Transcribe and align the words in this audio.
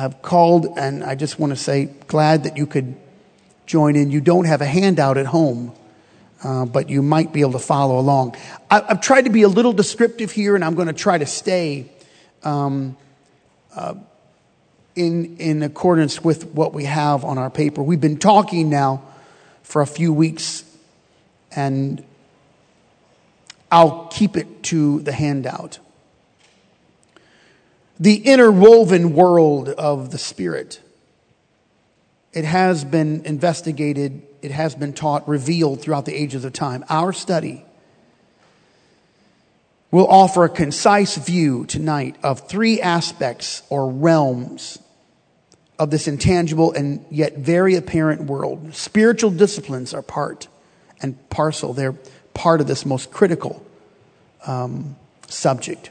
have 0.00 0.22
called, 0.22 0.66
and 0.76 1.02
I 1.02 1.14
just 1.14 1.38
want 1.38 1.50
to 1.50 1.56
say, 1.56 1.86
glad 2.06 2.44
that 2.44 2.56
you 2.56 2.66
could 2.66 2.96
join 3.66 3.96
in. 3.96 4.10
You 4.10 4.20
don't 4.20 4.44
have 4.44 4.60
a 4.60 4.66
handout 4.66 5.16
at 5.16 5.26
home, 5.26 5.72
uh, 6.44 6.66
but 6.66 6.90
you 6.90 7.02
might 7.02 7.32
be 7.32 7.40
able 7.40 7.52
to 7.52 7.58
follow 7.58 7.98
along. 7.98 8.36
I, 8.70 8.82
have 8.88 9.00
tried 9.00 9.22
to 9.22 9.30
be 9.30 9.42
a 9.42 9.48
little 9.48 9.72
descriptive 9.72 10.30
here, 10.30 10.54
and 10.54 10.64
I'm 10.64 10.74
going 10.74 10.88
to 10.88 10.94
try 10.94 11.18
to 11.18 11.26
stay 11.26 11.90
um, 12.44 12.96
uh, 13.74 13.94
in, 14.94 15.36
in 15.38 15.62
accordance 15.62 16.22
with 16.22 16.46
what 16.52 16.72
we 16.72 16.84
have 16.84 17.24
on 17.24 17.38
our 17.38 17.50
paper. 17.50 17.82
We've 17.82 18.00
been 18.00 18.18
talking 18.18 18.68
now 18.68 19.02
for 19.62 19.82
a 19.82 19.86
few 19.86 20.12
weeks, 20.12 20.64
and 21.52 22.04
I'll 23.70 24.08
keep 24.08 24.36
it 24.36 24.62
to 24.64 25.00
the 25.00 25.12
handout. 25.12 25.78
The 27.98 28.16
interwoven 28.16 29.14
world 29.14 29.68
of 29.68 30.10
the 30.10 30.18
Spirit. 30.18 30.80
It 32.32 32.44
has 32.44 32.84
been 32.84 33.24
investigated, 33.24 34.22
it 34.42 34.50
has 34.50 34.74
been 34.74 34.92
taught, 34.92 35.26
revealed 35.26 35.80
throughout 35.80 36.04
the 36.04 36.14
ages 36.14 36.44
of 36.44 36.52
time. 36.52 36.84
Our 36.90 37.14
study 37.14 37.64
will 39.90 40.06
offer 40.06 40.44
a 40.44 40.48
concise 40.50 41.16
view 41.16 41.64
tonight 41.64 42.16
of 42.22 42.46
three 42.48 42.80
aspects 42.82 43.62
or 43.70 43.90
realms 43.90 44.78
of 45.78 45.90
this 45.90 46.08
intangible 46.08 46.72
and 46.72 47.04
yet 47.10 47.38
very 47.38 47.76
apparent 47.76 48.24
world. 48.24 48.74
Spiritual 48.74 49.30
disciplines 49.30 49.94
are 49.94 50.02
part 50.02 50.48
and 51.00 51.16
parcel. 51.30 51.72
They're 51.72 51.96
part 52.34 52.60
of 52.60 52.66
this 52.66 52.84
most 52.84 53.10
critical 53.10 53.64
um, 54.46 54.96
subject. 55.28 55.90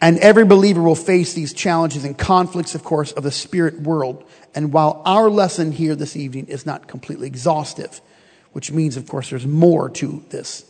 And 0.00 0.18
every 0.18 0.44
believer 0.44 0.82
will 0.82 0.94
face 0.94 1.32
these 1.32 1.54
challenges 1.54 2.04
and 2.04 2.16
conflicts, 2.16 2.74
of 2.74 2.84
course, 2.84 3.12
of 3.12 3.22
the 3.22 3.30
spirit 3.30 3.80
world. 3.80 4.24
And 4.54 4.72
while 4.72 5.02
our 5.06 5.30
lesson 5.30 5.72
here 5.72 5.94
this 5.94 6.16
evening 6.16 6.46
is 6.46 6.66
not 6.66 6.86
completely 6.86 7.26
exhaustive, 7.26 8.00
which 8.52 8.70
means, 8.70 8.96
of 8.96 9.08
course, 9.08 9.30
there's 9.30 9.46
more 9.46 9.88
to 9.90 10.22
this, 10.30 10.64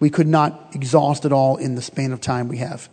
we 0.00 0.10
could 0.10 0.26
not 0.26 0.70
exhaust 0.74 1.24
it 1.24 1.32
all 1.32 1.56
in 1.56 1.74
the 1.74 1.82
span 1.82 2.12
of 2.12 2.20
time 2.20 2.48
we 2.48 2.58
have. 2.58 2.88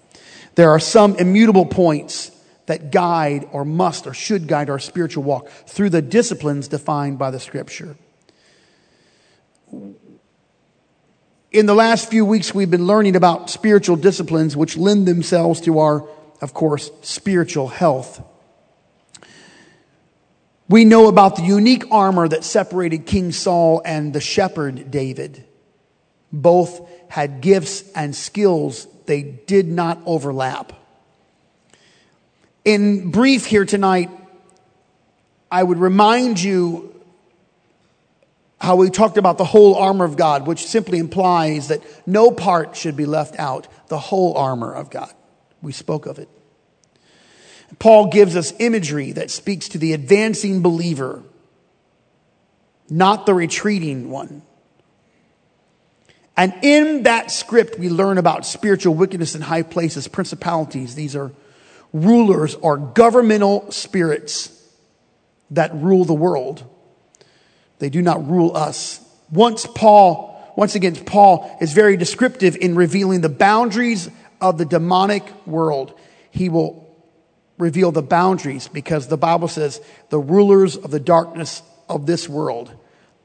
There 0.55 0.69
are 0.69 0.80
some 0.80 1.16
immutable 1.17 1.66
points 1.66 2.31
that 2.66 2.91
guide 2.91 3.47
or 3.52 3.63
must 3.66 4.07
or 4.07 4.13
should 4.13 4.47
guide 4.47 4.69
our 4.69 4.80
spiritual 4.80 5.23
walk 5.23 5.50
through 5.50 5.91
the 5.91 6.02
disciplines 6.02 6.67
defined 6.67 7.19
by 7.19 7.31
the 7.31 7.39
scripture. 7.39 7.95
In 11.56 11.67
the 11.67 11.73
last 11.73 12.09
few 12.09 12.25
weeks, 12.25 12.53
we've 12.53 12.70
been 12.70 12.86
learning 12.86 13.16
about 13.16 13.50
spiritual 13.50 13.95
disciplines 13.95 14.58
which 14.58 14.75
lend 14.75 15.08
themselves 15.08 15.62
to 15.62 15.80
our, 15.80 16.06
of 16.42 16.53
course, 16.53 16.92
spiritual 17.02 17.70
health. 17.70 18.22
We 20.67 20.84
know 20.84 21.08
about 21.08 21.38
the 21.38 21.44
unique 21.44 21.86
armor 21.92 22.28
that 22.28 22.44
separated 22.44 23.06
King 23.06 23.31
Saul 23.31 23.81
and 23.86 24.12
the 24.12 24.20
shepherd 24.20 24.92
David. 24.92 25.45
Both 26.30 26.81
had 27.08 27.39
gifts 27.39 27.90
and 27.95 28.14
skills, 28.14 28.86
they 29.06 29.22
did 29.22 29.69
not 29.69 30.02
overlap. 30.06 30.73
In 32.66 33.12
brief, 33.12 33.45
here 33.45 33.64
tonight, 33.64 34.09
I 35.50 35.64
would 35.64 35.78
remind 35.78 36.44
you 36.44 36.94
how 38.59 38.78
we 38.78 38.89
talked 38.89 39.17
about 39.17 39.38
the 39.38 39.45
whole 39.45 39.75
armor 39.75 40.06
of 40.06 40.17
God, 40.17 40.48
which 40.48 40.66
simply 40.66 40.98
implies 40.98 41.67
that 41.67 41.81
no 42.08 42.31
part 42.31 42.75
should 42.75 42.95
be 42.95 43.06
left 43.06 43.38
out. 43.38 43.67
The 43.89 44.00
whole 44.00 44.36
armor 44.36 44.73
of 44.73 44.89
God. 44.89 45.14
We 45.62 45.72
spoke 45.72 46.06
of 46.06 46.20
it. 46.20 46.30
Paul 47.80 48.09
gives 48.09 48.36
us 48.36 48.53
imagery 48.59 49.12
that 49.14 49.30
speaks 49.31 49.70
to 49.70 49.78
the 49.78 49.94
advancing 49.94 50.62
believer, 50.62 51.23
not 52.89 53.25
the 53.25 53.34
retreating 53.34 54.09
one. 54.09 54.42
And 56.38 56.53
in 56.62 57.03
that 57.03 57.31
script, 57.31 57.79
we 57.79 57.90
learn 57.90 58.18
about 58.18 58.46
spiritual 58.46 58.94
wickedness 58.94 59.35
in 59.35 59.41
high 59.41 59.63
places, 59.63 60.08
principalities. 60.08 60.96
These 60.96 61.16
are 61.16 61.31
rulers 61.94 62.56
or 62.56 62.78
governmental 62.78 63.72
spirits 63.72 64.52
that 65.52 65.74
rule 65.75 66.06
the 66.06 66.13
world. 66.13 66.63
They 67.80 67.90
do 67.90 68.02
not 68.02 68.28
rule 68.28 68.56
us. 68.56 69.00
Once 69.31 69.66
Paul, 69.66 70.53
once 70.56 70.75
again, 70.75 70.96
Paul 70.96 71.58
is 71.59 71.74
very 71.74 71.97
descriptive 71.97 72.56
in 72.56 72.75
revealing 72.75 73.22
the 73.22 73.30
boundaries 73.30 74.09
of 74.40 74.58
the 74.58 74.66
demonic 74.66 75.24
world. 75.46 75.94
He 76.31 76.50
will 76.50 76.85
reveal 77.58 77.91
the 77.91 78.02
boundaries 78.02 78.68
because 78.68 79.08
the 79.08 79.18
Bible 79.18 79.47
says 79.47 79.81
the 80.09 80.19
rulers 80.19 80.75
of 80.78 80.91
the 80.91 81.00
darkness 81.00 81.62
of 81.88 82.06
this 82.06 82.28
world, 82.28 82.74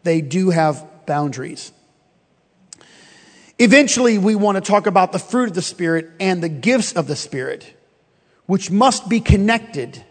they 0.03 0.21
do 0.21 0.51
have 0.51 0.85
boundaries. 1.07 1.73
Eventually, 3.59 4.17
we 4.17 4.35
want 4.35 4.57
to 4.57 4.61
talk 4.61 4.87
about 4.87 5.13
the 5.13 5.19
fruit 5.19 5.49
of 5.49 5.55
the 5.55 5.63
Spirit 5.63 6.11
and 6.19 6.43
the 6.43 6.49
gifts 6.49 6.93
of 6.95 7.07
the 7.07 7.17
Spirit 7.17 7.77
which 8.51 8.69
must 8.69 9.09
be 9.09 9.21
connected 9.21 10.05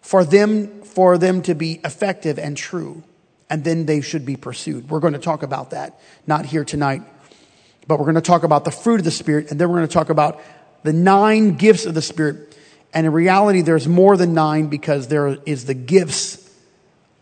for 0.00 0.24
them, 0.24 0.82
for 0.82 1.16
them 1.18 1.40
to 1.40 1.54
be 1.54 1.74
effective 1.84 2.36
and 2.36 2.56
true. 2.56 3.04
And 3.50 3.64
then 3.64 3.86
they 3.86 4.00
should 4.00 4.26
be 4.26 4.36
pursued. 4.36 4.90
We're 4.90 5.00
going 5.00 5.14
to 5.14 5.18
talk 5.18 5.42
about 5.42 5.70
that, 5.70 5.98
not 6.26 6.44
here 6.44 6.64
tonight, 6.64 7.02
but 7.86 7.98
we're 7.98 8.04
going 8.04 8.16
to 8.16 8.20
talk 8.20 8.42
about 8.42 8.64
the 8.64 8.70
fruit 8.70 9.00
of 9.00 9.04
the 9.04 9.10
Spirit, 9.10 9.50
and 9.50 9.58
then 9.58 9.68
we're 9.68 9.76
going 9.76 9.88
to 9.88 9.94
talk 9.94 10.10
about 10.10 10.40
the 10.82 10.92
nine 10.92 11.56
gifts 11.56 11.86
of 11.86 11.94
the 11.94 12.02
Spirit. 12.02 12.56
And 12.92 13.06
in 13.06 13.12
reality, 13.12 13.62
there's 13.62 13.88
more 13.88 14.16
than 14.16 14.34
nine 14.34 14.68
because 14.68 15.08
there 15.08 15.38
is 15.46 15.64
the 15.64 15.74
gifts 15.74 16.50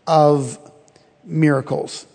of 0.05 0.59
miracles. 1.23 2.05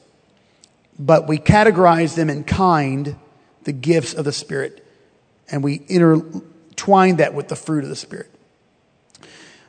But 0.99 1.27
we 1.29 1.39
categorize 1.39 2.15
them 2.15 2.31
in 2.31 2.45
kind, 2.45 3.17
the 3.65 3.73
gifts 3.73 4.15
of 4.15 4.25
the 4.25 4.33
Spirit, 4.33 4.87
and 5.51 5.63
we 5.63 5.83
intertwine 5.89 7.17
that 7.17 7.35
with 7.35 7.49
the 7.49 7.57
fruit 7.57 7.85
of 7.85 7.91
the 7.91 7.97
Spirit. 7.97 8.32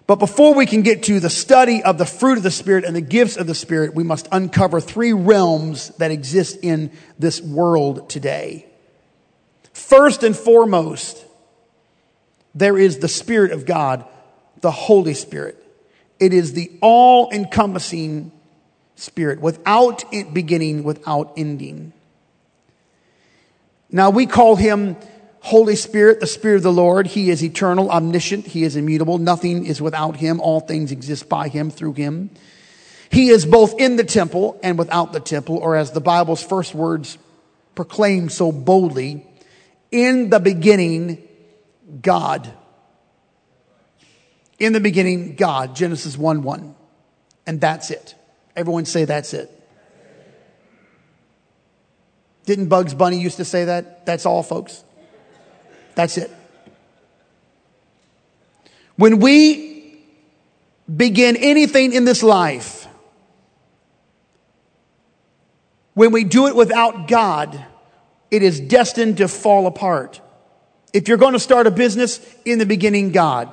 But 0.06 0.18
before 0.18 0.54
we 0.54 0.66
can 0.66 0.82
get 0.82 1.04
to 1.04 1.20
the 1.20 1.30
study 1.30 1.82
of 1.82 1.98
the 1.98 2.06
fruit 2.06 2.38
of 2.38 2.44
the 2.44 2.52
Spirit 2.52 2.84
and 2.84 2.96
the 2.96 3.02
gifts 3.02 3.38
of 3.38 3.48
the 3.48 3.56
Spirit, 3.56 3.96
we 3.96 4.04
must 4.04 4.28
uncover 4.32 4.82
three 4.82 5.14
realms 5.14 5.90
that 5.98 6.12
exist 6.12 6.58
in 6.62 6.92
this 7.18 7.42
world 7.42 8.10
today. 8.10 8.66
First 9.72 10.24
and 10.24 10.36
foremost, 10.36 11.26
there 12.54 12.78
is 12.78 13.00
the 13.00 13.08
Spirit 13.08 13.52
of 13.52 13.66
God, 13.66 14.06
the 14.60 14.72
Holy 14.72 15.14
Spirit. 15.14 15.58
It 16.20 16.34
is 16.34 16.54
the 16.54 16.72
all 16.82 17.32
encompassing 17.32 18.32
Spirit, 18.96 19.42
without 19.42 20.04
beginning, 20.34 20.84
without 20.84 21.34
ending. 21.36 21.94
Now, 23.90 24.10
we 24.12 24.26
call 24.26 24.56
him 24.56 24.98
Holy 25.44 25.76
Spirit, 25.76 26.22
the 26.22 26.26
Spirit 26.26 26.56
of 26.58 26.64
the 26.64 26.72
Lord, 26.72 27.06
He 27.06 27.30
is 27.30 27.44
eternal, 27.44 27.92
omniscient, 27.92 28.48
He 28.48 28.64
is 28.64 28.78
immutable. 28.78 29.18
Nothing 29.18 29.66
is 29.66 29.82
without 29.82 30.16
Him. 30.16 30.40
All 30.40 30.62
things 30.62 30.94
exist 30.94 31.28
by 31.28 31.50
Him, 31.50 31.70
through 31.70 31.94
Him. 31.94 32.30
He 33.12 33.28
is 33.28 33.46
both 33.46 33.78
in 33.78 33.98
the 33.98 34.06
temple 34.06 34.58
and 34.64 34.78
without 34.78 35.12
the 35.12 35.20
temple, 35.20 35.58
or 35.58 35.76
as 35.76 35.92
the 35.92 36.00
Bible's 36.00 36.42
first 36.42 36.74
words 36.74 37.18
proclaim 37.76 38.30
so 38.30 38.54
boldly, 38.54 39.28
in 39.92 40.30
the 40.30 40.40
beginning, 40.40 41.28
God. 42.02 42.50
In 44.60 44.72
the 44.72 44.80
beginning, 44.80 45.36
God. 45.36 45.76
Genesis 45.76 46.18
1 46.18 46.44
1. 46.44 46.74
And 47.46 47.60
that's 47.60 47.92
it. 47.92 48.16
Everyone 48.56 48.86
say 48.86 49.04
that's 49.04 49.34
it. 49.34 49.52
Didn't 52.46 52.70
Bugs 52.70 52.94
Bunny 52.94 53.20
used 53.20 53.38
to 53.38 53.46
say 53.46 53.66
that? 53.66 54.06
That's 54.06 54.26
all, 54.26 54.42
folks. 54.42 54.86
That's 55.96 56.18
it. 56.18 56.32
When 58.96 59.20
we 59.20 60.00
begin 60.94 61.36
anything 61.38 61.94
in 61.94 62.06
this 62.06 62.24
life, 62.24 62.88
when 65.94 66.12
we 66.12 66.24
do 66.24 66.48
it 66.48 66.56
without 66.56 67.08
God, 67.08 67.66
it 68.32 68.44
is 68.44 68.60
destined 68.60 69.18
to 69.18 69.28
fall 69.28 69.68
apart. 69.68 70.22
If 70.92 71.08
you're 71.08 71.18
going 71.18 71.34
to 71.34 71.40
start 71.40 71.68
a 71.68 71.72
business, 71.72 72.20
in 72.46 72.60
the 72.60 72.66
beginning, 72.66 73.12
God. 73.12 73.50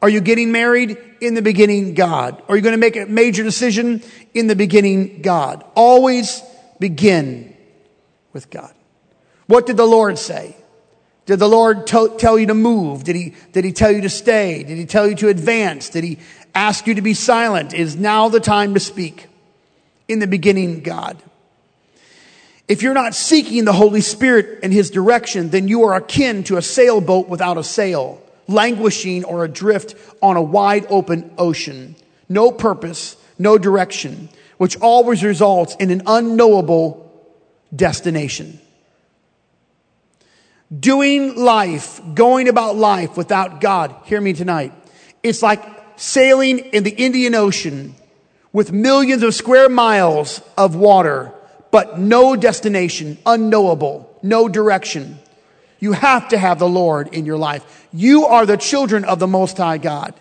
Are 0.00 0.08
you 0.08 0.20
getting 0.20 0.52
married? 0.52 0.96
In 1.20 1.34
the 1.34 1.42
beginning, 1.42 1.94
God. 1.94 2.40
Are 2.48 2.54
you 2.56 2.62
going 2.62 2.74
to 2.74 2.78
make 2.78 2.96
a 2.96 3.06
major 3.06 3.42
decision? 3.42 4.02
In 4.34 4.46
the 4.46 4.54
beginning, 4.54 5.22
God. 5.22 5.64
Always 5.74 6.42
begin 6.78 7.56
with 8.32 8.50
God. 8.50 8.72
What 9.46 9.66
did 9.66 9.76
the 9.76 9.86
Lord 9.86 10.18
say? 10.18 10.56
Did 11.28 11.40
the 11.40 11.48
Lord 11.48 11.86
t- 11.86 12.08
tell 12.16 12.38
you 12.38 12.46
to 12.46 12.54
move? 12.54 13.04
Did 13.04 13.14
he, 13.14 13.34
did 13.52 13.62
he 13.62 13.72
tell 13.72 13.92
you 13.92 14.00
to 14.00 14.08
stay? 14.08 14.62
Did 14.62 14.78
he 14.78 14.86
tell 14.86 15.06
you 15.06 15.14
to 15.16 15.28
advance? 15.28 15.90
Did 15.90 16.02
he 16.02 16.20
ask 16.54 16.86
you 16.86 16.94
to 16.94 17.02
be 17.02 17.12
silent? 17.12 17.74
Is 17.74 17.96
now 17.96 18.30
the 18.30 18.40
time 18.40 18.72
to 18.72 18.80
speak? 18.80 19.26
In 20.08 20.20
the 20.20 20.26
beginning, 20.26 20.80
God. 20.80 21.22
If 22.66 22.80
you're 22.80 22.94
not 22.94 23.14
seeking 23.14 23.66
the 23.66 23.74
Holy 23.74 24.00
Spirit 24.00 24.60
and 24.62 24.72
His 24.72 24.88
direction, 24.90 25.50
then 25.50 25.68
you 25.68 25.84
are 25.84 25.96
akin 25.96 26.44
to 26.44 26.56
a 26.56 26.62
sailboat 26.62 27.28
without 27.28 27.58
a 27.58 27.62
sail. 27.62 28.22
languishing 28.46 29.24
or 29.24 29.44
adrift 29.44 29.94
on 30.22 30.38
a 30.38 30.42
wide 30.42 30.86
open 30.88 31.30
ocean. 31.36 31.94
No 32.30 32.50
purpose, 32.50 33.18
no 33.38 33.58
direction, 33.58 34.30
which 34.56 34.78
always 34.78 35.22
results 35.22 35.76
in 35.78 35.90
an 35.90 36.00
unknowable 36.06 37.04
destination. 37.76 38.58
Doing 40.76 41.36
life, 41.36 42.00
going 42.14 42.48
about 42.48 42.76
life 42.76 43.16
without 43.16 43.60
God, 43.60 43.94
hear 44.04 44.20
me 44.20 44.34
tonight. 44.34 44.72
It's 45.22 45.42
like 45.42 45.64
sailing 45.96 46.58
in 46.58 46.84
the 46.84 46.90
Indian 46.90 47.34
Ocean 47.34 47.94
with 48.52 48.70
millions 48.72 49.22
of 49.22 49.34
square 49.34 49.68
miles 49.68 50.42
of 50.56 50.74
water, 50.74 51.32
but 51.70 51.98
no 51.98 52.36
destination, 52.36 53.18
unknowable, 53.24 54.18
no 54.22 54.48
direction. 54.48 55.18
You 55.80 55.92
have 55.92 56.28
to 56.28 56.38
have 56.38 56.58
the 56.58 56.68
Lord 56.68 57.14
in 57.14 57.24
your 57.24 57.38
life. 57.38 57.86
You 57.92 58.26
are 58.26 58.44
the 58.44 58.56
children 58.56 59.04
of 59.04 59.18
the 59.18 59.26
Most 59.26 59.56
High 59.56 59.78
God. 59.78 60.14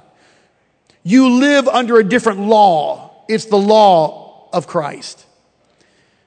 You 1.03 1.29
live 1.39 1.67
under 1.67 1.97
a 1.97 2.03
different 2.03 2.39
law. 2.41 3.23
It's 3.27 3.45
the 3.45 3.57
law 3.57 4.49
of 4.53 4.67
Christ. 4.67 5.25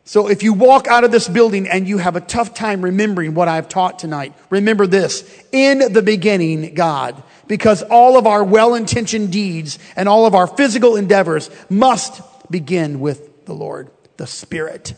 So 0.05 0.29
if 0.29 0.43
you 0.43 0.55
walk 0.55 0.89
out 0.89 1.05
of 1.05 1.13
this 1.13 1.29
building 1.29 1.69
and 1.69 1.87
you 1.87 1.99
have 1.99 2.17
a 2.17 2.21
tough 2.21 2.55
time 2.55 2.83
remembering 2.83 3.35
what 3.35 3.49
I've 3.49 3.69
taught 3.69 3.99
tonight, 3.99 4.35
remember 4.49 4.87
this. 4.87 5.23
In 5.53 5.93
the 5.93 6.03
beginning, 6.03 6.75
God, 6.75 7.23
because 7.47 7.83
all 7.83 8.19
of 8.19 8.27
our 8.27 8.43
well-intentioned 8.43 9.31
deeds 9.31 9.79
and 9.95 10.09
all 10.09 10.27
of 10.27 10.35
our 10.35 10.47
physical 10.47 10.97
endeavors 10.97 11.49
must 11.69 12.23
begin 12.51 12.99
with 12.99 13.45
the 13.45 13.53
Lord, 13.55 13.91
the 14.17 14.27
Spirit. 14.27 14.95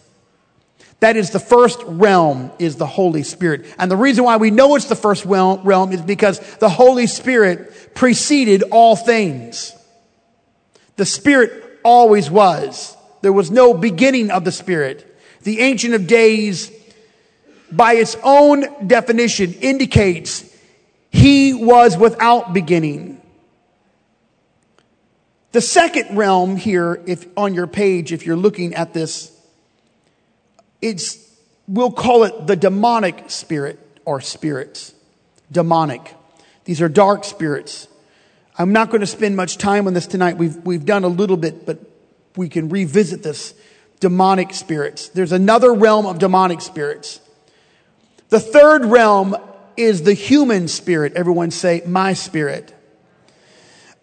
That 1.00 1.16
is 1.16 1.30
the 1.30 1.40
first 1.40 1.82
realm 1.82 2.52
is 2.60 2.76
the 2.76 2.86
Holy 2.86 3.24
Spirit. 3.24 3.66
And 3.76 3.90
the 3.90 3.96
reason 3.96 4.22
why 4.24 4.36
we 4.36 4.52
know 4.52 4.76
it's 4.76 4.86
the 4.86 4.94
first 4.94 5.24
realm 5.24 5.92
is 5.92 6.00
because 6.00 6.38
the 6.56 6.68
Holy 6.68 7.08
Spirit 7.08 7.92
preceded 7.94 8.62
all 8.70 8.94
things. 8.94 9.74
The 10.96 11.04
Spirit 11.04 11.80
always 11.82 12.30
was. 12.30 12.96
There 13.22 13.32
was 13.32 13.50
no 13.50 13.72
beginning 13.72 14.30
of 14.30 14.44
the 14.44 14.52
Spirit. 14.52 15.08
The 15.42 15.60
Ancient 15.60 15.94
of 15.94 16.06
Days, 16.06 16.70
by 17.70 17.94
its 17.94 18.16
own 18.22 18.86
definition, 18.86 19.54
indicates 19.54 20.44
he 21.10 21.54
was 21.54 21.96
without 21.96 22.52
beginning. 22.52 23.20
The 25.52 25.60
second 25.60 26.16
realm 26.16 26.56
here, 26.56 27.00
if 27.06 27.26
on 27.36 27.54
your 27.54 27.66
page, 27.66 28.12
if 28.12 28.26
you're 28.26 28.36
looking 28.36 28.74
at 28.74 28.92
this, 28.92 29.30
it's, 30.80 31.18
we'll 31.68 31.92
call 31.92 32.24
it 32.24 32.46
the 32.46 32.56
demonic 32.56 33.30
spirit 33.30 33.78
or 34.04 34.20
spirits. 34.20 34.94
Demonic. 35.50 36.14
These 36.64 36.80
are 36.80 36.88
dark 36.88 37.24
spirits. 37.24 37.86
I'm 38.58 38.72
not 38.72 38.88
going 38.88 39.00
to 39.00 39.06
spend 39.06 39.36
much 39.36 39.58
time 39.58 39.86
on 39.86 39.94
this 39.94 40.06
tonight. 40.06 40.38
We've, 40.38 40.56
we've 40.64 40.84
done 40.84 41.04
a 41.04 41.08
little 41.08 41.36
bit, 41.36 41.66
but 41.66 41.78
we 42.36 42.48
can 42.48 42.68
revisit 42.68 43.22
this 43.22 43.54
demonic 44.00 44.52
spirits. 44.52 45.08
There's 45.10 45.32
another 45.32 45.72
realm 45.72 46.06
of 46.06 46.18
demonic 46.18 46.60
spirits. 46.60 47.20
The 48.30 48.40
third 48.40 48.84
realm 48.84 49.36
is 49.76 50.02
the 50.02 50.14
human 50.14 50.68
spirit. 50.68 51.12
Everyone 51.14 51.50
say, 51.50 51.82
my 51.86 52.14
spirit. 52.14 52.74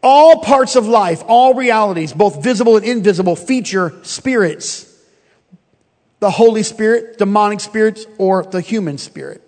All 0.02 0.42
parts 0.42 0.76
of 0.76 0.88
life, 0.88 1.24
all 1.28 1.54
realities, 1.54 2.14
both 2.14 2.42
visible 2.42 2.78
and 2.78 2.86
invisible, 2.86 3.36
feature 3.36 3.94
spirits. 4.04 4.86
The 6.20 6.31
Holy 6.31 6.64
Spirit, 6.64 7.18
demonic 7.18 7.60
spirits, 7.60 8.06
or 8.18 8.44
the 8.44 8.62
human 8.62 8.98
spirit. 8.98 9.42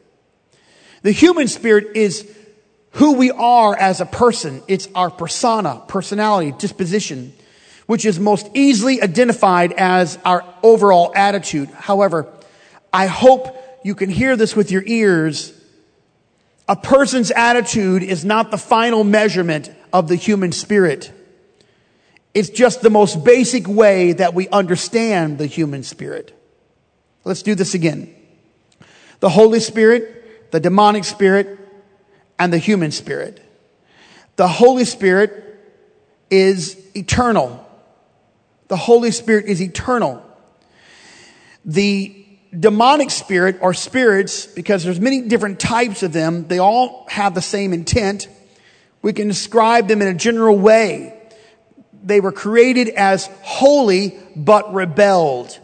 The 1.03 1.11
human 1.11 1.47
spirit 1.47 1.95
is 1.95 2.29
who 2.91 3.13
we 3.13 3.31
are 3.31 3.75
as 3.75 4.01
a 4.01 4.05
person. 4.05 4.61
It's 4.67 4.87
our 4.93 5.09
persona, 5.09 5.81
personality, 5.87 6.53
disposition 6.57 7.33
which 7.91 8.05
is 8.05 8.21
most 8.21 8.49
easily 8.53 9.01
identified 9.01 9.73
as 9.73 10.17
our 10.23 10.45
overall 10.63 11.11
attitude. 11.13 11.67
However, 11.71 12.25
I 12.93 13.07
hope 13.07 13.53
you 13.83 13.95
can 13.95 14.09
hear 14.09 14.37
this 14.37 14.55
with 14.55 14.71
your 14.71 14.81
ears. 14.85 15.51
A 16.69 16.77
person's 16.77 17.31
attitude 17.31 18.01
is 18.01 18.23
not 18.23 18.49
the 18.49 18.57
final 18.57 19.03
measurement 19.03 19.69
of 19.91 20.07
the 20.07 20.15
human 20.15 20.53
spirit. 20.53 21.11
It's 22.33 22.49
just 22.49 22.81
the 22.81 22.89
most 22.89 23.25
basic 23.25 23.67
way 23.67 24.13
that 24.13 24.33
we 24.33 24.47
understand 24.47 25.37
the 25.37 25.45
human 25.45 25.83
spirit. 25.83 26.33
Let's 27.25 27.43
do 27.43 27.55
this 27.55 27.73
again. 27.73 28.15
The 29.19 29.27
Holy 29.27 29.59
Spirit, 29.59 30.49
the 30.51 30.61
demonic 30.61 31.03
spirit, 31.03 31.59
and 32.39 32.53
the 32.53 32.57
human 32.57 32.91
spirit. 32.91 33.45
The 34.37 34.47
Holy 34.47 34.85
Spirit 34.85 35.59
is 36.29 36.77
eternal. 36.95 37.67
The 38.71 38.77
Holy 38.77 39.11
Spirit 39.11 39.47
is 39.47 39.61
eternal. 39.61 40.25
The 41.65 42.25
demonic 42.57 43.11
spirit 43.11 43.57
or 43.59 43.73
spirits, 43.73 44.45
because 44.45 44.85
there's 44.85 45.01
many 45.01 45.23
different 45.23 45.59
types 45.59 46.03
of 46.03 46.13
them, 46.13 46.47
they 46.47 46.59
all 46.59 47.05
have 47.09 47.35
the 47.35 47.41
same 47.41 47.73
intent. 47.73 48.29
We 49.01 49.11
can 49.11 49.27
describe 49.27 49.89
them 49.89 50.01
in 50.01 50.07
a 50.07 50.13
general 50.13 50.57
way. 50.57 51.21
They 52.01 52.21
were 52.21 52.31
created 52.31 52.87
as 52.87 53.25
holy, 53.41 54.17
but 54.37 54.73
rebelled. 54.73 55.59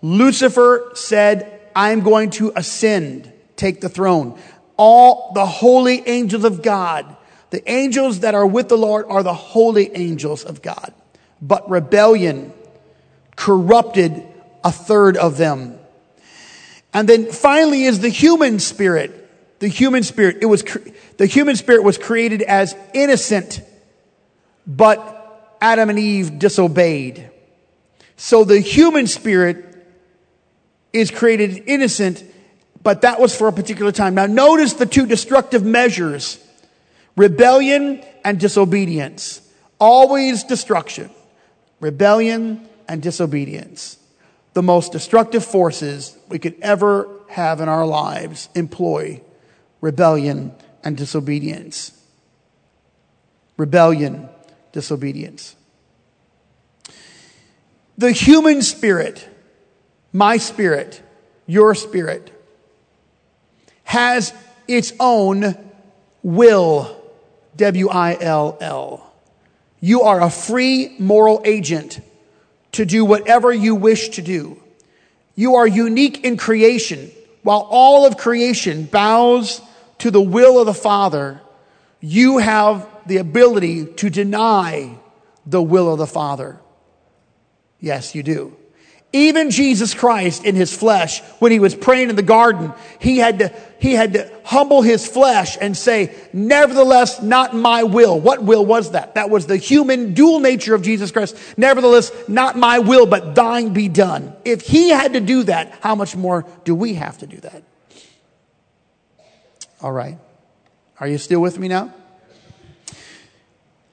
Lucifer 0.00 0.92
said, 0.94 1.60
I'm 1.76 2.00
going 2.00 2.30
to 2.30 2.54
ascend, 2.56 3.30
take 3.56 3.82
the 3.82 3.90
throne. 3.90 4.40
All 4.78 5.32
the 5.34 5.44
holy 5.44 6.08
angels 6.08 6.44
of 6.44 6.62
God, 6.62 7.18
the 7.50 7.70
angels 7.70 8.20
that 8.20 8.34
are 8.34 8.46
with 8.46 8.70
the 8.70 8.78
Lord 8.78 9.04
are 9.10 9.22
the 9.22 9.34
holy 9.34 9.94
angels 9.94 10.42
of 10.42 10.62
God 10.62 10.94
but 11.40 11.68
rebellion 11.70 12.52
corrupted 13.36 14.22
a 14.64 14.72
third 14.72 15.16
of 15.16 15.36
them. 15.36 15.78
And 16.92 17.08
then 17.08 17.30
finally 17.30 17.84
is 17.84 18.00
the 18.00 18.08
human 18.08 18.58
spirit. 18.58 19.22
The 19.60 19.68
human 19.68 20.02
spirit. 20.02 20.38
It 20.40 20.46
was, 20.46 20.64
the 21.18 21.26
human 21.26 21.56
spirit 21.56 21.82
was 21.82 21.98
created 21.98 22.42
as 22.42 22.74
innocent, 22.94 23.60
but 24.66 25.56
Adam 25.60 25.90
and 25.90 25.98
Eve 25.98 26.38
disobeyed. 26.38 27.30
So 28.16 28.44
the 28.44 28.60
human 28.60 29.06
spirit 29.06 29.64
is 30.92 31.10
created 31.10 31.64
innocent, 31.66 32.24
but 32.82 33.02
that 33.02 33.20
was 33.20 33.36
for 33.36 33.48
a 33.48 33.52
particular 33.52 33.92
time. 33.92 34.14
Now 34.14 34.26
notice 34.26 34.72
the 34.74 34.86
two 34.86 35.06
destructive 35.06 35.64
measures. 35.64 36.42
Rebellion 37.16 38.02
and 38.24 38.40
disobedience. 38.40 39.40
Always 39.78 40.44
destruction 40.44 41.10
rebellion, 41.80 42.68
and 42.88 43.02
disobedience. 43.02 43.98
The 44.54 44.62
most 44.62 44.92
destructive 44.92 45.44
forces 45.44 46.16
we 46.28 46.38
could 46.38 46.56
ever 46.62 47.08
have 47.28 47.60
in 47.60 47.68
our 47.68 47.86
lives 47.86 48.48
employ 48.54 49.20
rebellion 49.80 50.54
and 50.82 50.96
disobedience. 50.96 51.92
Rebellion, 53.56 54.28
disobedience. 54.72 55.56
The 57.98 58.12
human 58.12 58.62
spirit, 58.62 59.28
my 60.12 60.36
spirit, 60.36 61.02
your 61.46 61.74
spirit, 61.74 62.32
has 63.84 64.32
its 64.68 64.92
own 65.00 65.56
will. 66.22 67.02
W 67.56 67.88
I 67.88 68.18
L 68.20 68.58
L. 68.60 69.12
You 69.86 70.02
are 70.02 70.20
a 70.20 70.30
free 70.30 70.96
moral 70.98 71.42
agent 71.44 72.00
to 72.72 72.84
do 72.84 73.04
whatever 73.04 73.52
you 73.52 73.76
wish 73.76 74.08
to 74.08 74.20
do. 74.20 74.60
You 75.36 75.54
are 75.54 75.66
unique 75.68 76.24
in 76.24 76.36
creation. 76.36 77.12
While 77.44 77.68
all 77.70 78.04
of 78.04 78.16
creation 78.16 78.86
bows 78.86 79.60
to 79.98 80.10
the 80.10 80.20
will 80.20 80.58
of 80.58 80.66
the 80.66 80.74
Father, 80.74 81.40
you 82.00 82.38
have 82.38 82.88
the 83.06 83.18
ability 83.18 83.86
to 83.86 84.10
deny 84.10 84.98
the 85.46 85.62
will 85.62 85.92
of 85.92 86.00
the 86.00 86.06
Father. 86.08 86.58
Yes, 87.78 88.12
you 88.12 88.24
do. 88.24 88.56
Even 89.16 89.50
Jesus 89.50 89.94
Christ 89.94 90.44
in 90.44 90.56
his 90.56 90.76
flesh, 90.76 91.22
when 91.38 91.50
he 91.50 91.58
was 91.58 91.74
praying 91.74 92.10
in 92.10 92.16
the 92.16 92.22
garden, 92.22 92.74
he 92.98 93.16
had 93.16 93.38
to, 93.38 93.52
he 93.78 93.94
had 93.94 94.12
to 94.12 94.30
humble 94.44 94.82
his 94.82 95.06
flesh 95.06 95.56
and 95.58 95.74
say, 95.74 96.14
nevertheless, 96.34 97.22
not 97.22 97.56
my 97.56 97.82
will. 97.84 98.20
What 98.20 98.42
will 98.42 98.66
was 98.66 98.90
that? 98.90 99.14
That 99.14 99.30
was 99.30 99.46
the 99.46 99.56
human 99.56 100.12
dual 100.12 100.40
nature 100.40 100.74
of 100.74 100.82
Jesus 100.82 101.12
Christ. 101.12 101.34
Nevertheless, 101.56 102.12
not 102.28 102.58
my 102.58 102.80
will, 102.80 103.06
but 103.06 103.34
thine 103.34 103.72
be 103.72 103.88
done. 103.88 104.36
If 104.44 104.60
he 104.60 104.90
had 104.90 105.14
to 105.14 105.20
do 105.20 105.44
that, 105.44 105.78
how 105.80 105.94
much 105.94 106.14
more 106.14 106.44
do 106.64 106.74
we 106.74 106.92
have 106.92 107.16
to 107.18 107.26
do 107.26 107.38
that? 107.38 107.62
All 109.80 109.92
right. 109.92 110.18
Are 111.00 111.08
you 111.08 111.16
still 111.16 111.40
with 111.40 111.58
me 111.58 111.68
now? 111.68 111.94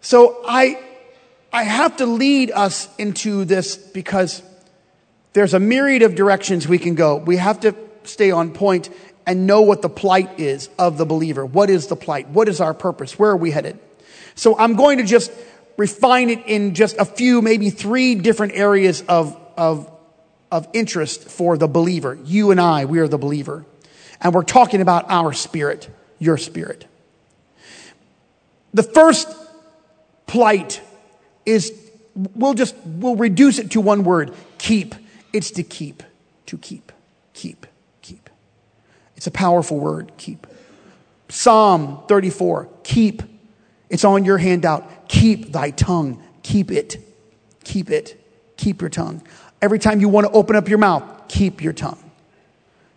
So 0.02 0.44
I, 0.46 0.84
I 1.54 1.64
have 1.64 1.96
to 1.98 2.06
lead 2.06 2.52
us 2.52 2.94
into 2.98 3.46
this 3.46 3.78
because 3.78 4.44
there's 5.34 5.54
a 5.54 5.60
myriad 5.60 6.04
of 6.04 6.16
directions 6.16 6.68
we 6.68 6.78
can 6.78 6.96
go. 6.96 7.18
We 7.18 7.38
have 7.38 7.60
to 7.62 7.76
stay 8.04 8.32
on 8.32 8.54
and 9.26 9.48
know 9.48 9.62
what 9.62 9.82
the 9.82 9.90
plight 9.90 10.40
is 10.40 10.70
of 10.78 10.98
the 10.98 11.06
believer. 11.06 11.46
What 11.46 11.70
is 11.70 11.88
the 11.88 11.96
plight? 11.96 12.30
What 12.30 12.48
is 12.48 12.62
our 12.62 12.74
purpose? 12.74 13.18
Where 13.18 13.32
are 13.32 13.38
we 13.38 13.52
headed? 13.52 13.80
So 14.36 14.58
I'm 14.58 14.76
going 14.76 14.98
to 14.98 15.04
just 15.04 15.32
refine 15.78 16.30
it 16.30 16.46
in 16.46 16.76
just 16.76 16.98
a 16.98 17.06
few, 17.06 17.42
maybe 17.42 17.70
three 17.70 18.16
different 18.16 18.54
areas 18.54 19.02
of, 19.08 19.40
of, 19.58 19.90
of 20.52 20.68
interest 20.74 21.30
for 21.30 21.58
the 21.58 21.68
believer. 21.68 22.18
You 22.26 22.52
and 22.52 22.60
I, 22.60 22.86
we 22.86 23.00
are 23.00 23.08
the 23.08 23.18
believer. 23.18 23.66
And 24.22 24.34
we're 24.34 24.44
talking 24.44 24.82
about 24.82 25.10
our 25.10 25.34
spirit, 25.34 25.90
your 26.20 26.38
spirit. 26.38 26.86
The 28.74 28.84
first 28.84 29.28
plight 30.28 30.82
is, 31.46 31.74
we'll 32.16 32.54
just, 32.54 32.76
we'll 32.86 33.16
reduce 33.16 33.60
it 33.60 33.72
to 33.72 33.82
one 33.82 34.04
word 34.04 34.34
keep. 34.58 34.96
It's 35.34 35.52
to 35.52 35.64
keep, 35.64 36.04
to 36.46 36.58
keep, 36.58 36.92
keep, 37.34 37.66
keep. 38.02 38.30
It's 39.18 39.28
a 39.28 39.32
powerful 39.32 39.80
word, 39.80 40.12
keep. 40.18 40.48
Psalm 41.28 42.04
34, 42.08 42.70
keep. 42.84 43.24
It's 43.90 44.04
on 44.04 44.26
your 44.26 44.38
handout. 44.38 45.08
Keep 45.08 45.52
thy 45.52 45.72
tongue. 45.72 46.22
Keep 46.44 46.72
it. 46.72 46.98
Keep 47.64 47.90
it. 47.90 48.20
Keep 48.58 48.82
your 48.82 48.90
tongue. 48.90 49.22
Every 49.62 49.80
time 49.80 50.02
you 50.02 50.10
want 50.10 50.28
to 50.28 50.34
open 50.34 50.56
up 50.56 50.68
your 50.68 50.78
mouth, 50.78 51.04
keep 51.28 51.62
your 51.62 51.74
tongue. 51.74 52.00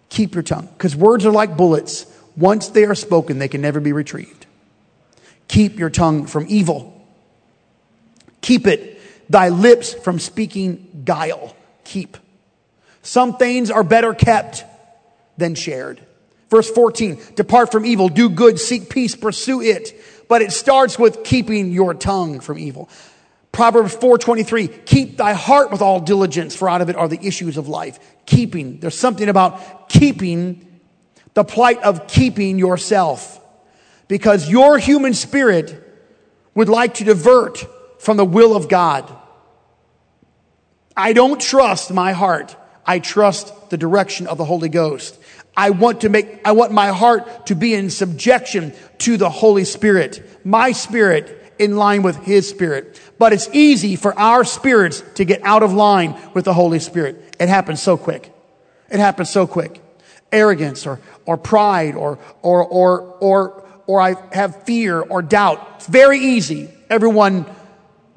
Keep 0.09 0.35
your 0.35 0.43
tongue. 0.43 0.69
Because 0.73 0.95
words 0.97 1.27
are 1.27 1.33
like 1.33 1.57
bullets. 1.57 2.07
Once 2.37 2.69
they 2.69 2.85
are 2.85 2.95
spoken, 2.95 3.39
they 3.39 3.49
can 3.49 3.61
never 3.61 3.81
be 3.81 3.93
retrieved. 3.93 4.47
Keep 5.49 5.79
your 5.79 5.91
tongue 5.91 6.27
from 6.27 6.47
evil. 6.49 6.93
Keep 8.41 8.67
it. 8.67 9.01
Thy 9.31 9.49
lips 9.49 9.95
from 9.95 10.19
speaking 10.19 11.03
guile. 11.05 11.55
Keep. 11.85 12.17
Some 13.07 13.37
things 13.37 13.71
are 13.71 13.85
better 13.85 14.15
kept 14.15 14.65
than 15.37 15.55
shared. 15.55 16.01
Verse 16.51 16.69
14, 16.69 17.21
depart 17.37 17.71
from 17.71 17.87
evil, 17.87 18.09
do 18.09 18.29
good, 18.29 18.59
seek 18.59 18.91
peace, 18.91 19.15
pursue 19.15 19.63
it. 19.63 19.93
But 20.29 20.43
it 20.43 20.51
starts 20.51 20.99
with 20.99 21.23
keeping 21.23 21.71
your 21.71 21.95
tongue 21.95 22.41
from 22.41 22.59
evil. 22.59 22.89
Proverbs 23.53 23.95
4:23, 23.95 24.67
keep 24.87 25.19
thy 25.19 25.35
heart 25.35 25.71
with 25.71 25.83
all 25.83 26.01
diligence, 26.01 26.57
for 26.57 26.69
out 26.69 26.81
of 26.81 26.91
it 26.91 26.97
are 26.97 27.07
the 27.07 27.25
issues 27.25 27.57
of 27.57 27.69
life. 27.69 28.01
Keeping. 28.27 28.81
There's 28.81 28.99
something 28.99 29.29
about 29.29 29.89
keeping, 29.89 30.67
the 31.35 31.45
plight 31.45 31.81
of 31.85 32.09
keeping 32.09 32.59
yourself. 32.59 33.41
Because 34.09 34.51
your 34.51 34.79
human 34.79 35.15
spirit 35.15 35.81
would 36.57 36.69
like 36.69 36.95
to 36.95 37.05
divert 37.05 37.65
from 38.01 38.17
the 38.17 38.25
will 38.25 38.57
of 38.57 38.69
God. 38.69 39.09
I 40.97 41.13
don't 41.13 41.41
trust 41.41 41.93
my 41.93 42.11
heart. 42.13 42.57
I 42.87 43.01
trust 43.01 43.71
the 43.71 43.77
direction 43.77 44.27
of 44.27 44.39
the 44.39 44.45
Holy 44.45 44.69
Ghost. 44.69 45.19
I 45.57 45.71
want 45.71 46.03
to 46.03 46.09
make, 46.09 46.41
I 46.45 46.53
want 46.53 46.73
my 46.73 46.89
heart 46.89 47.47
to 47.47 47.55
be 47.55 47.75
in 47.75 47.91
subjection 47.91 48.75
to 48.99 49.17
the 49.17 49.31
Holy 49.31 49.65
Spirit. 49.65 50.45
My 50.45 50.73
spirit 50.73 51.55
in 51.59 51.77
line 51.77 52.03
with 52.03 52.17
His 52.17 52.49
Spirit. 52.49 53.01
But 53.19 53.33
it's 53.33 53.49
easy 53.53 53.97
for 53.97 54.17
our 54.19 54.45
spirits 54.45 55.03
to 55.15 55.25
get 55.25 55.43
out 55.43 55.63
of 55.63 55.73
line 55.73 56.17
with 56.35 56.45
the 56.45 56.55
Holy 56.55 56.79
Spirit. 56.79 57.37
It 57.41 57.49
happens 57.49 57.83
so 57.83 57.97
quick. 57.97 58.33
It 58.91 59.01
happens 59.01 59.31
so 59.31 59.47
quick. 59.47 59.83
Arrogance 60.31 60.87
or, 60.87 61.01
or 61.25 61.37
pride 61.37 61.95
or, 61.95 62.19
or, 62.43 62.65
or, 62.65 63.01
or, 63.21 63.65
or 63.87 64.01
I 64.01 64.15
have 64.33 64.65
fear 64.65 65.01
or 65.01 65.23
doubt. 65.23 65.67
It's 65.77 65.87
very 65.87 66.19
easy. 66.19 66.69
Everyone 66.91 67.47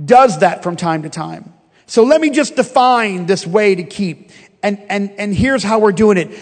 does 0.04 0.40
that 0.40 0.64
from 0.64 0.76
time 0.76 1.04
to 1.04 1.10
time. 1.10 1.54
So 1.86 2.04
let 2.04 2.22
me 2.22 2.30
just 2.30 2.56
define 2.56 3.26
this 3.26 3.48
way 3.48 3.76
to 3.76 3.84
keep. 3.84 4.32
And, 4.62 4.80
and, 4.90 5.12
and 5.12 5.34
here's 5.34 5.64
how 5.64 5.80
we're 5.80 5.92
doing 5.92 6.18
it 6.18 6.38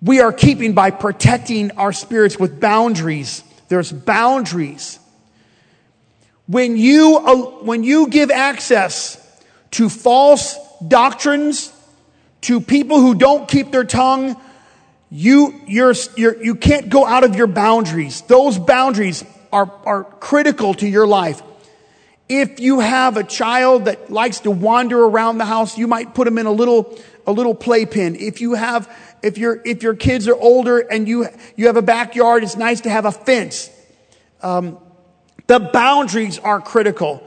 we 0.00 0.20
are 0.20 0.32
keeping 0.32 0.74
by 0.74 0.90
protecting 0.90 1.72
our 1.72 1.92
spirits 1.92 2.38
with 2.38 2.60
boundaries. 2.60 3.42
There's 3.68 3.90
boundaries. 3.90 4.98
When 6.46 6.76
you, 6.76 7.18
uh, 7.18 7.36
when 7.64 7.82
you 7.82 8.08
give 8.08 8.30
access 8.30 9.16
to 9.72 9.88
false 9.88 10.56
doctrines, 10.86 11.72
to 12.42 12.60
people 12.60 13.00
who 13.00 13.14
don't 13.14 13.48
keep 13.48 13.72
their 13.72 13.84
tongue, 13.84 14.40
you, 15.10 15.60
you're, 15.66 15.94
you're, 16.16 16.42
you 16.42 16.54
can't 16.54 16.88
go 16.88 17.04
out 17.04 17.24
of 17.24 17.34
your 17.34 17.46
boundaries. 17.46 18.22
Those 18.22 18.58
boundaries 18.58 19.24
are, 19.52 19.70
are 19.84 20.04
critical 20.04 20.74
to 20.74 20.88
your 20.88 21.06
life. 21.06 21.42
If 22.28 22.60
you 22.60 22.80
have 22.80 23.16
a 23.16 23.24
child 23.24 23.86
that 23.86 24.10
likes 24.10 24.40
to 24.40 24.50
wander 24.50 25.02
around 25.02 25.38
the 25.38 25.46
house, 25.46 25.78
you 25.78 25.86
might 25.86 26.14
put 26.14 26.26
them 26.26 26.36
in 26.38 26.46
a 26.46 26.52
little, 26.52 26.98
a 27.26 27.32
little 27.32 27.54
playpen. 27.54 28.16
If 28.16 28.40
you 28.40 28.54
have 28.54 28.88
if 29.22 29.38
your, 29.38 29.60
if 29.64 29.82
your 29.82 29.94
kids 29.94 30.28
are 30.28 30.36
older 30.36 30.78
and 30.78 31.08
you, 31.08 31.26
you 31.56 31.66
have 31.66 31.76
a 31.76 31.82
backyard, 31.82 32.42
it's 32.42 32.56
nice 32.56 32.82
to 32.82 32.90
have 32.90 33.04
a 33.04 33.12
fence. 33.12 33.70
Um, 34.42 34.78
the 35.46 35.58
boundaries 35.58 36.38
are 36.38 36.60
critical. 36.60 37.26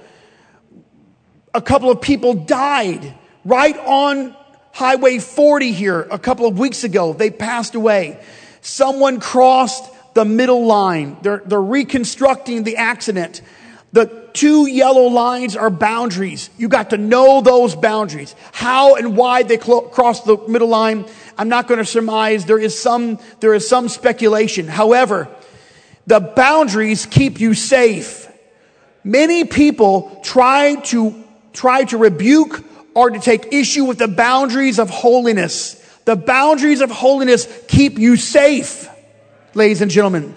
A 1.54 1.62
couple 1.62 1.92
of 1.92 2.02
people 2.02 2.34
died 2.34 3.14
right 3.44 3.78
on 3.78 4.36
Highway 4.74 5.20
40 5.20 5.74
here 5.74 6.02
a 6.02 6.20
couple 6.20 6.46
of 6.46 6.58
weeks 6.58 6.84
ago. 6.84 7.14
They 7.14 7.30
passed 7.30 7.76
away. 7.76 8.24
Someone 8.62 9.20
crossed 9.20 9.92
the 10.14 10.24
middle 10.24 10.66
line. 10.66 11.18
They're, 11.22 11.42
they're 11.46 11.62
reconstructing 11.62 12.64
the 12.64 12.78
accident. 12.78 13.42
The 13.92 14.21
two 14.34 14.68
yellow 14.68 15.08
lines 15.08 15.56
are 15.56 15.70
boundaries. 15.70 16.50
You 16.58 16.68
got 16.68 16.92
to 16.92 16.98
know 16.98 17.42
those 17.42 17.76
boundaries. 17.76 18.36
How 18.52 18.96
and 18.96 19.18
why 19.18 19.44
they 19.44 19.58
cross 19.58 20.22
the 20.22 20.38
middle 20.48 20.68
line, 20.68 21.06
I'm 21.38 21.50
not 21.50 21.68
going 21.68 21.80
to 21.80 21.86
surmise. 21.86 22.46
There 22.46 22.60
is 22.60 22.80
some, 22.80 23.20
there 23.40 23.54
is 23.54 23.68
some 23.68 23.90
speculation. 23.90 24.68
However, 24.68 25.28
the 26.08 26.20
boundaries 26.20 27.06
keep 27.06 27.40
you 27.40 27.54
safe. 27.54 28.28
Many 29.04 29.46
people 29.46 30.20
try 30.24 30.76
to, 30.76 31.24
try 31.54 31.84
to 31.86 31.98
rebuke 31.98 32.64
or 32.94 33.10
to 33.10 33.20
take 33.20 33.54
issue 33.54 33.86
with 33.86 33.98
the 33.98 34.08
boundaries 34.08 34.80
of 34.80 34.90
holiness. 34.90 35.76
The 36.06 36.16
boundaries 36.16 36.82
of 36.82 36.92
holiness 36.92 37.48
keep 37.68 37.98
you 37.98 38.16
safe, 38.16 38.90
ladies 39.54 39.82
and 39.82 39.90
gentlemen. 39.90 40.34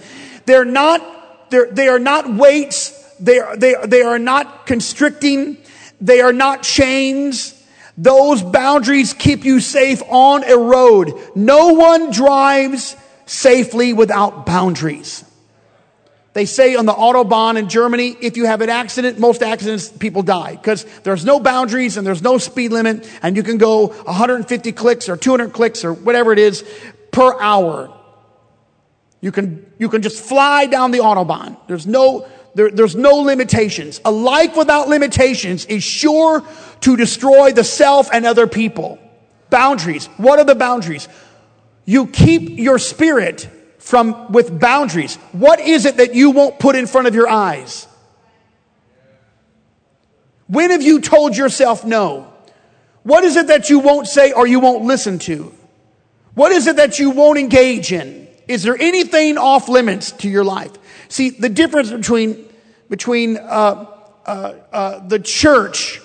They're 0.46 0.64
not, 0.64 1.50
they're, 1.50 1.70
they 1.70 1.88
are 1.88 1.98
not 1.98 2.32
weights 2.32 3.03
they 3.20 3.38
are, 3.38 3.56
they, 3.56 3.74
they 3.84 4.02
are 4.02 4.18
not 4.18 4.66
constricting. 4.66 5.58
They 6.00 6.20
are 6.20 6.32
not 6.32 6.62
chains. 6.62 7.60
Those 7.96 8.42
boundaries 8.42 9.14
keep 9.14 9.44
you 9.44 9.60
safe 9.60 10.02
on 10.08 10.44
a 10.44 10.56
road. 10.56 11.14
No 11.34 11.74
one 11.74 12.10
drives 12.10 12.96
safely 13.26 13.92
without 13.92 14.46
boundaries. 14.46 15.24
They 16.34 16.46
say 16.46 16.74
on 16.74 16.84
the 16.84 16.92
Autobahn 16.92 17.56
in 17.56 17.68
Germany, 17.68 18.16
if 18.20 18.36
you 18.36 18.44
have 18.46 18.60
an 18.60 18.68
accident, 18.68 19.20
most 19.20 19.40
accidents, 19.40 19.88
people 19.88 20.22
die 20.22 20.56
because 20.56 20.84
there's 21.04 21.24
no 21.24 21.38
boundaries 21.38 21.96
and 21.96 22.04
there's 22.04 22.22
no 22.22 22.38
speed 22.38 22.72
limit 22.72 23.08
and 23.22 23.36
you 23.36 23.44
can 23.44 23.56
go 23.56 23.86
150 23.86 24.72
clicks 24.72 25.08
or 25.08 25.16
200 25.16 25.52
clicks 25.52 25.84
or 25.84 25.92
whatever 25.92 26.32
it 26.32 26.40
is 26.40 26.64
per 27.12 27.40
hour. 27.40 27.96
You 29.20 29.30
can, 29.30 29.64
you 29.78 29.88
can 29.88 30.02
just 30.02 30.22
fly 30.22 30.66
down 30.66 30.90
the 30.90 30.98
Autobahn. 30.98 31.56
There's 31.68 31.86
no, 31.86 32.26
there, 32.54 32.70
there's 32.70 32.94
no 32.94 33.16
limitations. 33.16 34.00
A 34.04 34.10
life 34.10 34.56
without 34.56 34.88
limitations 34.88 35.66
is 35.66 35.82
sure 35.82 36.42
to 36.80 36.96
destroy 36.96 37.52
the 37.52 37.64
self 37.64 38.08
and 38.12 38.24
other 38.24 38.46
people. 38.46 38.98
Boundaries. 39.50 40.06
What 40.16 40.38
are 40.38 40.44
the 40.44 40.54
boundaries? 40.54 41.08
You 41.84 42.06
keep 42.06 42.58
your 42.58 42.78
spirit 42.78 43.48
from 43.78 44.32
with 44.32 44.58
boundaries. 44.58 45.16
What 45.32 45.60
is 45.60 45.84
it 45.84 45.98
that 45.98 46.14
you 46.14 46.30
won't 46.30 46.58
put 46.58 46.76
in 46.76 46.86
front 46.86 47.06
of 47.06 47.14
your 47.14 47.28
eyes? 47.28 47.86
When 50.46 50.70
have 50.70 50.82
you 50.82 51.00
told 51.00 51.36
yourself 51.36 51.84
no? 51.84 52.32
What 53.02 53.24
is 53.24 53.36
it 53.36 53.48
that 53.48 53.68
you 53.68 53.80
won't 53.80 54.06
say 54.06 54.32
or 54.32 54.46
you 54.46 54.60
won't 54.60 54.84
listen 54.84 55.18
to? 55.20 55.52
What 56.34 56.52
is 56.52 56.66
it 56.66 56.76
that 56.76 56.98
you 56.98 57.10
won't 57.10 57.38
engage 57.38 57.92
in? 57.92 58.28
Is 58.48 58.62
there 58.62 58.76
anything 58.78 59.38
off 59.38 59.68
limits 59.68 60.12
to 60.12 60.28
your 60.28 60.44
life? 60.44 60.72
See, 61.14 61.30
the 61.30 61.48
difference 61.48 61.92
between, 61.92 62.44
between 62.90 63.36
uh, 63.36 63.86
uh, 64.26 64.54
uh, 64.72 65.06
the 65.06 65.20
church 65.20 66.00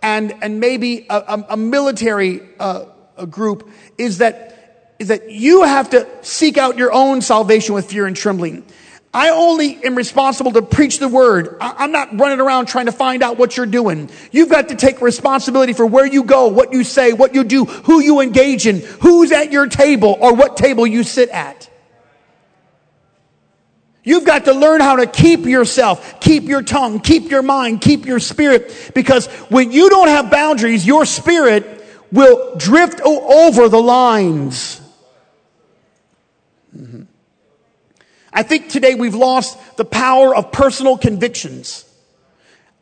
and, 0.00 0.34
and 0.42 0.58
maybe 0.58 1.06
a, 1.10 1.44
a 1.50 1.56
military 1.58 2.40
uh, 2.58 2.86
a 3.18 3.26
group 3.26 3.68
is 3.98 4.18
that, 4.18 4.94
is 4.98 5.08
that 5.08 5.30
you 5.30 5.64
have 5.64 5.90
to 5.90 6.08
seek 6.22 6.56
out 6.56 6.78
your 6.78 6.94
own 6.94 7.20
salvation 7.20 7.74
with 7.74 7.90
fear 7.90 8.06
and 8.06 8.16
trembling. 8.16 8.64
I 9.12 9.28
only 9.28 9.84
am 9.84 9.96
responsible 9.96 10.52
to 10.52 10.62
preach 10.62 10.98
the 10.98 11.08
word. 11.08 11.58
I'm 11.60 11.92
not 11.92 12.18
running 12.18 12.40
around 12.40 12.64
trying 12.64 12.86
to 12.86 12.92
find 12.92 13.22
out 13.22 13.36
what 13.36 13.58
you're 13.58 13.66
doing. 13.66 14.08
You've 14.32 14.48
got 14.48 14.70
to 14.70 14.76
take 14.76 15.02
responsibility 15.02 15.74
for 15.74 15.84
where 15.84 16.06
you 16.06 16.24
go, 16.24 16.46
what 16.46 16.72
you 16.72 16.84
say, 16.84 17.12
what 17.12 17.34
you 17.34 17.44
do, 17.44 17.66
who 17.66 18.00
you 18.00 18.20
engage 18.20 18.66
in, 18.66 18.80
who's 18.80 19.30
at 19.30 19.52
your 19.52 19.66
table, 19.66 20.16
or 20.18 20.34
what 20.34 20.56
table 20.56 20.86
you 20.86 21.02
sit 21.02 21.28
at. 21.28 21.68
You've 24.04 24.24
got 24.24 24.44
to 24.44 24.52
learn 24.52 24.82
how 24.82 24.96
to 24.96 25.06
keep 25.06 25.46
yourself, 25.46 26.20
keep 26.20 26.44
your 26.44 26.62
tongue, 26.62 27.00
keep 27.00 27.30
your 27.30 27.42
mind, 27.42 27.80
keep 27.80 28.04
your 28.04 28.20
spirit. 28.20 28.92
Because 28.94 29.26
when 29.48 29.72
you 29.72 29.88
don't 29.88 30.08
have 30.08 30.30
boundaries, 30.30 30.86
your 30.86 31.06
spirit 31.06 31.82
will 32.12 32.54
drift 32.56 33.00
over 33.00 33.70
the 33.70 33.80
lines. 33.80 34.80
Mm-hmm. 36.76 37.04
I 38.30 38.42
think 38.42 38.68
today 38.68 38.94
we've 38.94 39.14
lost 39.14 39.76
the 39.76 39.86
power 39.86 40.36
of 40.36 40.52
personal 40.52 40.98
convictions. 40.98 41.83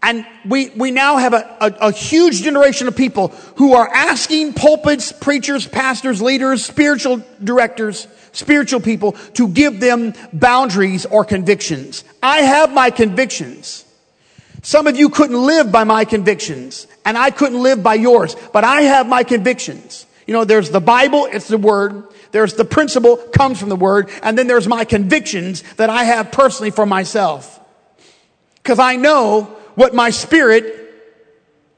And 0.02 0.26
we, 0.44 0.71
we 0.71 0.90
now 0.90 1.18
have 1.18 1.32
a, 1.32 1.56
a, 1.61 1.88
a, 1.88 1.92
huge 1.92 2.42
generation 2.42 2.88
of 2.88 2.97
people 2.97 3.28
who 3.56 3.75
are 3.75 3.88
asking 3.88 4.54
pulpits, 4.54 5.12
preachers, 5.12 5.64
pastors, 5.66 6.21
leaders, 6.21 6.64
spiritual 6.64 7.23
directors, 7.42 8.09
spiritual 8.32 8.80
people 8.80 9.12
to 9.35 9.47
give 9.47 9.78
them 9.78 10.14
boundaries 10.32 11.06
or 11.06 11.25
convictions. 11.25 12.02
I 12.21 12.38
have 12.38 12.75
my 12.75 12.90
convictions. 12.90 13.85
Some 14.62 14.88
of 14.88 14.97
you 14.97 15.09
couldn't 15.09 15.40
live 15.40 15.71
by 15.71 15.85
my 15.85 16.04
convictions 16.04 16.88
and 17.04 17.16
I 17.16 17.30
couldn't 17.30 17.62
live 17.62 17.85
by 17.85 17.94
yours, 17.94 18.35
but 18.52 18.64
I 18.64 18.82
have 18.82 19.09
my 19.09 19.23
convictions. 19.23 20.06
You 20.26 20.35
know, 20.35 20.44
there's 20.44 20.71
the 20.71 20.80
Bible, 20.80 21.28
it's 21.30 21.47
the 21.47 21.59
Word. 21.59 22.09
There's 22.32 22.54
the 22.54 22.64
principle, 22.64 23.16
comes 23.18 23.61
from 23.61 23.68
the 23.68 23.76
Word. 23.76 24.11
And 24.23 24.37
then 24.37 24.47
there's 24.49 24.66
my 24.66 24.85
convictions 24.85 25.62
that 25.75 25.90
I 25.90 26.04
have 26.04 26.32
personally 26.32 26.71
for 26.71 26.87
myself. 26.87 27.61
Cause 28.64 28.78
I 28.78 28.97
know 28.97 29.56
what 29.75 29.95
my 29.95 30.11
spirit 30.11 30.79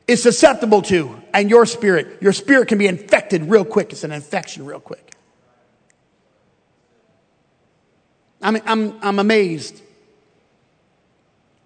is 0.06 0.22
susceptible 0.22 0.82
to 0.82 1.20
and 1.32 1.48
your 1.48 1.66
spirit. 1.66 2.20
Your 2.20 2.32
spirit 2.32 2.68
can 2.68 2.78
be 2.78 2.86
infected 2.86 3.44
real 3.44 3.64
quick. 3.64 3.92
It's 3.92 4.04
an 4.04 4.12
infection 4.12 4.64
real 4.66 4.80
quick. 4.80 5.12
I'm, 8.42 8.58
I'm, 8.66 8.98
I'm 9.02 9.18
amazed. 9.18 9.80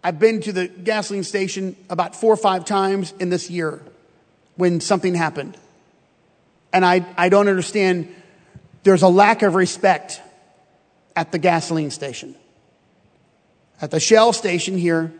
I've 0.05 0.21
been 0.21 0.41
to 0.43 0.53
the 0.53 0.69
gasoline 0.69 1.25
station 1.25 1.75
about 1.91 2.15
four 2.15 2.33
or 2.33 2.37
five 2.37 2.65
times 2.65 3.13
in 3.19 3.31
this 3.31 3.51
year 3.51 3.83
when 4.57 4.81
something 4.81 5.15
happened. 5.15 5.57
And 6.73 6.85
I, 6.85 7.05
I 7.17 7.29
don't 7.31 7.49
understand. 7.49 8.15
There's 8.85 9.03
a 9.03 9.09
lack 9.09 9.43
of 9.43 9.57
respect 9.57 10.21
at 11.17 11.33
the 11.33 11.39
gasoline 11.39 11.91
station. 11.91 12.37
At 13.81 13.91
the 13.91 14.01
Shell 14.01 14.33
station 14.33 14.79
here, 14.79 15.13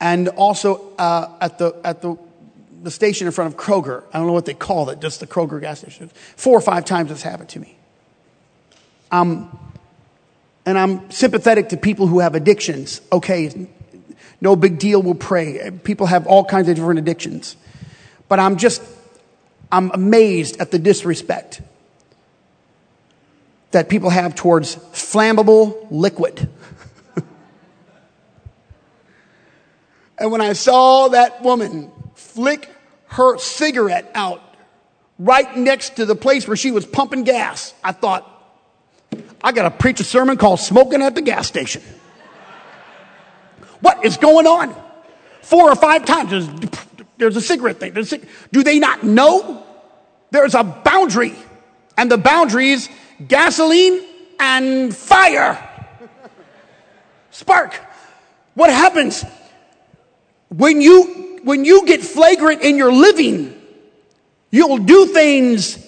and 0.00 0.28
also 0.28 0.94
uh, 0.98 1.30
at, 1.40 1.58
the, 1.58 1.74
at 1.84 2.02
the, 2.02 2.16
the 2.82 2.90
station 2.90 3.26
in 3.26 3.32
front 3.32 3.52
of 3.52 3.58
Kroger. 3.58 4.02
I 4.12 4.18
don't 4.18 4.26
know 4.26 4.32
what 4.32 4.46
they 4.46 4.54
call 4.54 4.90
it, 4.90 5.00
just 5.00 5.20
the 5.20 5.26
Kroger 5.26 5.60
gas 5.60 5.80
station. 5.80 6.10
Four 6.36 6.56
or 6.56 6.60
five 6.60 6.84
times 6.84 7.10
this 7.10 7.22
happened 7.22 7.48
to 7.50 7.60
me. 7.60 7.76
Um, 9.10 9.58
and 10.64 10.76
I'm 10.78 11.10
sympathetic 11.10 11.70
to 11.70 11.76
people 11.76 12.06
who 12.08 12.18
have 12.18 12.34
addictions. 12.34 13.00
Okay, 13.12 13.68
no 14.40 14.56
big 14.56 14.78
deal, 14.78 15.00
we'll 15.00 15.14
pray. 15.14 15.70
People 15.84 16.06
have 16.06 16.26
all 16.26 16.44
kinds 16.44 16.68
of 16.68 16.76
different 16.76 16.98
addictions. 16.98 17.56
But 18.28 18.40
I'm 18.40 18.56
just, 18.56 18.82
I'm 19.70 19.90
amazed 19.92 20.60
at 20.60 20.72
the 20.72 20.78
disrespect 20.78 21.62
that 23.70 23.88
people 23.88 24.10
have 24.10 24.34
towards 24.34 24.76
flammable 24.76 25.86
liquid. 25.90 26.48
And 30.18 30.32
when 30.32 30.40
I 30.40 30.54
saw 30.54 31.08
that 31.08 31.42
woman 31.42 31.92
flick 32.14 32.70
her 33.08 33.38
cigarette 33.38 34.10
out 34.14 34.42
right 35.18 35.56
next 35.56 35.96
to 35.96 36.06
the 36.06 36.16
place 36.16 36.46
where 36.46 36.56
she 36.56 36.70
was 36.70 36.86
pumping 36.86 37.24
gas, 37.24 37.74
I 37.84 37.92
thought, 37.92 38.32
I 39.42 39.52
got 39.52 39.62
to 39.62 39.70
preach 39.70 40.00
a 40.00 40.04
sermon 40.04 40.36
called 40.36 40.60
Smoking 40.60 41.02
at 41.02 41.14
the 41.14 41.22
Gas 41.22 41.46
Station. 41.46 41.82
What 43.80 44.04
is 44.04 44.16
going 44.16 44.46
on? 44.46 44.74
Four 45.42 45.70
or 45.70 45.76
five 45.76 46.04
times 46.04 46.30
there's, 46.30 46.48
there's 47.18 47.36
a 47.36 47.40
cigarette 47.40 47.78
thing. 47.78 47.96
A 47.96 48.02
Do 48.50 48.62
they 48.62 48.78
not 48.78 49.04
know? 49.04 49.64
There's 50.30 50.54
a 50.54 50.64
boundary, 50.64 51.34
and 51.96 52.10
the 52.10 52.18
boundary 52.18 52.70
is 52.70 52.88
gasoline 53.26 54.02
and 54.40 54.94
fire. 54.94 55.62
Spark. 57.30 57.74
What 58.54 58.70
happens? 58.70 59.24
When 60.56 60.80
you, 60.80 61.40
when 61.42 61.64
you 61.64 61.86
get 61.86 62.00
flagrant 62.02 62.62
in 62.62 62.76
your 62.76 62.92
living, 62.92 63.60
you'll 64.50 64.78
do 64.78 65.06
things 65.06 65.84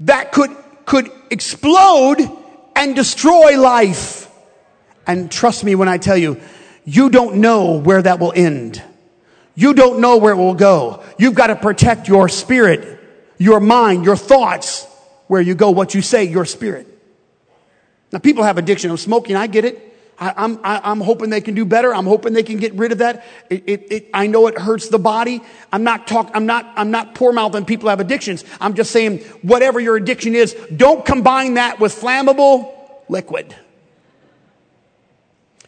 that 0.00 0.32
could, 0.32 0.50
could 0.86 1.10
explode 1.30 2.20
and 2.74 2.96
destroy 2.96 3.60
life. 3.60 4.30
And 5.06 5.30
trust 5.30 5.64
me 5.64 5.74
when 5.74 5.88
I 5.88 5.98
tell 5.98 6.16
you, 6.16 6.40
you 6.84 7.10
don't 7.10 7.36
know 7.36 7.78
where 7.78 8.00
that 8.00 8.18
will 8.18 8.32
end. 8.34 8.82
You 9.54 9.74
don't 9.74 10.00
know 10.00 10.16
where 10.16 10.32
it 10.32 10.36
will 10.36 10.54
go. 10.54 11.02
You've 11.18 11.34
got 11.34 11.48
to 11.48 11.56
protect 11.56 12.08
your 12.08 12.28
spirit, 12.28 13.00
your 13.38 13.60
mind, 13.60 14.04
your 14.04 14.16
thoughts, 14.16 14.86
where 15.26 15.42
you 15.42 15.54
go, 15.54 15.70
what 15.70 15.94
you 15.94 16.00
say, 16.00 16.24
your 16.24 16.44
spirit. 16.44 16.86
Now, 18.12 18.18
people 18.20 18.44
have 18.44 18.56
addiction 18.56 18.90
of 18.90 19.00
smoking. 19.00 19.36
I 19.36 19.46
get 19.46 19.64
it. 19.64 19.85
I, 20.18 20.32
I'm, 20.36 20.58
I, 20.64 20.90
am 20.90 21.00
hoping 21.00 21.30
they 21.30 21.40
can 21.40 21.54
do 21.54 21.64
better. 21.64 21.94
I'm 21.94 22.06
hoping 22.06 22.32
they 22.32 22.42
can 22.42 22.56
get 22.56 22.72
rid 22.74 22.92
of 22.92 22.98
that. 22.98 23.24
It, 23.50 23.64
it, 23.66 23.92
it, 23.92 24.10
I 24.14 24.26
know 24.26 24.46
it 24.46 24.58
hurts 24.58 24.88
the 24.88 24.98
body. 24.98 25.42
I'm 25.72 25.84
not 25.84 26.06
talk, 26.06 26.30
I'm 26.32 26.46
not, 26.46 26.72
I'm 26.76 26.90
not 26.90 27.14
poor 27.14 27.32
mouthing 27.32 27.66
people 27.66 27.90
have 27.90 28.00
addictions. 28.00 28.44
I'm 28.60 28.74
just 28.74 28.90
saying 28.90 29.18
whatever 29.42 29.78
your 29.78 29.96
addiction 29.96 30.34
is, 30.34 30.54
don't 30.74 31.04
combine 31.04 31.54
that 31.54 31.80
with 31.80 31.94
flammable 31.94 32.72
liquid. 33.08 33.54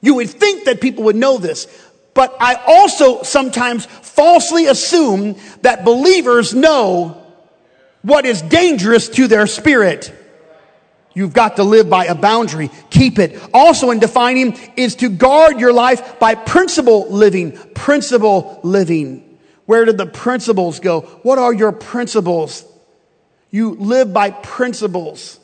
You 0.01 0.15
would 0.15 0.31
think 0.31 0.65
that 0.65 0.81
people 0.81 1.05
would 1.05 1.17
know 1.17 1.39
this, 1.39 1.67
but 2.15 2.35
I 2.41 2.55
also 2.67 3.23
sometimes 3.23 3.85
falsely 3.87 4.67
assume 4.67 5.37
that 5.63 5.85
believers 5.85 6.55
know 6.55 7.23
what 8.03 8.25
is 8.25 8.41
dangerous 8.43 9.09
to 9.11 9.27
their 9.27 9.47
spirit. 9.47 10.15
You've 11.18 11.33
got 11.33 11.57
to 11.57 11.64
live 11.64 11.90
by 11.90 12.04
a 12.04 12.14
boundary. 12.14 12.70
Keep 12.90 13.18
it. 13.18 13.42
Also 13.52 13.90
in 13.90 13.98
defining 13.98 14.57
is 14.76 14.94
to 14.96 15.09
guard 15.09 15.59
your 15.59 15.72
life 15.72 16.20
by 16.20 16.37
principle 16.37 17.11
living. 17.11 17.59
Principle 17.74 18.61
living. 18.62 19.37
Where 19.66 19.85
did 19.85 19.98
the 19.98 20.07
principles 20.07 20.78
go? 20.78 21.00
What 21.24 21.40
are 21.40 21.52
your 21.52 21.72
principles? 21.72 22.64
You 23.50 23.74
live 23.74 24.12
by 24.14 24.31
principles. 24.31 25.40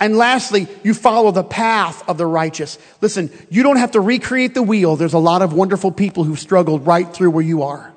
And 0.00 0.16
lastly, 0.16 0.66
you 0.82 0.92
follow 0.92 1.30
the 1.30 1.44
path 1.44 2.08
of 2.08 2.18
the 2.18 2.26
righteous. 2.26 2.76
Listen, 3.00 3.30
you 3.50 3.62
don't 3.62 3.76
have 3.76 3.92
to 3.92 4.00
recreate 4.00 4.52
the 4.52 4.64
wheel. 4.64 4.96
There's 4.96 5.14
a 5.14 5.18
lot 5.18 5.42
of 5.42 5.52
wonderful 5.52 5.92
people 5.92 6.24
who've 6.24 6.40
struggled 6.40 6.88
right 6.88 7.06
through 7.14 7.30
where 7.30 7.44
you 7.44 7.62
are. 7.62 7.94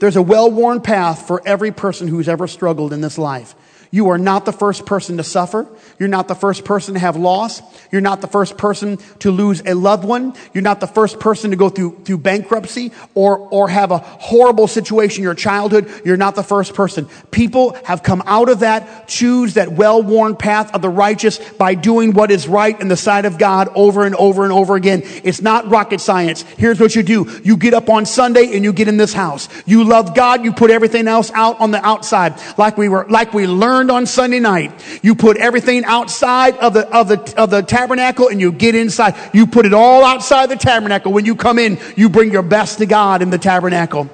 There's 0.00 0.16
a 0.16 0.22
well-worn 0.22 0.82
path 0.82 1.26
for 1.26 1.40
every 1.46 1.72
person 1.72 2.08
who's 2.08 2.28
ever 2.28 2.46
struggled 2.46 2.92
in 2.92 3.00
this 3.00 3.16
life. 3.16 3.54
You 3.90 4.10
are 4.10 4.18
not 4.18 4.44
the 4.44 4.52
first 4.52 4.84
person 4.84 5.16
to 5.16 5.22
suffer. 5.22 5.66
You're 5.98 6.08
not 6.08 6.28
the 6.28 6.34
first 6.34 6.64
person 6.64 6.94
to 6.94 7.00
have 7.00 7.16
loss. 7.16 7.62
You're 7.90 8.00
not 8.00 8.20
the 8.20 8.26
first 8.26 8.58
person 8.58 8.98
to 9.20 9.30
lose 9.30 9.62
a 9.64 9.74
loved 9.74 10.04
one. 10.04 10.34
You're 10.52 10.62
not 10.62 10.80
the 10.80 10.86
first 10.86 11.20
person 11.20 11.50
to 11.50 11.56
go 11.56 11.68
through, 11.68 12.00
through 12.04 12.18
bankruptcy 12.18 12.92
or, 13.14 13.38
or 13.38 13.68
have 13.68 13.92
a 13.92 13.98
horrible 13.98 14.66
situation 14.66 15.20
in 15.20 15.24
your 15.24 15.34
childhood. 15.34 15.90
You're 16.04 16.16
not 16.16 16.34
the 16.34 16.42
first 16.42 16.74
person. 16.74 17.08
People 17.30 17.76
have 17.84 18.02
come 18.02 18.22
out 18.26 18.48
of 18.48 18.60
that, 18.60 19.08
choose 19.08 19.54
that 19.54 19.72
well-worn 19.72 20.36
path 20.36 20.74
of 20.74 20.82
the 20.82 20.88
righteous 20.88 21.38
by 21.52 21.74
doing 21.74 22.12
what 22.12 22.30
is 22.30 22.48
right 22.48 22.78
in 22.80 22.88
the 22.88 22.96
sight 22.96 23.24
of 23.24 23.38
God 23.38 23.68
over 23.74 24.04
and 24.04 24.14
over 24.16 24.44
and 24.44 24.52
over 24.52 24.74
again. 24.74 25.02
It's 25.04 25.40
not 25.40 25.68
rocket 25.70 26.00
science. 26.00 26.42
Here's 26.42 26.80
what 26.80 26.94
you 26.94 27.02
do. 27.02 27.40
You 27.44 27.56
get 27.56 27.72
up 27.72 27.88
on 27.88 28.04
Sunday 28.04 28.54
and 28.54 28.64
you 28.64 28.72
get 28.72 28.88
in 28.88 28.96
this 28.96 29.12
house. 29.12 29.48
You 29.64 29.84
love 29.84 30.14
God. 30.14 30.44
You 30.44 30.52
put 30.52 30.70
everything 30.70 31.08
else 31.08 31.30
out 31.32 31.60
on 31.60 31.70
the 31.70 31.84
outside. 31.86 32.34
Like 32.58 32.76
we 32.76 32.88
were, 32.88 33.06
like 33.08 33.32
we 33.32 33.46
learned 33.46 33.75
on 33.90 34.06
Sunday 34.06 34.40
night. 34.40 34.72
You 35.02 35.14
put 35.14 35.36
everything 35.36 35.84
outside 35.84 36.56
of 36.58 36.72
the, 36.72 36.88
of 36.94 37.08
the, 37.08 37.34
of 37.36 37.50
the 37.50 37.62
tabernacle 37.62 38.28
and 38.28 38.40
you 38.40 38.52
get 38.52 38.74
inside. 38.74 39.14
You 39.32 39.46
put 39.46 39.66
it 39.66 39.74
all 39.74 40.04
outside 40.04 40.48
the 40.48 40.56
tabernacle. 40.56 41.12
When 41.12 41.24
you 41.24 41.36
come 41.36 41.58
in, 41.58 41.78
you 41.96 42.08
bring 42.08 42.32
your 42.32 42.42
best 42.42 42.78
to 42.78 42.86
God 42.86 43.22
in 43.22 43.30
the 43.30 43.38
tabernacle. 43.38 44.08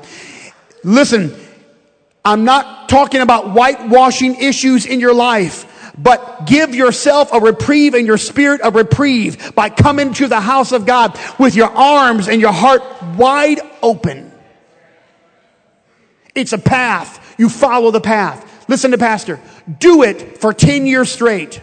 Listen, 0.84 1.34
I'm 2.24 2.44
not 2.44 2.88
talking 2.88 3.20
about 3.20 3.50
whitewashing 3.52 4.36
issues 4.36 4.86
in 4.86 5.00
your 5.00 5.14
life 5.14 5.68
but 5.98 6.46
give 6.46 6.74
yourself 6.74 7.32
a 7.32 7.40
reprieve 7.40 7.94
and 7.94 8.06
your 8.06 8.16
spirit 8.18 8.60
a 8.64 8.70
reprieve 8.70 9.54
by 9.54 9.68
coming 9.68 10.14
to 10.14 10.26
the 10.26 10.40
house 10.40 10.72
of 10.72 10.86
God 10.86 11.18
with 11.38 11.54
your 11.54 11.68
arms 11.68 12.28
and 12.28 12.40
your 12.40 12.52
heart 12.52 12.82
wide 13.16 13.60
open. 13.82 14.32
It's 16.34 16.52
a 16.52 16.58
path. 16.58 17.34
You 17.38 17.48
follow 17.48 17.90
the 17.90 18.00
path. 18.00 18.48
Listen 18.68 18.92
to 18.92 18.98
Pastor. 18.98 19.40
Do 19.78 20.02
it 20.02 20.38
for 20.38 20.52
10 20.52 20.86
years 20.86 21.10
straight. 21.10 21.60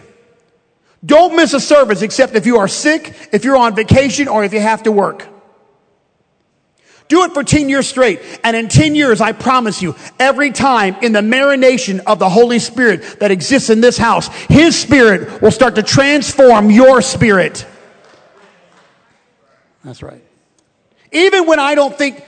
Don't 1.04 1.34
miss 1.36 1.54
a 1.54 1.60
service 1.60 2.02
except 2.02 2.34
if 2.34 2.46
you 2.46 2.58
are 2.58 2.68
sick, 2.68 3.14
if 3.32 3.44
you're 3.44 3.56
on 3.56 3.74
vacation, 3.74 4.28
or 4.28 4.44
if 4.44 4.52
you 4.52 4.60
have 4.60 4.82
to 4.84 4.92
work. 4.92 5.26
Do 7.08 7.24
it 7.24 7.32
for 7.32 7.42
10 7.42 7.68
years 7.68 7.88
straight. 7.88 8.20
And 8.44 8.54
in 8.54 8.68
10 8.68 8.94
years, 8.94 9.20
I 9.20 9.32
promise 9.32 9.82
you, 9.82 9.96
every 10.18 10.52
time 10.52 10.96
in 11.02 11.12
the 11.12 11.20
marination 11.20 12.00
of 12.06 12.20
the 12.20 12.28
Holy 12.28 12.60
Spirit 12.60 13.18
that 13.18 13.32
exists 13.32 13.68
in 13.68 13.80
this 13.80 13.98
house, 13.98 14.28
His 14.48 14.78
Spirit 14.78 15.42
will 15.42 15.50
start 15.50 15.74
to 15.74 15.82
transform 15.82 16.70
your 16.70 17.02
spirit. 17.02 17.66
That's 19.82 20.02
right. 20.02 20.22
Even 21.10 21.46
when 21.46 21.58
I 21.58 21.74
don't 21.74 21.96
think, 21.96 22.24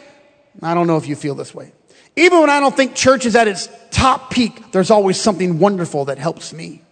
I 0.60 0.74
don't 0.74 0.88
know 0.88 0.96
if 0.96 1.06
you 1.06 1.14
feel 1.14 1.36
this 1.36 1.54
way. 1.54 1.72
Even 2.16 2.40
when 2.40 2.50
I 2.50 2.60
don't 2.60 2.76
think 2.76 2.94
church 2.94 3.24
is 3.24 3.36
at 3.36 3.48
its 3.48 3.68
top 3.90 4.30
peak, 4.30 4.72
there's 4.72 4.90
always 4.90 5.20
something 5.20 5.58
wonderful 5.58 6.06
that 6.06 6.18
helps 6.18 6.52
me. 6.52 6.82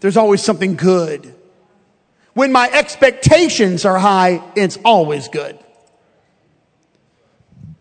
there's 0.00 0.16
always 0.16 0.42
something 0.42 0.76
good. 0.76 1.34
When 2.34 2.52
my 2.52 2.70
expectations 2.70 3.84
are 3.84 3.98
high, 3.98 4.42
it's 4.54 4.78
always 4.84 5.28
good. 5.28 5.58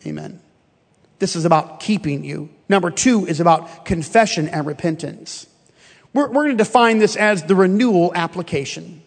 Amen. 0.05 0.39
This 1.19 1.35
is 1.35 1.45
about 1.45 1.81
keeping 1.81 2.23
you. 2.23 2.49
Number 2.69 2.89
two 2.89 3.27
is 3.27 3.39
about 3.39 3.85
confession 3.85 4.47
and 4.47 4.65
repentance. 4.65 5.47
We're, 6.13 6.27
we're 6.27 6.45
going 6.45 6.57
to 6.57 6.63
define 6.63 6.99
this 6.99 7.15
as 7.15 7.43
the 7.43 7.55
renewal 7.55 8.13
application. 8.15 9.03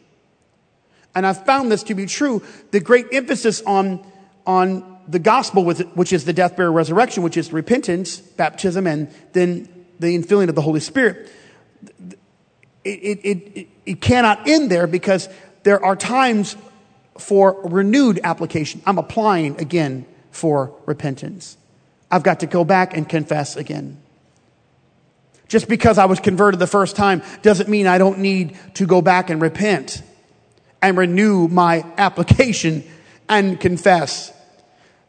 And 1.14 1.26
I've 1.26 1.44
found 1.46 1.72
this 1.72 1.82
to 1.84 1.94
be 1.94 2.06
true. 2.06 2.42
The 2.70 2.80
great 2.80 3.06
emphasis 3.12 3.62
on, 3.62 4.06
on 4.46 4.87
the 5.08 5.18
gospel, 5.18 5.64
which 5.64 6.12
is 6.12 6.24
the 6.24 6.32
death, 6.32 6.56
burial, 6.56 6.74
resurrection, 6.74 7.22
which 7.22 7.36
is 7.36 7.52
repentance, 7.52 8.18
baptism, 8.18 8.86
and 8.86 9.12
then 9.32 9.68
the 9.98 10.16
infilling 10.16 10.48
of 10.48 10.54
the 10.54 10.62
Holy 10.62 10.80
Spirit. 10.80 11.30
It, 12.84 12.90
it, 12.90 13.18
it, 13.24 13.68
it 13.86 14.00
cannot 14.00 14.46
end 14.46 14.70
there 14.70 14.86
because 14.86 15.28
there 15.62 15.82
are 15.84 15.96
times 15.96 16.56
for 17.18 17.60
renewed 17.64 18.20
application. 18.22 18.82
I'm 18.86 18.98
applying 18.98 19.60
again 19.60 20.06
for 20.30 20.72
repentance. 20.86 21.56
I've 22.10 22.22
got 22.22 22.40
to 22.40 22.46
go 22.46 22.64
back 22.64 22.96
and 22.96 23.08
confess 23.08 23.56
again. 23.56 24.00
Just 25.48 25.68
because 25.68 25.96
I 25.96 26.04
was 26.04 26.20
converted 26.20 26.60
the 26.60 26.66
first 26.66 26.94
time 26.94 27.22
doesn't 27.42 27.68
mean 27.68 27.86
I 27.86 27.98
don't 27.98 28.18
need 28.18 28.56
to 28.74 28.86
go 28.86 29.00
back 29.00 29.30
and 29.30 29.40
repent 29.40 30.02
and 30.82 30.96
renew 30.96 31.48
my 31.48 31.84
application 31.96 32.84
and 33.28 33.58
confess. 33.58 34.32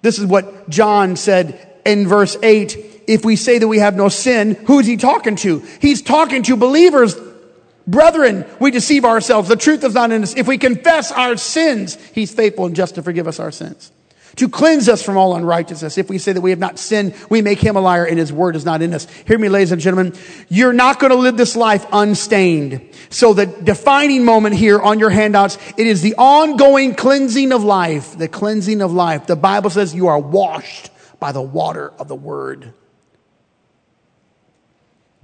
This 0.02 0.20
is 0.20 0.26
what 0.26 0.70
John 0.70 1.16
said 1.16 1.68
in 1.86 2.08
verse 2.08 2.38
8. 2.42 3.04
If 3.08 3.26
we 3.26 3.36
say 3.36 3.58
that 3.58 3.68
we 3.68 3.80
have 3.80 3.96
no 3.96 4.10
sin, 4.10 4.56
who 4.68 4.80
is 4.80 4.86
he 4.86 4.98
talking 4.98 5.36
to? 5.38 5.60
He's 5.82 6.02
talking 6.02 6.44
to 6.44 6.56
believers. 6.56 7.16
Brethren, 7.88 8.46
we 8.60 8.72
deceive 8.72 9.04
ourselves. 9.04 9.50
The 9.50 9.56
truth 9.56 9.84
is 9.84 9.96
not 9.96 10.12
in 10.12 10.22
us. 10.22 10.36
If 10.36 10.48
we 10.48 10.58
confess 10.58 11.12
our 11.12 11.38
sins, 11.38 11.96
he's 12.14 12.32
faithful 12.32 12.68
and 12.68 12.76
just 12.76 12.96
to 12.96 13.04
forgive 13.04 13.28
us 13.28 13.40
our 13.40 13.52
sins 13.52 13.92
to 14.40 14.48
cleanse 14.48 14.88
us 14.88 15.04
from 15.04 15.18
all 15.18 15.36
unrighteousness. 15.36 15.98
If 15.98 16.10
we 16.10 16.18
say 16.18 16.32
that 16.32 16.40
we 16.40 16.52
have 16.52 16.60
not 16.60 16.80
sinned, 16.80 17.14
we 17.30 17.42
make 17.42 17.60
him 17.60 17.76
a 17.76 17.82
liar 17.82 18.06
and 18.06 18.18
his 18.18 18.32
word 18.32 18.56
is 18.56 18.64
not 18.64 18.82
in 18.82 18.94
us. 18.94 19.06
Hear 19.28 19.38
me, 19.38 19.50
ladies 19.50 19.74
and 19.74 19.82
gentlemen. 19.82 20.18
You're 20.48 20.72
not 20.72 20.98
going 20.98 21.12
to 21.12 21.18
live 21.18 21.36
this 21.36 21.58
life 21.58 21.86
unstained. 21.92 22.90
So 23.10 23.34
the 23.34 23.48
defining 23.48 24.24
moment 24.24 24.56
here 24.56 24.80
on 24.80 24.98
your 24.98 25.10
handouts, 25.10 25.58
it 25.78 25.86
is 25.86 26.02
the 26.02 26.16
ongoing 26.16 26.96
cleansing 26.96 27.52
of 27.52 27.66
life, 27.66 28.18
the 28.18 28.30
cleansing 28.30 28.82
of 28.82 28.94
life. 28.94 29.28
The 29.28 29.36
Bible 29.36 29.72
says 29.72 29.94
you 29.94 30.08
are 30.08 30.20
washed 30.20 30.90
by 31.20 31.34
the 31.34 31.42
water 31.42 31.92
of 32.00 32.08
the 32.08 32.16
word. 32.16 32.74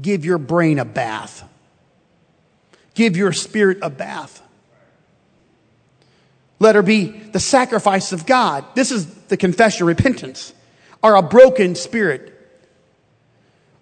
Give 0.01 0.25
your 0.25 0.39
brain 0.39 0.77
a 0.77 0.83
bath. 0.83 1.47
Give 2.95 3.15
your 3.15 3.31
spirit 3.31 3.77
a 3.81 3.89
bath. 3.89 4.41
Let 6.65 6.73
her 6.73 6.81
be 6.81 7.05
the 7.05 7.39
sacrifice 7.39 8.11
of 8.11 8.25
God. 8.25 8.65
This 8.73 8.91
is 8.91 9.05
the 9.27 9.37
confession, 9.37 9.85
repentance, 9.85 10.51
or 11.03 11.13
a 11.13 11.21
broken 11.21 11.75
spirit. 11.75 12.31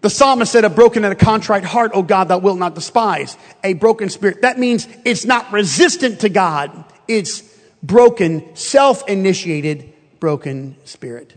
The 0.01 0.09
psalmist 0.09 0.51
said, 0.51 0.65
a 0.65 0.69
broken 0.69 1.05
and 1.05 1.13
a 1.13 1.15
contrite 1.15 1.63
heart, 1.63 1.91
O 1.93 2.03
God, 2.03 2.27
thou 2.27 2.39
wilt 2.39 2.59
not 2.59 2.75
despise. 2.75 3.37
A 3.63 3.73
broken 3.73 4.09
spirit. 4.09 4.41
That 4.41 4.59
means 4.59 4.85
it's 5.05 5.23
not 5.23 5.49
resistant 5.53 6.19
to 6.19 6.27
God. 6.27 6.83
It's 7.07 7.41
broken, 7.81 8.53
self-initiated, 8.53 9.93
broken 10.19 10.75
spirit. 10.83 11.33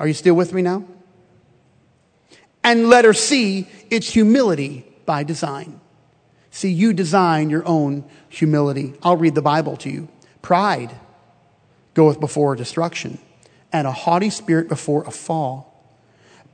Are 0.00 0.08
you 0.08 0.14
still 0.14 0.34
with 0.34 0.52
me 0.52 0.62
now? 0.62 0.82
And 2.64 2.88
let 2.88 3.04
her 3.04 3.14
see 3.14 3.68
its 3.90 4.12
humility 4.12 4.84
by 5.06 5.22
design. 5.22 5.80
See, 6.50 6.72
you 6.72 6.92
design 6.92 7.48
your 7.48 7.64
own 7.64 8.04
humility. 8.28 8.94
I'll 9.04 9.16
read 9.16 9.36
the 9.36 9.42
Bible 9.42 9.76
to 9.76 9.88
you. 9.88 10.08
Pride 10.42 10.94
goeth 11.94 12.20
before 12.20 12.54
destruction, 12.54 13.18
and 13.72 13.86
a 13.86 13.92
haughty 13.92 14.30
spirit 14.30 14.68
before 14.68 15.02
a 15.04 15.10
fall. 15.10 15.68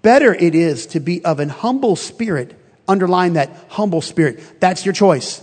Better 0.03 0.35
it 0.35 0.55
is 0.55 0.87
to 0.89 1.01
be 1.01 1.25
of 1.25 1.41
an 1.41 1.49
humble 1.49 1.97
spirit. 1.97 2.59
Underline 2.87 3.35
that 3.35 3.51
humble 3.69 4.03
spirit. 4.03 4.61
That's 4.61 4.85
your 4.85 4.93
choice. 4.93 5.43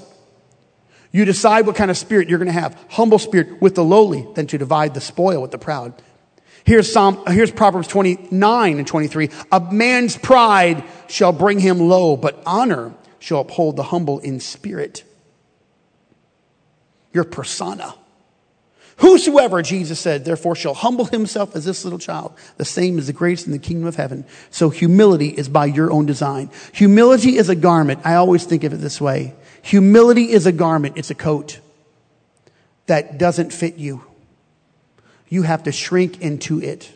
You 1.11 1.25
decide 1.25 1.65
what 1.65 1.75
kind 1.75 1.91
of 1.91 1.97
spirit 1.97 2.29
you're 2.29 2.37
going 2.37 2.47
to 2.47 2.53
have. 2.53 2.77
Humble 2.89 3.19
spirit 3.19 3.61
with 3.61 3.75
the 3.75 3.83
lowly 3.83 4.27
than 4.35 4.47
to 4.47 4.57
divide 4.57 4.93
the 4.93 5.01
spoil 5.01 5.41
with 5.41 5.51
the 5.51 5.57
proud. 5.57 5.93
Here's 6.63 6.91
Psalm, 6.91 7.23
here's 7.27 7.51
Proverbs 7.51 7.87
29 7.87 8.77
and 8.77 8.87
23. 8.87 9.29
A 9.51 9.59
man's 9.59 10.17
pride 10.17 10.83
shall 11.07 11.33
bring 11.33 11.59
him 11.59 11.79
low, 11.79 12.15
but 12.15 12.41
honor 12.45 12.93
shall 13.19 13.41
uphold 13.41 13.75
the 13.75 13.83
humble 13.83 14.19
in 14.19 14.39
spirit. 14.39 15.03
Your 17.13 17.23
persona. 17.23 17.95
Whosoever, 19.01 19.63
Jesus 19.63 19.99
said, 19.99 20.25
therefore 20.25 20.55
shall 20.55 20.75
humble 20.75 21.05
himself 21.05 21.55
as 21.55 21.65
this 21.65 21.83
little 21.83 21.97
child, 21.97 22.35
the 22.57 22.65
same 22.65 22.99
is 22.99 23.07
the 23.07 23.13
greatest 23.13 23.47
in 23.47 23.51
the 23.51 23.57
kingdom 23.57 23.87
of 23.87 23.95
heaven. 23.95 24.25
So 24.51 24.69
humility 24.69 25.29
is 25.29 25.49
by 25.49 25.65
your 25.65 25.91
own 25.91 26.05
design. 26.05 26.51
Humility 26.73 27.37
is 27.37 27.49
a 27.49 27.55
garment. 27.55 28.01
I 28.03 28.13
always 28.13 28.45
think 28.45 28.63
of 28.63 28.73
it 28.73 28.77
this 28.77 29.01
way. 29.01 29.33
Humility 29.63 30.31
is 30.31 30.45
a 30.45 30.51
garment. 30.51 30.97
It's 30.97 31.09
a 31.09 31.15
coat 31.15 31.59
that 32.85 33.17
doesn't 33.17 33.51
fit 33.51 33.77
you. 33.77 34.05
You 35.29 35.41
have 35.41 35.63
to 35.63 35.71
shrink 35.71 36.21
into 36.21 36.61
it. 36.61 36.91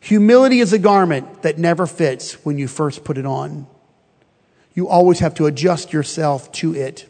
Humility 0.00 0.58
is 0.58 0.72
a 0.72 0.78
garment 0.78 1.42
that 1.42 1.56
never 1.56 1.86
fits 1.86 2.44
when 2.44 2.58
you 2.58 2.66
first 2.66 3.04
put 3.04 3.16
it 3.16 3.26
on. 3.26 3.68
You 4.74 4.88
always 4.88 5.20
have 5.20 5.34
to 5.36 5.46
adjust 5.46 5.92
yourself 5.92 6.50
to 6.52 6.74
it. 6.74 7.08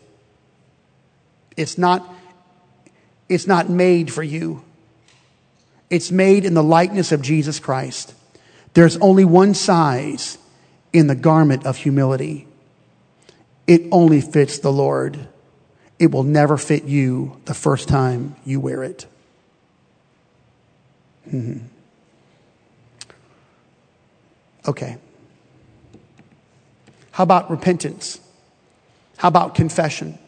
It's 1.57 1.79
not 1.79 2.14
it's 3.29 3.47
not 3.47 3.69
made 3.69 4.13
for 4.13 4.23
you. 4.23 4.63
It's 5.91 6.11
made 6.11 6.45
in 6.45 6.55
the 6.55 6.63
likeness 6.63 7.13
of 7.13 7.23
Jesus 7.23 7.59
Christ. 7.61 8.15
There's 8.75 8.97
only 8.99 9.25
one 9.25 9.55
size 9.55 10.39
in 10.93 11.07
the 11.07 11.15
garment 11.15 11.67
of 11.67 11.77
humility. 11.77 12.47
It 13.67 13.83
only 13.93 14.21
fits 14.21 14.59
the 14.59 14.73
Lord. 14.73 15.29
It 15.99 16.11
will 16.11 16.23
never 16.23 16.57
fit 16.57 16.85
you 16.85 17.41
the 17.45 17.55
first 17.55 17.89
time 17.89 18.37
you 18.45 18.61
wear 18.61 18.83
it. 18.83 19.07
Mm-hmm. 21.29 21.67
Okay. 24.67 24.99
How 27.13 27.23
about 27.23 27.51
repentance? 27.51 28.21
How 29.17 29.29
about 29.29 29.55
confession? 29.55 30.19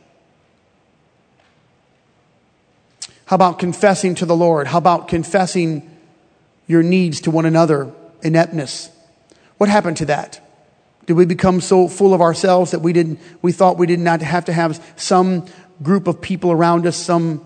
How 3.26 3.34
about 3.34 3.58
confessing 3.58 4.14
to 4.16 4.26
the 4.26 4.36
Lord? 4.36 4.68
How 4.68 4.78
about 4.78 5.08
confessing 5.08 5.90
your 6.68 6.82
needs 6.82 7.20
to 7.22 7.30
one 7.30 7.44
another, 7.44 7.92
ineptness? 8.22 8.88
What 9.58 9.68
happened 9.68 9.96
to 9.98 10.06
that? 10.06 10.40
Did 11.06 11.14
we 11.14 11.26
become 11.26 11.60
so 11.60 11.88
full 11.88 12.14
of 12.14 12.20
ourselves 12.20 12.70
that 12.70 12.80
we 12.80 12.92
didn't, 12.92 13.18
we 13.42 13.52
thought 13.52 13.78
we 13.78 13.86
did 13.86 13.98
not 13.98 14.22
have 14.22 14.44
to 14.46 14.52
have 14.52 14.82
some 14.96 15.46
group 15.82 16.06
of 16.06 16.20
people 16.20 16.52
around 16.52 16.86
us, 16.86 16.96
some, 16.96 17.44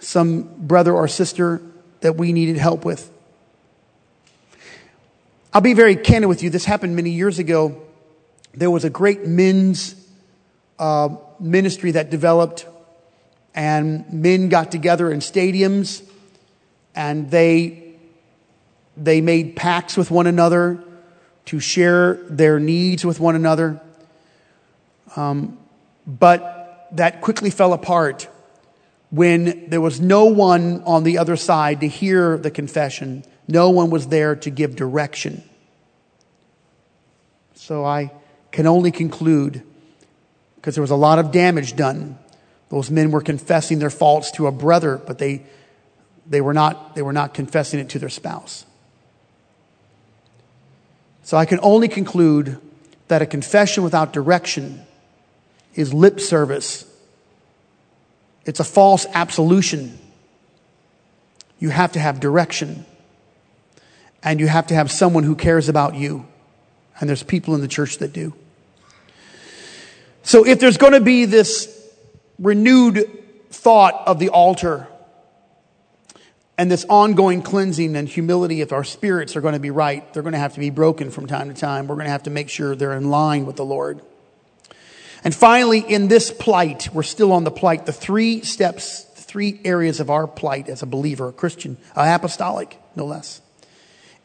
some 0.00 0.42
brother 0.58 0.92
or 0.92 1.06
sister 1.06 1.62
that 2.00 2.16
we 2.16 2.32
needed 2.32 2.56
help 2.56 2.84
with? 2.84 3.10
I'll 5.52 5.60
be 5.60 5.74
very 5.74 5.94
candid 5.94 6.28
with 6.28 6.42
you. 6.42 6.50
This 6.50 6.64
happened 6.64 6.96
many 6.96 7.10
years 7.10 7.38
ago. 7.38 7.80
There 8.54 8.70
was 8.70 8.84
a 8.84 8.90
great 8.90 9.24
men's 9.24 9.94
uh, 10.80 11.10
ministry 11.38 11.92
that 11.92 12.10
developed 12.10 12.66
and 13.54 14.10
men 14.12 14.48
got 14.48 14.70
together 14.70 15.10
in 15.10 15.20
stadiums 15.20 16.02
and 16.94 17.30
they 17.30 17.94
they 18.96 19.20
made 19.20 19.56
pacts 19.56 19.96
with 19.96 20.10
one 20.10 20.26
another 20.26 20.82
to 21.46 21.58
share 21.58 22.14
their 22.28 22.60
needs 22.60 23.04
with 23.04 23.18
one 23.18 23.34
another. 23.34 23.80
Um, 25.16 25.58
but 26.06 26.88
that 26.92 27.20
quickly 27.20 27.50
fell 27.50 27.72
apart 27.72 28.28
when 29.10 29.68
there 29.68 29.80
was 29.80 30.00
no 30.00 30.26
one 30.26 30.82
on 30.84 31.02
the 31.02 31.18
other 31.18 31.36
side 31.36 31.80
to 31.80 31.88
hear 31.88 32.36
the 32.36 32.50
confession. 32.50 33.24
No 33.48 33.70
one 33.70 33.90
was 33.90 34.08
there 34.08 34.36
to 34.36 34.50
give 34.50 34.76
direction. 34.76 35.42
So 37.54 37.84
i 37.84 38.12
can 38.52 38.66
only 38.66 38.90
conclude 38.90 39.62
because 40.56 40.74
there 40.74 40.82
was 40.82 40.90
a 40.90 40.96
lot 40.96 41.18
of 41.20 41.30
damage 41.30 41.76
done 41.76 42.18
those 42.70 42.90
men 42.90 43.10
were 43.10 43.20
confessing 43.20 43.80
their 43.80 43.90
faults 43.90 44.30
to 44.32 44.46
a 44.46 44.52
brother, 44.52 44.96
but 44.96 45.18
they, 45.18 45.44
they, 46.26 46.40
were 46.40 46.54
not, 46.54 46.94
they 46.94 47.02
were 47.02 47.12
not 47.12 47.34
confessing 47.34 47.80
it 47.80 47.90
to 47.90 47.98
their 47.98 48.08
spouse. 48.08 48.64
So 51.24 51.36
I 51.36 51.44
can 51.44 51.58
only 51.62 51.88
conclude 51.88 52.58
that 53.08 53.22
a 53.22 53.26
confession 53.26 53.82
without 53.84 54.12
direction 54.12 54.84
is 55.74 55.92
lip 55.92 56.20
service. 56.20 56.86
It's 58.46 58.60
a 58.60 58.64
false 58.64 59.04
absolution. 59.14 59.98
You 61.58 61.70
have 61.70 61.92
to 61.92 62.00
have 62.00 62.20
direction. 62.20 62.86
And 64.22 64.38
you 64.38 64.46
have 64.46 64.68
to 64.68 64.74
have 64.74 64.92
someone 64.92 65.24
who 65.24 65.34
cares 65.34 65.68
about 65.68 65.96
you. 65.96 66.26
And 67.00 67.08
there's 67.08 67.22
people 67.22 67.54
in 67.54 67.62
the 67.62 67.68
church 67.68 67.98
that 67.98 68.12
do. 68.12 68.34
So 70.22 70.46
if 70.46 70.60
there's 70.60 70.76
going 70.76 70.92
to 70.92 71.00
be 71.00 71.24
this 71.24 71.79
renewed 72.40 73.06
thought 73.50 74.02
of 74.06 74.18
the 74.18 74.30
altar 74.30 74.88
and 76.60 76.70
this 76.70 76.84
ongoing 76.90 77.40
cleansing 77.40 77.96
and 77.96 78.06
humility, 78.06 78.60
if 78.60 78.70
our 78.70 78.84
spirits 78.84 79.34
are 79.34 79.40
going 79.40 79.54
to 79.54 79.60
be 79.60 79.70
right, 79.70 80.12
they're 80.12 80.22
going 80.22 80.34
to 80.34 80.38
have 80.38 80.52
to 80.54 80.60
be 80.60 80.68
broken 80.68 81.10
from 81.10 81.26
time 81.26 81.48
to 81.48 81.58
time. 81.58 81.86
We're 81.86 81.94
going 81.94 82.04
to 82.04 82.12
have 82.12 82.24
to 82.24 82.30
make 82.30 82.50
sure 82.50 82.76
they're 82.76 82.92
in 82.92 83.10
line 83.10 83.46
with 83.46 83.56
the 83.56 83.64
Lord. 83.64 84.02
And 85.24 85.34
finally, 85.34 85.80
in 85.80 86.08
this 86.08 86.30
plight, 86.30 86.90
we're 86.92 87.02
still 87.02 87.32
on 87.32 87.44
the 87.44 87.50
plight, 87.50 87.86
the 87.86 87.94
three 87.94 88.42
steps, 88.42 89.04
three 89.14 89.58
areas 89.64 90.00
of 90.00 90.10
our 90.10 90.26
plight 90.26 90.68
as 90.68 90.82
a 90.82 90.86
believer, 90.86 91.28
a 91.28 91.32
Christian, 91.32 91.78
an 91.96 92.12
apostolic, 92.12 92.78
no 92.94 93.06
less, 93.06 93.40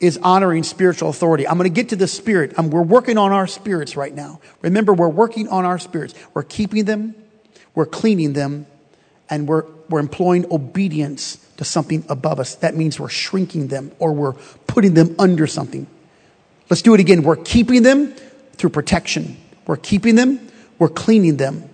is 0.01 0.17
honoring 0.17 0.63
spiritual 0.63 1.09
authority. 1.09 1.47
I'm 1.47 1.57
going 1.57 1.69
to 1.69 1.73
get 1.73 1.89
to 1.89 1.95
the 1.95 2.05
spirit. 2.05 2.59
Um, 2.59 2.69
we're 2.69 2.81
working 2.81 3.17
on 3.17 3.31
our 3.31 3.47
spirits 3.47 3.95
right 3.95 4.13
now. 4.13 4.41
Remember, 4.61 4.93
we're 4.93 5.07
working 5.07 5.47
on 5.47 5.63
our 5.63 5.79
spirits. 5.79 6.13
We're 6.33 6.43
keeping 6.43 6.83
them, 6.83 7.15
we're 7.75 7.85
cleaning 7.85 8.33
them, 8.33 8.65
and 9.29 9.47
we're, 9.47 9.65
we're 9.89 9.99
employing 9.99 10.45
obedience 10.51 11.37
to 11.57 11.63
something 11.63 12.03
above 12.09 12.39
us. 12.39 12.55
That 12.55 12.75
means 12.75 12.99
we're 12.99 13.09
shrinking 13.09 13.67
them 13.67 13.91
or 13.99 14.13
we're 14.13 14.33
putting 14.67 14.93
them 14.93 15.15
under 15.19 15.47
something. 15.47 15.87
Let's 16.69 16.81
do 16.81 16.93
it 16.93 16.99
again. 16.99 17.23
We're 17.23 17.35
keeping 17.37 17.83
them 17.83 18.13
through 18.53 18.71
protection. 18.71 19.37
We're 19.67 19.77
keeping 19.77 20.15
them 20.15 20.45
we're 20.79 20.89
cleaning 20.89 21.37
them 21.37 21.69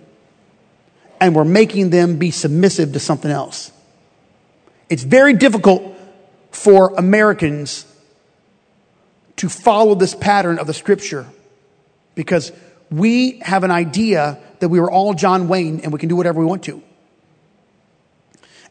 and 1.20 1.34
we're 1.34 1.44
making 1.44 1.90
them 1.90 2.18
be 2.18 2.30
submissive 2.30 2.92
to 2.92 3.00
something 3.00 3.30
else. 3.30 3.72
It's 4.88 5.02
very 5.02 5.32
difficult 5.32 5.82
for 6.50 6.94
Americans 6.96 7.86
to 9.36 9.48
follow 9.48 9.94
this 9.94 10.14
pattern 10.14 10.58
of 10.58 10.66
the 10.66 10.74
scripture 10.74 11.26
because 12.14 12.52
we 12.90 13.38
have 13.40 13.64
an 13.64 13.70
idea 13.70 14.38
that 14.62 14.68
we 14.68 14.78
are 14.78 14.88
all 14.88 15.12
John 15.12 15.48
Wayne 15.48 15.80
and 15.80 15.92
we 15.92 15.98
can 15.98 16.08
do 16.08 16.14
whatever 16.14 16.38
we 16.38 16.46
want 16.46 16.62
to. 16.64 16.80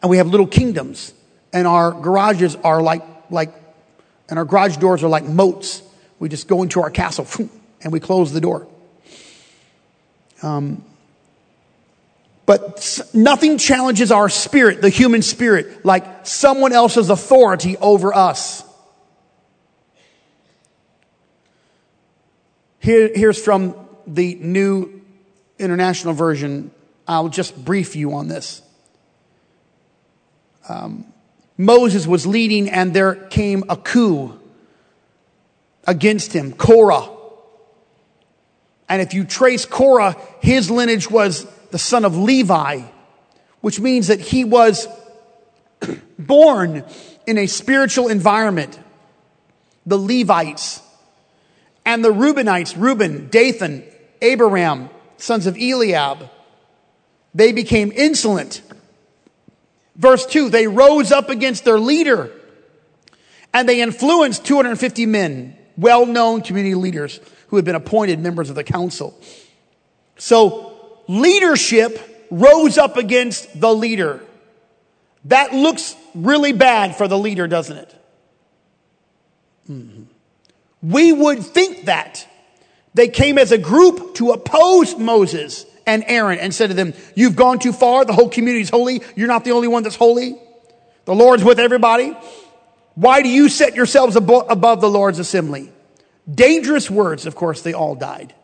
And 0.02 0.10
we 0.10 0.18
have 0.18 0.28
little 0.28 0.48
kingdoms 0.48 1.14
and 1.52 1.68
our 1.68 1.92
garages 1.92 2.56
are 2.56 2.82
like, 2.82 3.04
like, 3.30 3.54
and 4.30 4.40
our 4.40 4.46
garage 4.46 4.78
doors 4.78 5.04
are 5.04 5.10
like 5.10 5.26
moats. 5.26 5.84
We 6.18 6.30
just 6.30 6.48
go 6.48 6.64
into 6.64 6.80
our 6.82 6.90
castle 6.90 7.28
and 7.82 7.92
we 7.92 8.00
close 8.00 8.32
the 8.32 8.40
door. 8.40 8.70
Um, 10.42 10.82
but 12.46 13.10
nothing 13.14 13.58
challenges 13.58 14.14
our 14.14 14.30
spirit, 14.30 14.82
the 14.82 14.88
human 14.88 15.22
spirit, 15.22 15.86
like 15.86 16.26
someone 16.26 16.72
else's 16.72 17.10
authority 17.10 17.76
over 17.76 18.16
us. 18.16 18.64
Here, 22.80 23.12
here's 23.14 23.44
from 23.44 23.76
the 24.08 24.36
New 24.36 25.01
International 25.62 26.14
Version. 26.14 26.72
I'll 27.08 27.30
just 27.30 27.64
brief 27.64 27.96
you 27.96 28.14
on 28.14 28.28
this. 28.28 28.62
Um, 30.68 31.12
Moses 31.58 32.08
was 32.08 32.26
leading, 32.26 32.70
and 32.70 32.94
there 32.94 33.16
came 33.16 33.64
a 33.70 33.76
coup 33.76 34.40
against 35.86 36.34
him, 36.34 36.54
Korah. 36.54 37.10
And 38.90 39.02
if 39.02 39.14
you 39.14 39.24
trace 39.24 39.66
Korah, 39.66 40.18
his 40.42 40.70
lineage 40.70 41.10
was 41.10 41.46
the 41.70 41.80
son 41.80 42.04
of 42.04 42.18
Levi, 42.18 42.82
which 43.62 43.80
means 43.80 44.08
that 44.08 44.20
he 44.20 44.44
was 44.44 44.88
born 46.20 46.84
in 47.26 47.38
a 47.38 47.48
spiritual 47.48 48.08
environment. 48.10 48.78
The 49.86 49.98
Levites 49.98 50.82
and 51.86 52.04
the 52.04 52.10
Reubenites, 52.10 52.76
Reuben, 52.78 53.30
Dathan, 53.30 53.84
Abiram, 54.22 54.90
sons 55.22 55.46
of 55.46 55.56
Eliab, 55.58 56.30
they 57.34 57.52
became 57.52 57.92
insolent. 57.96 58.62
Verse 59.96 60.26
2 60.26 60.50
they 60.50 60.68
rose 60.68 61.12
up 61.12 61.30
against 61.30 61.64
their 61.64 61.80
leader 61.80 62.32
and 63.54 63.68
they 63.68 63.82
influenced 63.82 64.46
250 64.46 65.06
men, 65.06 65.58
well 65.78 66.06
known 66.06 66.42
community 66.42 66.76
leaders 66.76 67.20
who 67.48 67.56
had 67.58 67.66
been 67.66 67.76
appointed 67.76 68.20
members 68.20 68.50
of 68.50 68.56
the 68.56 68.64
council. 68.64 69.20
So 70.18 71.00
leadership 71.08 72.28
rose 72.32 72.78
up 72.78 72.98
against 72.98 73.60
the 73.60 73.74
leader. 73.74 74.22
That 75.26 75.54
looks 75.54 75.96
really 76.16 76.54
bad 76.54 76.96
for 76.96 77.08
the 77.08 77.18
leader, 77.18 77.48
doesn't 77.48 77.78
it? 77.78 77.96
Mm-hmm. 79.70 80.04
We 80.82 81.14
would 81.14 81.40
think 81.40 81.86
that. 81.86 82.28
They 82.94 83.08
came 83.08 83.38
as 83.38 83.52
a 83.52 83.58
group 83.58 84.16
to 84.16 84.32
oppose 84.32 84.98
Moses 84.98 85.66
and 85.86 86.04
Aaron 86.08 86.40
and 86.40 86.54
said 86.54 86.68
to 86.68 86.74
them, 86.74 86.94
You've 87.16 87.36
gone 87.36 87.60
too 87.60 87.74
far. 87.74 88.06
The 88.06 88.14
whole 88.14 88.30
community 88.30 88.62
is 88.62 88.70
holy. 88.70 89.02
You're 89.16 89.28
not 89.28 89.44
the 89.44 89.52
only 89.52 89.68
one 89.68 89.84
that's 89.84 89.96
holy. 89.96 90.36
The 91.06 91.16
Lord's 91.16 91.44
with 91.44 91.60
everybody. 91.60 92.16
Why 92.96 93.22
do 93.22 93.30
you 93.30 93.50
set 93.50 93.76
yourselves 93.76 94.16
above 94.16 94.82
the 94.82 94.90
Lord's 94.90 95.20
assembly? 95.20 95.72
Dangerous 96.32 96.90
words, 96.90 97.26
of 97.26 97.36
course, 97.36 97.62
they 97.62 97.74
all 97.74 97.96
died. 97.96 98.36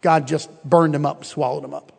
God 0.00 0.28
just 0.28 0.48
burned 0.64 0.94
them 0.94 1.04
up, 1.04 1.24
swallowed 1.24 1.64
them 1.64 1.74
up. 1.74 1.92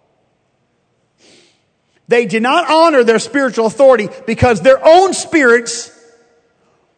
They 2.07 2.25
did 2.25 2.41
not 2.41 2.69
honor 2.69 3.03
their 3.03 3.19
spiritual 3.19 3.65
authority 3.65 4.09
because 4.25 4.61
their 4.61 4.79
own 4.83 5.13
spirits 5.13 5.91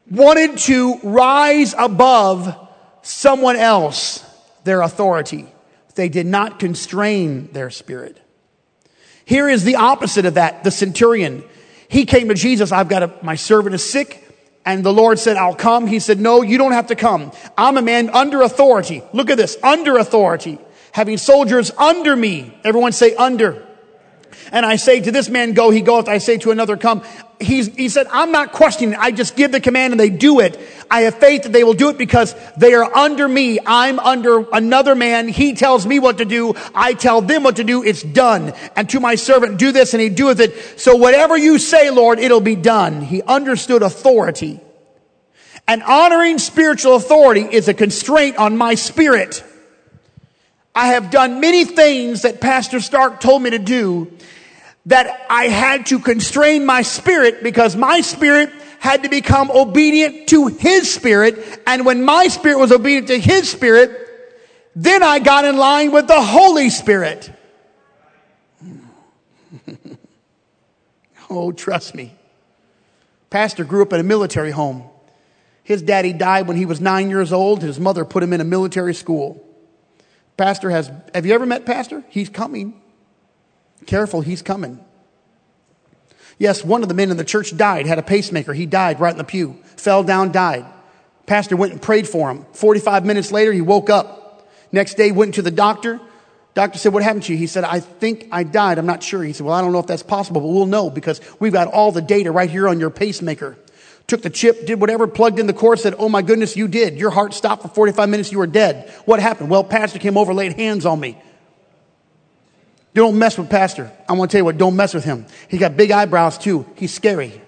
wanted 0.10 0.58
to 0.60 1.00
rise 1.04 1.74
above 1.78 2.61
someone 3.02 3.56
else, 3.56 4.26
their 4.64 4.82
authority. 4.82 5.48
They 5.96 6.10
did 6.10 6.26
not 6.26 6.60
constrain 6.60 7.52
their 7.52 7.70
spirit. 7.70 8.18
Here 9.26 9.50
is 9.50 9.64
the 9.64 9.76
opposite 9.76 10.26
of 10.26 10.36
that. 10.36 10.64
The 10.64 10.72
centurion. 10.72 11.44
He 11.88 12.06
came 12.06 12.30
to 12.30 12.34
Jesus. 12.34 12.72
I've 12.72 12.90
got 12.90 13.04
a, 13.04 13.14
my 13.22 13.36
servant 13.36 13.76
is 13.76 13.88
sick. 13.88 14.28
And 14.66 14.84
the 14.84 14.94
Lord 14.94 15.20
said, 15.20 15.38
I'll 15.38 15.56
come. 15.56 15.88
He 15.88 16.00
said, 16.00 16.20
no, 16.20 16.42
you 16.42 16.58
don't 16.58 16.72
have 16.74 16.88
to 16.88 16.96
come. 16.96 17.32
I'm 17.58 17.78
a 17.78 17.82
man 17.82 18.10
under 18.12 18.42
authority. 18.42 19.04
Look 19.12 19.30
at 19.30 19.38
this, 19.38 19.58
under 19.64 19.98
authority. 19.98 20.60
Having 20.92 21.18
soldiers 21.18 21.72
under 21.72 22.16
me. 22.16 22.58
Everyone 22.64 22.92
say 22.92 23.16
under. 23.16 23.66
And 24.52 24.66
I 24.66 24.76
say 24.76 25.00
to 25.02 25.12
this 25.12 25.30
man, 25.30 25.54
go, 25.54 25.70
he 25.70 25.82
goeth. 25.82 26.08
I 26.08 26.18
say 26.18 26.38
to 26.40 26.52
another, 26.52 26.78
come. 26.78 27.04
He's, 27.40 27.74
he 27.76 27.90
said, 27.90 28.08
I'm 28.12 28.32
not 28.32 28.52
questioning. 28.52 28.96
I 28.96 29.12
just 29.12 29.36
give 29.36 29.52
the 29.52 29.60
command 29.60 29.94
and 29.94 30.00
they 30.00 30.10
do 30.10 30.40
it. 30.40 30.60
I 30.90 31.02
have 31.02 31.16
faith 31.16 31.44
that 31.44 31.54
they 31.54 31.64
will 31.64 31.74
do 31.74 31.90
it 31.90 31.98
because 31.98 32.36
they 32.58 32.74
are 32.74 32.96
under 32.96 33.28
me. 33.28 33.60
I'm 33.66 34.00
under 34.00 34.46
another 34.52 34.94
man. 34.94 35.28
He 35.28 35.54
tells 35.54 35.86
me 35.88 36.00
what 36.00 36.20
to 36.20 36.26
do. 36.26 36.54
I 36.76 36.94
tell 36.94 37.22
them 37.22 37.44
what 37.44 37.56
to 37.56 37.64
do. 37.64 37.84
It's 37.84 38.04
done. 38.04 38.54
And 38.76 38.90
to 38.90 39.00
my 39.00 39.16
servant, 39.16 39.58
do 39.58 39.72
this 39.72 39.94
and 39.94 40.02
he 40.02 40.10
doeth 40.10 40.40
it. 40.40 40.80
So 40.80 40.96
whatever 40.96 41.38
you 41.38 41.58
say, 41.58 41.90
Lord, 41.90 42.20
it'll 42.20 42.42
be 42.42 42.56
done. 42.56 43.02
He 43.02 43.22
understood 43.24 43.82
authority. 43.82 44.60
And 45.68 45.84
honoring 45.84 46.38
spiritual 46.38 46.96
authority 46.96 47.48
is 47.50 47.68
a 47.68 47.74
constraint 47.74 48.38
on 48.38 48.58
my 48.58 48.76
spirit. 48.76 49.44
I 50.74 50.88
have 50.88 51.12
done 51.12 51.42
many 51.42 51.66
things 51.66 52.22
that 52.22 52.40
Pastor 52.40 52.80
Stark 52.80 53.20
told 53.20 53.42
me 53.42 53.50
to 53.50 53.60
do 53.60 54.12
that 54.86 55.26
I 55.30 55.46
had 55.46 55.88
to 55.88 56.00
constrain 56.00 56.66
my 56.66 56.82
spirit 56.82 57.44
because 57.44 57.76
my 57.76 58.02
spirit 58.02 58.50
had 58.80 59.04
to 59.04 59.10
become 59.10 59.52
obedient 59.52 60.28
to 60.30 60.48
his 60.48 60.92
spirit. 60.92 61.62
And 61.68 61.86
when 61.86 62.04
my 62.04 62.30
spirit 62.30 62.58
was 62.58 62.72
obedient 62.72 63.08
to 63.08 63.20
his 63.20 63.50
spirit, 63.50 63.92
then 64.76 65.04
I 65.04 65.20
got 65.20 65.46
in 65.46 65.58
line 65.58 65.92
with 65.92 66.08
the 66.08 66.22
Holy 66.22 66.70
Spirit. 66.70 67.32
oh, 71.30 71.52
trust 71.52 71.94
me. 71.94 72.16
Pastor 73.30 73.64
grew 73.64 73.84
up 73.84 73.94
in 73.94 74.00
a 74.00 74.04
military 74.04 74.52
home. 74.52 74.84
His 75.64 75.84
daddy 75.84 76.12
died 76.12 76.48
when 76.48 76.58
he 76.58 76.66
was 76.66 76.82
nine 76.82 77.10
years 77.10 77.32
old. 77.32 77.62
His 77.62 77.80
mother 77.80 78.04
put 78.04 78.24
him 78.24 78.34
in 78.34 78.42
a 78.42 78.46
military 78.46 78.96
school. 78.96 79.46
Pastor 80.38 80.70
has, 80.70 80.92
have 81.14 81.26
you 81.26 81.34
ever 81.34 81.46
met 81.46 81.66
Pastor? 81.66 82.04
He's 82.10 82.30
coming. 82.30 82.82
Careful, 83.86 84.22
he's 84.22 84.42
coming. 84.42 84.84
Yes, 86.38 86.64
one 86.64 86.82
of 86.82 86.88
the 86.88 86.96
men 86.96 87.12
in 87.12 87.18
the 87.18 87.24
church 87.24 87.56
died, 87.56 87.86
had 87.86 88.00
a 88.00 88.04
pacemaker. 88.04 88.54
He 88.54 88.66
died 88.66 89.00
right 89.00 89.12
in 89.12 89.18
the 89.18 89.24
pew, 89.24 89.60
fell 89.64 90.04
down, 90.04 90.32
died. 90.32 90.66
Pastor 91.26 91.56
went 91.56 91.72
and 91.72 91.82
prayed 91.82 92.08
for 92.08 92.32
him. 92.32 92.46
45 92.54 93.06
minutes 93.06 93.32
later, 93.32 93.54
he 93.54 93.62
woke 93.62 93.90
up. 93.90 94.50
Next 94.72 94.96
day, 94.96 95.12
went 95.12 95.36
to 95.36 95.42
the 95.42 95.52
doctor. 95.52 96.00
Doctor 96.54 96.78
said, 96.78 96.94
What 96.94 97.04
happened 97.04 97.24
to 97.24 97.34
you? 97.34 97.38
He 97.38 97.48
said, 97.48 97.64
I 97.64 97.80
think 97.80 98.28
I 98.32 98.44
died. 98.44 98.78
I'm 98.78 98.86
not 98.86 99.04
sure. 99.04 99.24
He 99.24 99.34
said, 99.34 99.46
Well, 99.46 99.56
I 99.56 99.62
don't 99.62 99.72
know 99.72 99.80
if 99.80 99.88
that's 99.88 100.04
possible, 100.04 100.42
but 100.42 100.48
we'll 100.48 100.66
know 100.66 100.90
because 100.90 101.22
we've 101.40 101.54
got 101.54 101.68
all 101.68 101.92
the 101.92 102.02
data 102.02 102.32
right 102.32 102.50
here 102.50 102.68
on 102.68 102.80
your 102.80 102.90
pacemaker 102.90 103.58
took 104.12 104.22
the 104.22 104.30
chip, 104.30 104.66
did 104.66 104.82
whatever, 104.82 105.08
plugged 105.08 105.40
in 105.40 105.48
the 105.48 105.54
cord, 105.54 105.80
said, 105.80 105.96
Oh 105.98 106.10
my 106.10 106.22
goodness, 106.22 106.58
you 106.58 106.68
did. 106.68 106.98
Your 106.98 107.12
heart 107.12 107.34
stopped 107.34 107.62
for 107.62 107.70
45 107.70 108.10
minutes, 108.10 108.30
you 108.30 108.40
were 108.40 108.48
dead. 108.48 108.92
What 109.06 109.22
happened? 109.22 109.50
Well, 109.50 109.64
Pastor 109.64 110.00
came 110.00 110.18
over, 110.18 110.34
laid 110.34 110.60
hands 110.60 110.86
on 110.86 111.00
me. 111.00 111.18
Don't 112.94 113.18
mess 113.18 113.38
with 113.38 113.50
Pastor. 113.50 113.90
I 114.10 114.14
want 114.14 114.30
to 114.30 114.36
tell 114.36 114.42
you 114.42 114.46
what, 114.46 114.58
don't 114.58 114.76
mess 114.76 114.94
with 114.94 115.06
him. 115.06 115.26
He's 115.48 115.62
got 115.62 115.78
big 115.78 115.92
eyebrows 115.92 116.38
too. 116.38 116.66
He's 116.76 116.94
scary. 116.94 117.42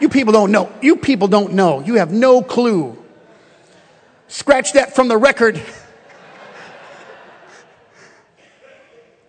You 0.00 0.08
people 0.08 0.32
don't 0.32 0.52
know. 0.52 0.72
You 0.80 0.94
people 0.94 1.26
don't 1.26 1.54
know. 1.54 1.80
You 1.80 1.96
have 1.96 2.12
no 2.12 2.42
clue. 2.42 2.96
Scratch 4.28 4.74
that 4.74 4.94
from 4.94 5.08
the 5.08 5.16
record. 5.16 5.60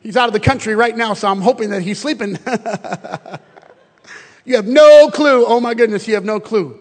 He's 0.01 0.17
out 0.17 0.27
of 0.27 0.33
the 0.33 0.39
country 0.39 0.75
right 0.75 0.95
now, 0.95 1.15
so 1.15 1.29
I'm 1.29 1.41
hoping 1.41 1.71
that 1.71 1.81
he's 1.81 1.97
sleeping. 1.97 2.37
you 4.45 4.56
have 4.56 4.67
no 4.67 5.10
clue. 5.10 5.45
Oh 5.45 5.60
my 5.60 5.73
goodness, 5.73 6.08
you 6.08 6.15
have 6.15 6.25
no 6.25 6.39
clue. 6.39 6.79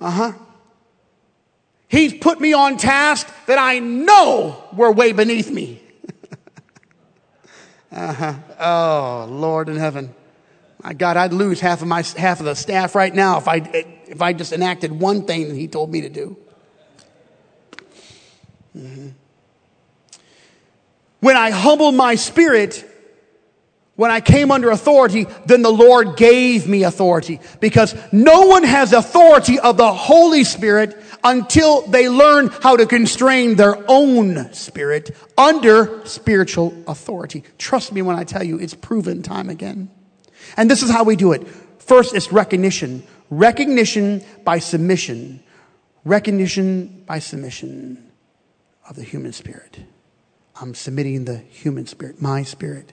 Uh 0.00 0.10
huh. 0.10 0.32
He's 1.88 2.12
put 2.14 2.40
me 2.40 2.52
on 2.52 2.76
tasks 2.76 3.32
that 3.46 3.58
I 3.58 3.78
know 3.78 4.62
were 4.74 4.92
way 4.92 5.12
beneath 5.12 5.50
me. 5.50 5.82
uh-huh. 7.92 8.34
Oh, 8.60 9.26
Lord 9.30 9.68
in 9.68 9.76
heaven. 9.76 10.14
My 10.82 10.92
God, 10.92 11.16
I'd 11.16 11.32
lose 11.32 11.60
half 11.60 11.82
of 11.82 11.88
my 11.88 12.02
half 12.16 12.40
of 12.40 12.46
the 12.46 12.54
staff 12.54 12.94
right 12.94 13.12
now 13.12 13.38
if 13.38 13.48
I 13.48 13.56
if 14.06 14.22
I 14.22 14.32
just 14.32 14.52
enacted 14.52 14.92
one 14.92 15.24
thing 15.24 15.48
that 15.48 15.56
he 15.56 15.66
told 15.66 15.90
me 15.90 16.02
to 16.02 16.08
do. 16.08 16.36
Mm-hmm. 18.76 19.08
When 21.20 21.36
I 21.36 21.50
humble 21.50 21.90
my 21.90 22.14
spirit, 22.14 22.88
when 23.98 24.12
I 24.12 24.20
came 24.20 24.52
under 24.52 24.70
authority, 24.70 25.26
then 25.44 25.62
the 25.62 25.72
Lord 25.72 26.16
gave 26.16 26.68
me 26.68 26.84
authority 26.84 27.40
because 27.58 27.96
no 28.12 28.42
one 28.42 28.62
has 28.62 28.92
authority 28.92 29.58
of 29.58 29.76
the 29.76 29.92
Holy 29.92 30.44
Spirit 30.44 30.96
until 31.24 31.82
they 31.82 32.08
learn 32.08 32.46
how 32.46 32.76
to 32.76 32.86
constrain 32.86 33.56
their 33.56 33.76
own 33.88 34.52
spirit 34.52 35.10
under 35.36 36.06
spiritual 36.06 36.80
authority. 36.86 37.42
Trust 37.58 37.90
me 37.92 38.00
when 38.00 38.14
I 38.14 38.22
tell 38.22 38.44
you, 38.44 38.60
it's 38.60 38.72
proven 38.72 39.20
time 39.24 39.50
again. 39.50 39.90
And 40.56 40.70
this 40.70 40.84
is 40.84 40.90
how 40.90 41.02
we 41.02 41.16
do 41.16 41.32
it. 41.32 41.48
First, 41.80 42.14
it's 42.14 42.30
recognition. 42.30 43.02
Recognition 43.30 44.22
by 44.44 44.60
submission. 44.60 45.42
Recognition 46.04 47.02
by 47.04 47.18
submission 47.18 48.12
of 48.88 48.94
the 48.94 49.02
human 49.02 49.32
spirit. 49.32 49.76
I'm 50.60 50.76
submitting 50.76 51.24
the 51.24 51.38
human 51.38 51.88
spirit, 51.88 52.22
my 52.22 52.44
spirit. 52.44 52.92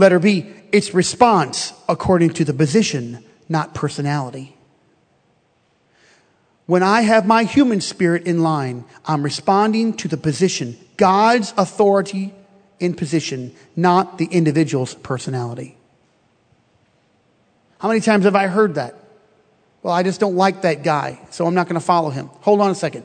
Letter 0.00 0.18
B, 0.18 0.46
it's 0.72 0.94
response 0.94 1.74
according 1.86 2.30
to 2.30 2.44
the 2.46 2.54
position, 2.54 3.22
not 3.50 3.74
personality. 3.74 4.56
When 6.64 6.82
I 6.82 7.02
have 7.02 7.26
my 7.26 7.44
human 7.44 7.82
spirit 7.82 8.24
in 8.24 8.42
line, 8.42 8.86
I'm 9.04 9.22
responding 9.22 9.92
to 9.98 10.08
the 10.08 10.16
position, 10.16 10.78
God's 10.96 11.52
authority 11.58 12.32
in 12.78 12.94
position, 12.94 13.54
not 13.76 14.16
the 14.16 14.24
individual's 14.24 14.94
personality. 14.94 15.76
How 17.78 17.88
many 17.88 18.00
times 18.00 18.24
have 18.24 18.34
I 18.34 18.46
heard 18.46 18.76
that? 18.76 18.94
Well, 19.82 19.92
I 19.92 20.02
just 20.02 20.18
don't 20.18 20.36
like 20.36 20.62
that 20.62 20.82
guy, 20.82 21.20
so 21.30 21.44
I'm 21.44 21.54
not 21.54 21.66
going 21.66 21.78
to 21.78 21.86
follow 21.86 22.08
him. 22.08 22.28
Hold 22.40 22.62
on 22.62 22.70
a 22.70 22.74
second. 22.74 23.04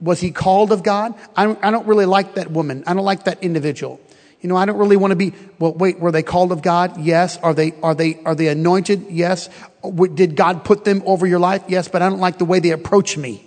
Was 0.00 0.20
he 0.20 0.30
called 0.30 0.72
of 0.72 0.82
God? 0.82 1.12
I 1.36 1.44
don't, 1.44 1.62
I 1.62 1.70
don't 1.70 1.86
really 1.86 2.06
like 2.06 2.36
that 2.36 2.50
woman. 2.50 2.82
I 2.86 2.94
don't 2.94 3.04
like 3.04 3.24
that 3.24 3.42
individual. 3.42 4.00
You 4.40 4.48
know, 4.48 4.56
I 4.56 4.64
don't 4.64 4.78
really 4.78 4.96
want 4.96 5.10
to 5.10 5.16
be, 5.16 5.34
well, 5.58 5.74
wait, 5.74 6.00
were 6.00 6.12
they 6.12 6.22
called 6.22 6.50
of 6.50 6.62
God? 6.62 6.98
Yes. 6.98 7.36
Are 7.38 7.52
they, 7.52 7.72
are 7.82 7.94
they, 7.94 8.20
are 8.24 8.34
they 8.34 8.48
anointed? 8.48 9.06
Yes. 9.10 9.50
Did 10.14 10.34
God 10.34 10.64
put 10.64 10.84
them 10.84 11.02
over 11.04 11.26
your 11.26 11.38
life? 11.38 11.64
Yes, 11.68 11.88
but 11.88 12.00
I 12.00 12.08
don't 12.08 12.20
like 12.20 12.38
the 12.38 12.46
way 12.46 12.58
they 12.58 12.70
approach 12.70 13.16
me. 13.18 13.46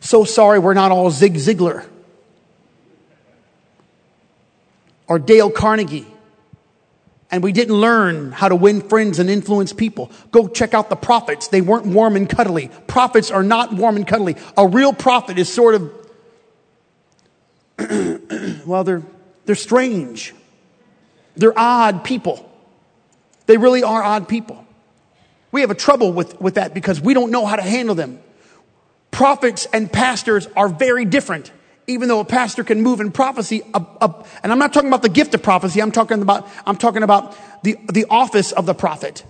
So 0.00 0.24
sorry 0.24 0.60
we're 0.60 0.74
not 0.74 0.92
all 0.92 1.10
Zig 1.10 1.34
Ziglar 1.34 1.84
or 5.08 5.18
Dale 5.18 5.50
Carnegie. 5.50 6.06
And 7.30 7.42
we 7.42 7.52
didn't 7.52 7.74
learn 7.74 8.32
how 8.32 8.48
to 8.48 8.56
win 8.56 8.80
friends 8.80 9.18
and 9.18 9.28
influence 9.28 9.74
people. 9.74 10.10
Go 10.30 10.48
check 10.48 10.72
out 10.72 10.88
the 10.88 10.96
prophets. 10.96 11.48
They 11.48 11.60
weren't 11.60 11.84
warm 11.84 12.16
and 12.16 12.26
cuddly. 12.28 12.70
Prophets 12.86 13.30
are 13.30 13.42
not 13.42 13.74
warm 13.74 13.96
and 13.96 14.06
cuddly. 14.06 14.36
A 14.56 14.66
real 14.66 14.94
prophet 14.94 15.38
is 15.38 15.52
sort 15.52 15.74
of 15.74 15.92
well, 18.66 18.84
they're, 18.84 19.02
they're 19.46 19.54
strange. 19.54 20.34
They're 21.36 21.56
odd 21.56 22.02
people. 22.04 22.44
They 23.46 23.56
really 23.56 23.82
are 23.82 24.02
odd 24.02 24.28
people. 24.28 24.64
We 25.52 25.62
have 25.62 25.70
a 25.70 25.74
trouble 25.74 26.12
with, 26.12 26.40
with 26.40 26.56
that 26.56 26.74
because 26.74 27.00
we 27.00 27.14
don't 27.14 27.30
know 27.30 27.46
how 27.46 27.56
to 27.56 27.62
handle 27.62 27.94
them. 27.94 28.20
Prophets 29.10 29.66
and 29.72 29.90
pastors 29.90 30.46
are 30.56 30.68
very 30.68 31.04
different, 31.04 31.50
even 31.86 32.08
though 32.08 32.20
a 32.20 32.24
pastor 32.24 32.64
can 32.64 32.82
move 32.82 33.00
in 33.00 33.10
prophecy 33.10 33.62
and 33.72 34.52
I'm 34.52 34.58
not 34.58 34.74
talking 34.74 34.88
about 34.88 35.02
the 35.02 35.08
gift 35.08 35.34
of 35.34 35.42
prophecy, 35.42 35.80
I'm 35.80 35.92
talking 35.92 36.20
about, 36.20 36.46
I'm 36.66 36.76
talking 36.76 37.02
about 37.02 37.34
the, 37.62 37.76
the 37.90 38.06
office 38.10 38.52
of 38.52 38.66
the 38.66 38.74
prophet. 38.74 39.24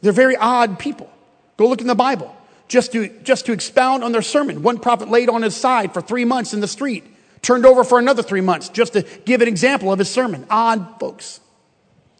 They're 0.00 0.12
very 0.12 0.36
odd 0.36 0.78
people. 0.78 1.10
Go 1.56 1.68
look 1.68 1.80
in 1.80 1.86
the 1.86 1.94
Bible 1.94 2.34
just 2.68 2.92
to, 2.92 3.08
just 3.22 3.46
to 3.46 3.52
expound 3.52 4.04
on 4.04 4.12
their 4.12 4.22
sermon. 4.22 4.62
One 4.62 4.78
prophet 4.78 5.08
laid 5.08 5.28
on 5.28 5.42
his 5.42 5.56
side 5.56 5.92
for 5.92 6.00
three 6.00 6.24
months 6.24 6.52
in 6.52 6.60
the 6.60 6.68
street, 6.68 7.04
turned 7.42 7.66
over 7.66 7.82
for 7.82 7.98
another 7.98 8.22
three 8.22 8.42
months 8.42 8.68
just 8.68 8.92
to 8.92 9.02
give 9.24 9.40
an 9.40 9.48
example 9.48 9.92
of 9.92 9.98
his 9.98 10.10
sermon. 10.10 10.46
Odd 10.50 11.00
folks. 11.00 11.40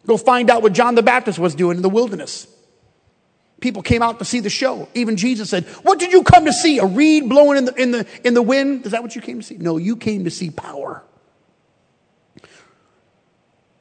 Go 0.07 0.17
find 0.17 0.51
out 0.51 0.63
what 0.63 0.73
John 0.73 0.95
the 0.95 1.03
Baptist 1.03 1.39
was 1.39 1.55
doing 1.55 1.77
in 1.77 1.83
the 1.83 1.91
wilderness. 1.91 2.47
People 3.61 3.83
came 3.83 4.03
out 4.03 4.21
to 4.21 4.25
see 4.25 4.41
the 4.41 4.51
show. 4.51 4.89
Even 4.95 5.17
Jesus 5.17 5.51
said, 5.51 5.65
What 5.83 5.99
did 5.99 6.13
you 6.13 6.23
come 6.23 6.45
to 6.45 6.53
see? 6.53 6.79
A 6.79 6.87
reed 6.87 7.29
blowing 7.29 7.59
in 7.59 7.65
the, 7.67 7.75
in 7.75 7.91
the, 7.91 8.07
in 8.25 8.35
the 8.35 8.43
wind? 8.43 8.87
Is 8.87 8.93
that 8.93 9.03
what 9.03 9.17
you 9.17 9.21
came 9.21 9.41
to 9.41 9.45
see? 9.45 9.57
No, 9.57 9.77
you 9.77 9.97
came 9.97 10.25
to 10.25 10.31
see 10.31 10.51
power. 10.51 11.03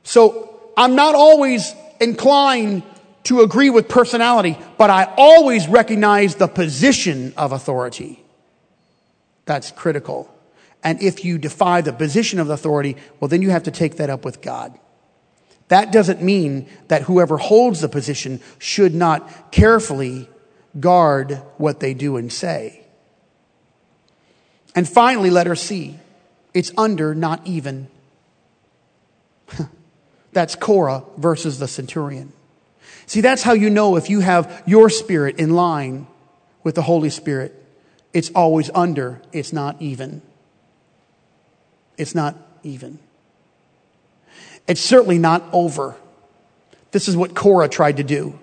So 0.04 0.72
I'm 0.76 0.96
not 0.96 1.16
always 1.16 1.74
inclined 2.00 2.84
to 3.28 3.42
agree 3.42 3.70
with 3.70 3.90
personality, 3.90 4.58
but 4.78 4.90
I 4.90 5.14
always 5.18 5.68
recognize 5.68 6.36
the 6.36 6.48
position 6.48 7.34
of 7.36 7.52
authority. 7.52 8.24
That's 9.44 9.70
critical. 9.70 10.34
And 10.82 11.02
if 11.02 11.26
you 11.26 11.38
defy 11.38 11.82
the 11.82 11.92
position 11.92 12.40
of 12.40 12.50
authority, 12.50 12.96
well, 13.20 13.28
then 13.28 13.42
you 13.42 13.50
have 13.50 13.64
to 13.64 13.72
take 13.72 13.98
that 13.98 14.10
up 14.10 14.24
with 14.24 14.42
God. 14.42 14.80
That 15.68 15.92
doesn't 15.92 16.22
mean 16.22 16.70
that 16.88 17.02
whoever 17.02 17.36
holds 17.36 17.82
the 17.82 17.90
position 17.90 18.40
should 18.60 18.96
not 18.96 19.52
carefully 19.52 20.30
guard 20.80 21.42
what 21.58 21.82
they 21.82 21.94
do 21.94 22.16
and 22.16 22.32
say. 22.32 22.86
And 24.74 24.88
finally, 24.88 25.30
letter 25.30 25.56
C. 25.56 26.00
It's 26.54 26.72
under, 26.78 27.14
not 27.14 27.46
even. 27.46 27.90
That's 30.32 30.56
Korah 30.56 31.04
versus 31.18 31.60
the 31.60 31.68
centurion. 31.68 32.32
See, 33.08 33.22
that's 33.22 33.42
how 33.42 33.54
you 33.54 33.70
know 33.70 33.96
if 33.96 34.10
you 34.10 34.20
have 34.20 34.64
your 34.66 34.90
spirit 34.90 35.40
in 35.40 35.52
line 35.52 36.08
with 36.64 36.76
the 36.76 36.82
Holy 36.82 37.10
Spirit. 37.10 37.56
It's 38.14 38.30
always 38.32 38.70
under, 38.76 39.22
it's 39.32 39.54
not 39.54 39.82
even. 39.82 40.22
It's 41.98 42.14
not 42.14 42.36
even. 42.64 43.00
It's 44.68 44.82
certainly 44.82 45.18
not 45.18 45.44
over. 45.54 45.96
This 46.92 47.08
is 47.08 47.16
what 47.16 47.34
Korah 47.34 47.70
tried 47.70 47.98
to 47.98 48.04
do. 48.04 48.38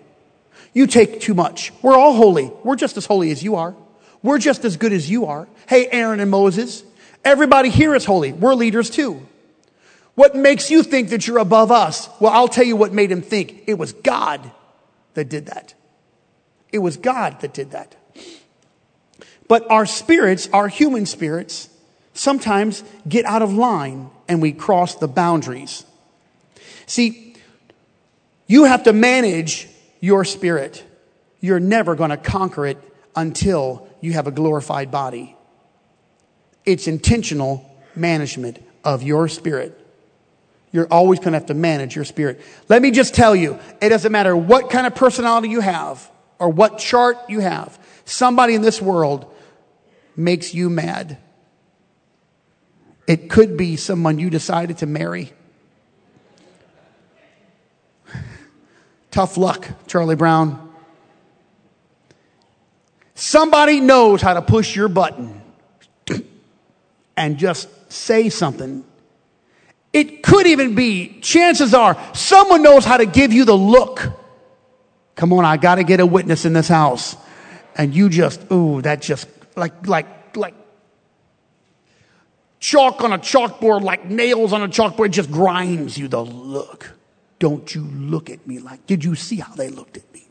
You 0.72 0.86
take 0.86 1.20
too 1.20 1.34
much. 1.34 1.72
We're 1.82 1.96
all 1.96 2.14
holy. 2.14 2.50
We're 2.64 2.76
just 2.76 2.96
as 2.96 3.04
holy 3.04 3.30
as 3.30 3.42
you 3.42 3.56
are. 3.56 3.74
We're 4.22 4.38
just 4.38 4.64
as 4.64 4.78
good 4.78 4.92
as 4.92 5.10
you 5.10 5.26
are. 5.26 5.46
Hey, 5.68 5.88
Aaron 5.88 6.20
and 6.20 6.30
Moses, 6.30 6.82
everybody 7.22 7.68
here 7.68 7.94
is 7.94 8.06
holy. 8.06 8.32
We're 8.32 8.54
leaders 8.54 8.88
too. 8.88 9.26
What 10.14 10.36
makes 10.36 10.70
you 10.70 10.82
think 10.82 11.10
that 11.10 11.26
you're 11.26 11.38
above 11.38 11.72
us? 11.72 12.08
Well, 12.20 12.32
I'll 12.32 12.48
tell 12.48 12.64
you 12.64 12.76
what 12.76 12.92
made 12.92 13.10
him 13.10 13.22
think. 13.22 13.64
It 13.66 13.74
was 13.74 13.92
God 13.92 14.50
that 15.14 15.28
did 15.28 15.46
that. 15.46 15.74
It 16.70 16.78
was 16.78 16.96
God 16.96 17.40
that 17.40 17.52
did 17.52 17.72
that. 17.72 17.96
But 19.48 19.68
our 19.70 19.86
spirits, 19.86 20.48
our 20.52 20.68
human 20.68 21.06
spirits, 21.06 21.68
sometimes 22.14 22.82
get 23.08 23.24
out 23.24 23.42
of 23.42 23.52
line 23.52 24.10
and 24.28 24.40
we 24.40 24.52
cross 24.52 24.94
the 24.94 25.08
boundaries. 25.08 25.84
See, 26.86 27.34
you 28.46 28.64
have 28.64 28.84
to 28.84 28.92
manage 28.92 29.68
your 30.00 30.24
spirit. 30.24 30.84
You're 31.40 31.60
never 31.60 31.94
going 31.94 32.10
to 32.10 32.16
conquer 32.16 32.66
it 32.66 32.78
until 33.16 33.88
you 34.00 34.12
have 34.12 34.26
a 34.26 34.30
glorified 34.30 34.90
body. 34.90 35.36
It's 36.64 36.86
intentional 36.86 37.70
management 37.94 38.64
of 38.84 39.02
your 39.02 39.28
spirit. 39.28 39.80
You're 40.74 40.88
always 40.92 41.20
going 41.20 41.34
to 41.34 41.38
have 41.38 41.46
to 41.46 41.54
manage 41.54 41.94
your 41.94 42.04
spirit. 42.04 42.40
Let 42.68 42.82
me 42.82 42.90
just 42.90 43.14
tell 43.14 43.36
you, 43.36 43.60
it 43.80 43.90
doesn't 43.90 44.10
matter 44.10 44.36
what 44.36 44.70
kind 44.70 44.88
of 44.88 44.94
personality 44.96 45.48
you 45.48 45.60
have 45.60 46.10
or 46.40 46.48
what 46.48 46.78
chart 46.78 47.16
you 47.28 47.38
have. 47.38 47.78
Somebody 48.04 48.56
in 48.56 48.62
this 48.62 48.82
world 48.82 49.32
makes 50.16 50.52
you 50.52 50.68
mad. 50.68 51.16
It 53.06 53.30
could 53.30 53.56
be 53.56 53.76
someone 53.76 54.18
you 54.18 54.30
decided 54.30 54.78
to 54.78 54.86
marry. 54.86 55.32
Tough 59.12 59.36
luck, 59.36 59.68
Charlie 59.86 60.16
Brown. 60.16 60.74
Somebody 63.14 63.78
knows 63.78 64.20
how 64.20 64.34
to 64.34 64.42
push 64.42 64.74
your 64.74 64.88
button 64.88 65.40
and 67.16 67.38
just 67.38 67.68
say 67.92 68.28
something 68.28 68.84
it 69.94 70.24
could 70.24 70.48
even 70.48 70.74
be, 70.74 71.20
chances 71.20 71.72
are, 71.72 71.96
someone 72.14 72.64
knows 72.64 72.84
how 72.84 72.96
to 72.96 73.06
give 73.06 73.32
you 73.32 73.44
the 73.44 73.56
look. 73.56 74.02
Come 75.14 75.32
on, 75.32 75.44
I 75.44 75.56
got 75.56 75.76
to 75.76 75.84
get 75.84 76.00
a 76.00 76.06
witness 76.06 76.44
in 76.44 76.52
this 76.52 76.66
house. 76.66 77.16
And 77.76 77.94
you 77.94 78.08
just, 78.08 78.50
ooh, 78.50 78.82
that 78.82 79.00
just 79.00 79.28
like, 79.54 79.86
like, 79.86 80.36
like 80.36 80.56
chalk 82.58 83.02
on 83.02 83.12
a 83.12 83.18
chalkboard, 83.18 83.82
like 83.82 84.04
nails 84.06 84.52
on 84.52 84.62
a 84.62 84.68
chalkboard, 84.68 85.12
just 85.12 85.30
grinds 85.30 85.96
you 85.96 86.08
the 86.08 86.24
look. 86.24 86.92
Don't 87.38 87.72
you 87.72 87.82
look 87.82 88.30
at 88.30 88.44
me 88.48 88.58
like, 88.58 88.84
did 88.88 89.04
you 89.04 89.14
see 89.14 89.36
how 89.36 89.54
they 89.54 89.68
looked 89.68 89.96
at 89.96 90.12
me? 90.12 90.26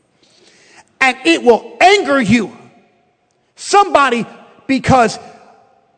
And 1.00 1.16
it 1.24 1.42
will 1.42 1.78
anger 1.80 2.20
you. 2.20 2.54
Somebody, 3.56 4.26
because 4.66 5.18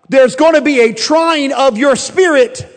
there's 0.08 0.36
going 0.36 0.54
to 0.54 0.60
be 0.60 0.80
a 0.80 0.92
trying 0.94 1.52
of 1.52 1.76
your 1.76 1.96
spirit. 1.96 2.74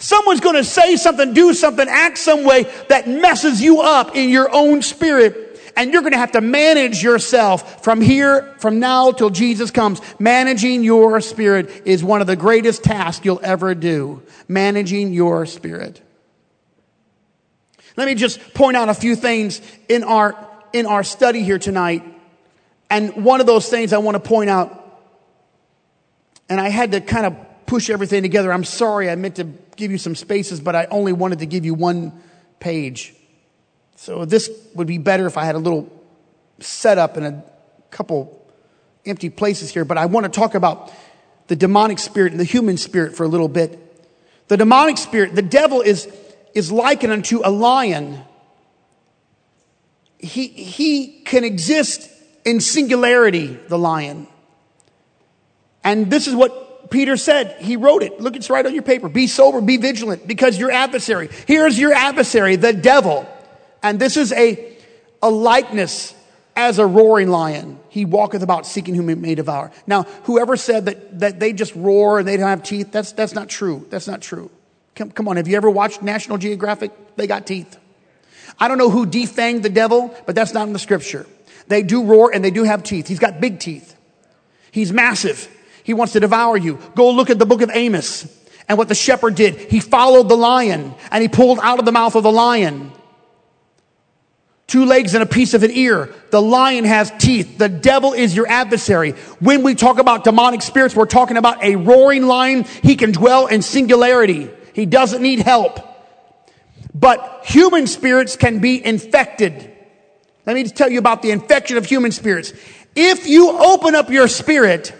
Someone's 0.00 0.40
going 0.40 0.56
to 0.56 0.64
say 0.64 0.96
something, 0.96 1.34
do 1.34 1.52
something, 1.52 1.86
act 1.86 2.16
some 2.16 2.42
way 2.42 2.64
that 2.88 3.06
messes 3.06 3.60
you 3.60 3.82
up 3.82 4.16
in 4.16 4.30
your 4.30 4.52
own 4.52 4.80
spirit. 4.80 5.46
And 5.76 5.92
you're 5.92 6.00
going 6.00 6.12
to 6.12 6.18
have 6.18 6.32
to 6.32 6.40
manage 6.40 7.02
yourself 7.02 7.84
from 7.84 8.00
here, 8.00 8.54
from 8.58 8.80
now 8.80 9.12
till 9.12 9.28
Jesus 9.28 9.70
comes. 9.70 10.00
Managing 10.18 10.82
your 10.82 11.20
spirit 11.20 11.82
is 11.84 12.02
one 12.02 12.22
of 12.22 12.26
the 12.26 12.34
greatest 12.34 12.82
tasks 12.82 13.24
you'll 13.24 13.40
ever 13.42 13.74
do. 13.74 14.22
Managing 14.48 15.12
your 15.12 15.44
spirit. 15.44 16.00
Let 17.96 18.06
me 18.06 18.14
just 18.14 18.54
point 18.54 18.78
out 18.78 18.88
a 18.88 18.94
few 18.94 19.14
things 19.14 19.60
in 19.86 20.02
our, 20.02 20.34
in 20.72 20.86
our 20.86 21.04
study 21.04 21.42
here 21.42 21.58
tonight. 21.58 22.02
And 22.88 23.22
one 23.22 23.40
of 23.40 23.46
those 23.46 23.68
things 23.68 23.92
I 23.92 23.98
want 23.98 24.14
to 24.14 24.20
point 24.20 24.48
out, 24.48 24.76
and 26.48 26.58
I 26.58 26.70
had 26.70 26.92
to 26.92 27.02
kind 27.02 27.26
of 27.26 27.36
push 27.66 27.90
everything 27.90 28.22
together. 28.22 28.50
I'm 28.52 28.64
sorry, 28.64 29.10
I 29.10 29.14
meant 29.14 29.36
to 29.36 29.44
give 29.80 29.90
you 29.90 29.98
some 29.98 30.14
spaces, 30.14 30.60
but 30.60 30.76
I 30.76 30.84
only 30.86 31.12
wanted 31.12 31.40
to 31.40 31.46
give 31.46 31.64
you 31.64 31.74
one 31.74 32.12
page. 32.60 33.14
So 33.96 34.24
this 34.24 34.50
would 34.74 34.86
be 34.86 34.98
better 34.98 35.26
if 35.26 35.36
I 35.36 35.44
had 35.44 35.56
a 35.56 35.58
little 35.58 35.90
setup 36.60 37.16
and 37.16 37.26
a 37.26 37.44
couple 37.90 38.46
empty 39.04 39.30
places 39.30 39.70
here. 39.70 39.84
But 39.84 39.98
I 39.98 40.06
want 40.06 40.24
to 40.24 40.30
talk 40.30 40.54
about 40.54 40.92
the 41.48 41.56
demonic 41.56 41.98
spirit 41.98 42.30
and 42.32 42.38
the 42.38 42.44
human 42.44 42.76
spirit 42.76 43.16
for 43.16 43.24
a 43.24 43.28
little 43.28 43.48
bit. 43.48 43.78
The 44.48 44.56
demonic 44.56 44.98
spirit, 44.98 45.34
the 45.34 45.42
devil 45.42 45.80
is 45.80 46.08
is 46.54 46.70
likened 46.72 47.12
unto 47.12 47.40
a 47.44 47.50
lion. 47.50 48.22
He, 50.18 50.48
he 50.48 51.22
can 51.22 51.44
exist 51.44 52.10
in 52.44 52.60
singularity, 52.60 53.58
the 53.68 53.78
lion. 53.78 54.26
And 55.82 56.10
this 56.10 56.26
is 56.26 56.34
what 56.34 56.69
Peter 56.90 57.16
said. 57.16 57.56
He 57.60 57.76
wrote 57.76 58.02
it. 58.02 58.20
Look, 58.20 58.36
it's 58.36 58.50
right 58.50 58.64
on 58.66 58.74
your 58.74 58.82
paper. 58.82 59.08
Be 59.08 59.26
sober, 59.26 59.60
be 59.60 59.76
vigilant, 59.76 60.26
because 60.26 60.58
your 60.58 60.70
adversary. 60.70 61.30
Here's 61.46 61.78
your 61.78 61.92
adversary, 61.92 62.56
the 62.56 62.72
devil. 62.72 63.26
And 63.82 63.98
this 63.98 64.16
is 64.16 64.32
a, 64.32 64.76
a 65.22 65.30
likeness 65.30 66.14
as 66.56 66.78
a 66.78 66.86
roaring 66.86 67.28
lion. 67.28 67.78
He 67.88 68.04
walketh 68.04 68.42
about 68.42 68.66
seeking 68.66 68.94
whom 68.94 69.08
he 69.08 69.14
may 69.14 69.34
devour. 69.34 69.72
Now, 69.86 70.02
whoever 70.24 70.56
said 70.56 70.86
that, 70.86 71.20
that 71.20 71.40
they 71.40 71.52
just 71.52 71.74
roar 71.74 72.18
and 72.18 72.28
they 72.28 72.36
don't 72.36 72.48
have 72.48 72.62
teeth, 72.62 72.92
that's, 72.92 73.12
that's 73.12 73.34
not 73.34 73.48
true. 73.48 73.86
That's 73.88 74.06
not 74.06 74.20
true. 74.20 74.50
Come, 74.94 75.10
come 75.10 75.28
on, 75.28 75.36
have 75.36 75.48
you 75.48 75.56
ever 75.56 75.70
watched 75.70 76.02
National 76.02 76.36
Geographic? 76.36 76.92
They 77.16 77.26
got 77.26 77.46
teeth. 77.46 77.78
I 78.58 78.68
don't 78.68 78.78
know 78.78 78.90
who 78.90 79.06
defanged 79.06 79.62
the 79.62 79.70
devil, 79.70 80.14
but 80.26 80.34
that's 80.34 80.52
not 80.52 80.66
in 80.66 80.72
the 80.72 80.78
scripture. 80.78 81.26
They 81.68 81.82
do 81.82 82.04
roar 82.04 82.32
and 82.34 82.44
they 82.44 82.50
do 82.50 82.64
have 82.64 82.82
teeth. 82.82 83.06
He's 83.06 83.18
got 83.20 83.40
big 83.40 83.60
teeth. 83.60 83.96
He's 84.70 84.92
massive. 84.92 85.48
He 85.82 85.94
wants 85.94 86.12
to 86.14 86.20
devour 86.20 86.56
you. 86.56 86.78
Go 86.94 87.10
look 87.10 87.30
at 87.30 87.38
the 87.38 87.46
book 87.46 87.62
of 87.62 87.70
Amos 87.72 88.26
and 88.68 88.78
what 88.78 88.88
the 88.88 88.94
shepherd 88.94 89.34
did. 89.34 89.56
He 89.56 89.80
followed 89.80 90.28
the 90.28 90.36
lion 90.36 90.94
and 91.10 91.22
he 91.22 91.28
pulled 91.28 91.58
out 91.62 91.78
of 91.78 91.84
the 91.84 91.92
mouth 91.92 92.14
of 92.14 92.22
the 92.22 92.32
lion 92.32 92.92
two 94.70 94.84
legs 94.84 95.14
and 95.14 95.22
a 95.22 95.26
piece 95.26 95.52
of 95.52 95.64
an 95.64 95.70
ear. 95.72 96.14
The 96.30 96.40
lion 96.40 96.84
has 96.84 97.12
teeth. 97.18 97.58
The 97.58 97.68
devil 97.68 98.12
is 98.12 98.36
your 98.36 98.48
adversary. 98.48 99.12
When 99.40 99.64
we 99.64 99.74
talk 99.74 99.98
about 99.98 100.22
demonic 100.22 100.62
spirits, 100.62 100.94
we're 100.94 101.06
talking 101.06 101.36
about 101.36 101.62
a 101.62 101.74
roaring 101.74 102.22
lion. 102.22 102.62
He 102.82 102.94
can 102.94 103.10
dwell 103.10 103.48
in 103.48 103.62
singularity. 103.62 104.48
He 104.72 104.86
doesn't 104.86 105.20
need 105.20 105.40
help. 105.40 105.80
But 106.94 107.42
human 107.44 107.88
spirits 107.88 108.36
can 108.36 108.60
be 108.60 108.84
infected. 108.84 109.72
Let 110.46 110.54
me 110.54 110.64
tell 110.64 110.88
you 110.88 111.00
about 111.00 111.22
the 111.22 111.32
infection 111.32 111.76
of 111.76 111.84
human 111.84 112.12
spirits. 112.12 112.52
If 112.94 113.26
you 113.26 113.50
open 113.50 113.96
up 113.96 114.08
your 114.08 114.28
spirit, 114.28 114.94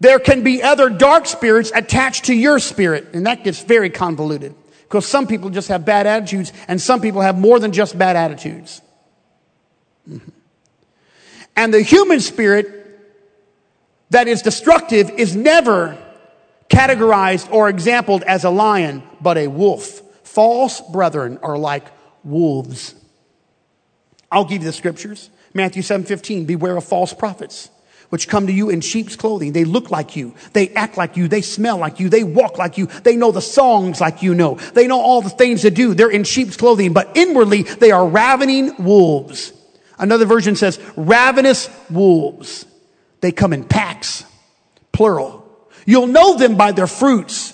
there 0.00 0.18
can 0.18 0.42
be 0.42 0.62
other 0.62 0.90
dark 0.90 1.26
spirits 1.26 1.72
attached 1.74 2.26
to 2.26 2.34
your 2.34 2.58
spirit, 2.58 3.08
and 3.14 3.26
that 3.26 3.44
gets 3.44 3.62
very 3.62 3.90
convoluted. 3.90 4.54
Because 4.82 5.06
some 5.06 5.26
people 5.26 5.50
just 5.50 5.68
have 5.68 5.84
bad 5.84 6.06
attitudes, 6.06 6.52
and 6.68 6.80
some 6.80 7.00
people 7.00 7.20
have 7.20 7.38
more 7.38 7.58
than 7.58 7.72
just 7.72 7.96
bad 7.96 8.16
attitudes. 8.16 8.82
Mm-hmm. 10.08 10.30
And 11.56 11.72
the 11.72 11.82
human 11.82 12.20
spirit 12.20 12.84
that 14.10 14.28
is 14.28 14.42
destructive 14.42 15.10
is 15.10 15.34
never 15.34 15.96
categorized 16.68 17.50
or 17.52 17.68
exampled 17.68 18.22
as 18.24 18.44
a 18.44 18.50
lion, 18.50 19.02
but 19.20 19.38
a 19.38 19.46
wolf. 19.46 20.00
False 20.26 20.80
brethren 20.80 21.38
are 21.42 21.56
like 21.56 21.86
wolves. 22.24 22.94
I'll 24.30 24.44
give 24.44 24.62
you 24.62 24.68
the 24.68 24.72
scriptures. 24.72 25.30
Matthew 25.52 25.82
7 25.82 26.04
15, 26.04 26.46
beware 26.46 26.76
of 26.76 26.84
false 26.84 27.14
prophets 27.14 27.70
which 28.10 28.28
come 28.28 28.46
to 28.46 28.52
you 28.52 28.70
in 28.70 28.80
sheep's 28.80 29.16
clothing. 29.16 29.52
They 29.52 29.64
look 29.64 29.90
like 29.90 30.16
you. 30.16 30.34
They 30.52 30.68
act 30.70 30.96
like 30.96 31.16
you. 31.16 31.28
They 31.28 31.42
smell 31.42 31.78
like 31.78 32.00
you. 32.00 32.08
They 32.08 32.24
walk 32.24 32.58
like 32.58 32.78
you. 32.78 32.86
They 32.86 33.16
know 33.16 33.32
the 33.32 33.40
songs 33.40 34.00
like 34.00 34.22
you 34.22 34.34
know. 34.34 34.56
They 34.74 34.86
know 34.86 35.00
all 35.00 35.22
the 35.22 35.30
things 35.30 35.62
to 35.62 35.70
do. 35.70 35.94
They're 35.94 36.10
in 36.10 36.24
sheep's 36.24 36.56
clothing, 36.56 36.92
but 36.92 37.16
inwardly 37.16 37.62
they 37.62 37.90
are 37.90 38.06
ravening 38.06 38.74
wolves. 38.78 39.52
Another 39.98 40.26
version 40.26 40.56
says 40.56 40.80
ravenous 40.96 41.68
wolves. 41.90 42.66
They 43.20 43.32
come 43.32 43.52
in 43.52 43.64
packs, 43.64 44.24
plural. 44.92 45.42
You'll 45.86 46.06
know 46.06 46.36
them 46.36 46.56
by 46.56 46.72
their 46.72 46.86
fruits. 46.86 47.52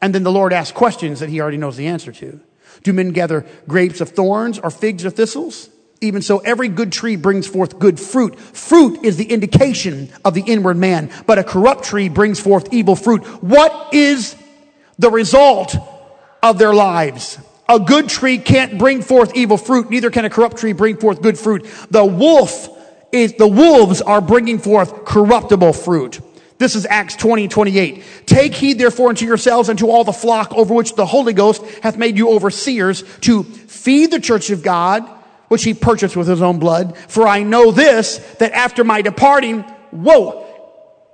And 0.00 0.14
then 0.14 0.24
the 0.24 0.32
Lord 0.32 0.52
asks 0.52 0.76
questions 0.76 1.20
that 1.20 1.28
he 1.28 1.40
already 1.40 1.56
knows 1.56 1.76
the 1.76 1.86
answer 1.86 2.12
to. 2.12 2.40
Do 2.82 2.92
men 2.92 3.10
gather 3.10 3.46
grapes 3.68 4.00
of 4.00 4.10
thorns 4.10 4.58
or 4.58 4.70
figs 4.70 5.04
of 5.04 5.14
thistles? 5.14 5.68
Even 6.02 6.20
so, 6.20 6.38
every 6.38 6.66
good 6.66 6.90
tree 6.90 7.14
brings 7.14 7.46
forth 7.46 7.78
good 7.78 7.98
fruit. 7.98 8.38
Fruit 8.38 9.04
is 9.04 9.16
the 9.16 9.24
indication 9.24 10.10
of 10.24 10.34
the 10.34 10.42
inward 10.42 10.76
man, 10.76 11.10
but 11.26 11.38
a 11.38 11.44
corrupt 11.44 11.84
tree 11.84 12.08
brings 12.08 12.40
forth 12.40 12.74
evil 12.74 12.96
fruit. 12.96 13.22
What 13.42 13.94
is 13.94 14.34
the 14.98 15.10
result 15.10 15.76
of 16.42 16.58
their 16.58 16.74
lives? 16.74 17.38
A 17.68 17.78
good 17.78 18.08
tree 18.08 18.38
can't 18.38 18.78
bring 18.78 19.00
forth 19.00 19.36
evil 19.36 19.56
fruit, 19.56 19.90
neither 19.90 20.10
can 20.10 20.24
a 20.24 20.30
corrupt 20.30 20.56
tree 20.56 20.72
bring 20.72 20.96
forth 20.96 21.22
good 21.22 21.38
fruit. 21.38 21.66
The 21.90 22.04
wolf 22.04 22.68
is, 23.12 23.34
the 23.34 23.46
wolves 23.46 24.02
are 24.02 24.20
bringing 24.20 24.58
forth 24.58 25.04
corruptible 25.04 25.72
fruit. 25.72 26.20
This 26.58 26.74
is 26.74 26.84
Acts 26.84 27.14
20, 27.14 27.46
28. 27.46 28.04
Take 28.26 28.54
heed 28.54 28.78
therefore 28.78 29.10
unto 29.10 29.24
yourselves 29.24 29.68
and 29.68 29.78
to 29.78 29.88
all 29.88 30.02
the 30.02 30.12
flock 30.12 30.52
over 30.52 30.74
which 30.74 30.96
the 30.96 31.06
Holy 31.06 31.32
Ghost 31.32 31.64
hath 31.82 31.96
made 31.96 32.16
you 32.16 32.30
overseers 32.30 33.04
to 33.20 33.44
feed 33.44 34.10
the 34.10 34.20
church 34.20 34.50
of 34.50 34.64
God, 34.64 35.08
which 35.52 35.64
he 35.64 35.74
purchased 35.74 36.16
with 36.16 36.26
his 36.26 36.40
own 36.40 36.58
blood. 36.58 36.96
For 36.96 37.28
I 37.28 37.42
know 37.42 37.72
this, 37.72 38.16
that 38.38 38.52
after 38.52 38.84
my 38.84 39.02
departing, 39.02 39.60
whoa, 39.90 40.46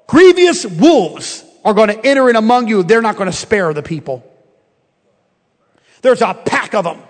grievous 0.06 0.64
wolves 0.64 1.44
are 1.64 1.74
going 1.74 1.88
to 1.88 2.06
enter 2.06 2.30
in 2.30 2.36
among 2.36 2.68
you. 2.68 2.84
They're 2.84 3.02
not 3.02 3.16
going 3.16 3.28
to 3.28 3.36
spare 3.36 3.74
the 3.74 3.82
people. 3.82 4.24
There's 6.02 6.22
a 6.22 6.34
pack 6.34 6.72
of 6.76 6.84
them. 6.84 7.02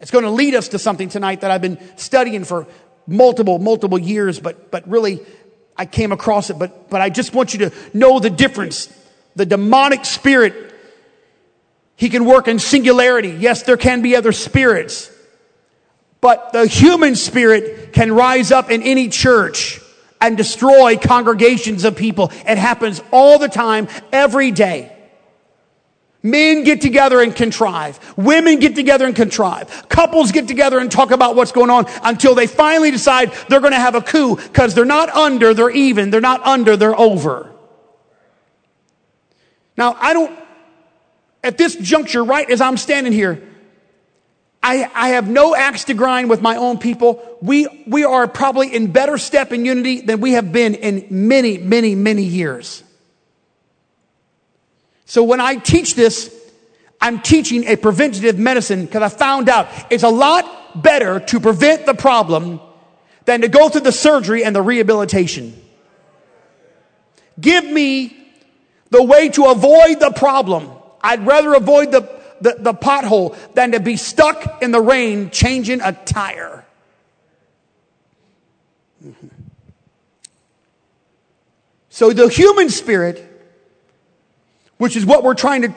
It's 0.00 0.10
going 0.10 0.24
to 0.24 0.30
lead 0.30 0.56
us 0.56 0.70
to 0.70 0.80
something 0.80 1.08
tonight 1.08 1.42
that 1.42 1.52
I've 1.52 1.62
been 1.62 1.78
studying 1.96 2.42
for 2.42 2.66
multiple, 3.06 3.60
multiple 3.60 3.96
years, 3.96 4.40
but, 4.40 4.72
but 4.72 4.88
really 4.88 5.20
I 5.76 5.86
came 5.86 6.10
across 6.10 6.50
it, 6.50 6.58
but, 6.58 6.90
but 6.90 7.00
I 7.00 7.10
just 7.10 7.32
want 7.32 7.52
you 7.54 7.60
to 7.60 7.72
know 7.94 8.18
the 8.18 8.28
difference. 8.28 8.92
The 9.36 9.46
demonic 9.46 10.04
spirit, 10.04 10.74
he 11.94 12.08
can 12.08 12.24
work 12.24 12.48
in 12.48 12.58
singularity. 12.58 13.28
Yes, 13.28 13.62
there 13.62 13.76
can 13.76 14.02
be 14.02 14.16
other 14.16 14.32
spirits, 14.32 15.12
but 16.26 16.52
the 16.52 16.66
human 16.66 17.14
spirit 17.14 17.92
can 17.92 18.10
rise 18.10 18.50
up 18.50 18.68
in 18.68 18.82
any 18.82 19.08
church 19.08 19.80
and 20.20 20.36
destroy 20.36 20.96
congregations 20.96 21.84
of 21.84 21.94
people. 21.94 22.32
It 22.44 22.58
happens 22.58 23.00
all 23.12 23.38
the 23.38 23.46
time, 23.46 23.86
every 24.10 24.50
day. 24.50 24.92
Men 26.24 26.64
get 26.64 26.80
together 26.80 27.20
and 27.20 27.32
contrive. 27.32 28.00
Women 28.16 28.58
get 28.58 28.74
together 28.74 29.06
and 29.06 29.14
contrive. 29.14 29.88
Couples 29.88 30.32
get 30.32 30.48
together 30.48 30.80
and 30.80 30.90
talk 30.90 31.12
about 31.12 31.36
what's 31.36 31.52
going 31.52 31.70
on 31.70 31.86
until 32.02 32.34
they 32.34 32.48
finally 32.48 32.90
decide 32.90 33.30
they're 33.48 33.60
going 33.60 33.72
to 33.72 33.78
have 33.78 33.94
a 33.94 34.02
coup 34.02 34.34
because 34.34 34.74
they're 34.74 34.84
not 34.84 35.08
under, 35.10 35.54
they're 35.54 35.70
even. 35.70 36.10
They're 36.10 36.20
not 36.20 36.44
under, 36.44 36.76
they're 36.76 36.98
over. 36.98 37.52
Now, 39.76 39.96
I 40.00 40.12
don't, 40.12 40.36
at 41.44 41.56
this 41.56 41.76
juncture, 41.76 42.24
right 42.24 42.50
as 42.50 42.60
I'm 42.60 42.78
standing 42.78 43.12
here, 43.12 43.45
I, 44.66 44.90
I 44.96 45.08
have 45.10 45.28
no 45.28 45.54
axe 45.54 45.84
to 45.84 45.94
grind 45.94 46.28
with 46.28 46.42
my 46.42 46.56
own 46.56 46.78
people. 46.78 47.22
We, 47.40 47.68
we 47.86 48.02
are 48.02 48.26
probably 48.26 48.74
in 48.74 48.90
better 48.90 49.16
step 49.16 49.52
in 49.52 49.64
unity 49.64 50.00
than 50.00 50.20
we 50.20 50.32
have 50.32 50.50
been 50.50 50.74
in 50.74 51.06
many, 51.08 51.56
many, 51.56 51.94
many 51.94 52.24
years. 52.24 52.82
So 55.04 55.22
when 55.22 55.40
I 55.40 55.54
teach 55.54 55.94
this, 55.94 56.34
I'm 57.00 57.20
teaching 57.20 57.62
a 57.68 57.76
preventative 57.76 58.40
medicine 58.40 58.86
because 58.86 59.02
I 59.02 59.08
found 59.08 59.48
out 59.48 59.68
it's 59.88 60.02
a 60.02 60.08
lot 60.08 60.82
better 60.82 61.20
to 61.20 61.38
prevent 61.38 61.86
the 61.86 61.94
problem 61.94 62.58
than 63.24 63.42
to 63.42 63.48
go 63.48 63.68
through 63.68 63.82
the 63.82 63.92
surgery 63.92 64.42
and 64.42 64.56
the 64.56 64.62
rehabilitation. 64.62 65.54
Give 67.40 67.64
me 67.64 68.16
the 68.90 69.04
way 69.04 69.28
to 69.28 69.44
avoid 69.44 70.00
the 70.00 70.10
problem. 70.10 70.72
I'd 71.02 71.24
rather 71.24 71.54
avoid 71.54 71.92
the, 71.92 72.15
the, 72.40 72.56
the 72.58 72.74
pothole 72.74 73.36
than 73.54 73.72
to 73.72 73.80
be 73.80 73.96
stuck 73.96 74.62
in 74.62 74.70
the 74.70 74.80
rain 74.80 75.30
changing 75.30 75.80
a 75.80 75.92
tire. 75.92 76.64
So 81.88 82.12
the 82.12 82.28
human 82.28 82.68
spirit, 82.68 83.26
which 84.76 84.96
is 84.96 85.06
what 85.06 85.24
we're 85.24 85.34
trying 85.34 85.62
to 85.62 85.74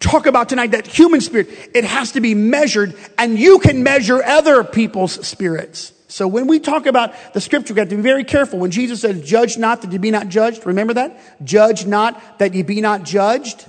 talk 0.00 0.26
about 0.26 0.48
tonight, 0.48 0.70
that 0.70 0.86
human 0.86 1.20
spirit, 1.20 1.48
it 1.74 1.84
has 1.84 2.12
to 2.12 2.20
be 2.20 2.34
measured 2.34 2.96
and 3.18 3.38
you 3.38 3.58
can 3.58 3.82
measure 3.82 4.22
other 4.22 4.64
people's 4.64 5.26
spirits. 5.26 5.92
So 6.08 6.28
when 6.28 6.46
we 6.46 6.60
talk 6.60 6.86
about 6.86 7.34
the 7.34 7.40
scripture, 7.40 7.74
we 7.74 7.80
have 7.80 7.88
to 7.88 7.96
be 7.96 8.02
very 8.02 8.24
careful. 8.24 8.60
When 8.60 8.70
Jesus 8.70 9.00
says, 9.00 9.20
judge 9.28 9.58
not 9.58 9.82
that 9.82 9.92
you 9.92 9.98
be 9.98 10.10
not 10.10 10.28
judged, 10.28 10.64
remember 10.64 10.94
that? 10.94 11.44
Judge 11.44 11.86
not 11.86 12.38
that 12.38 12.54
you 12.54 12.62
be 12.62 12.80
not 12.80 13.02
judged. 13.02 13.66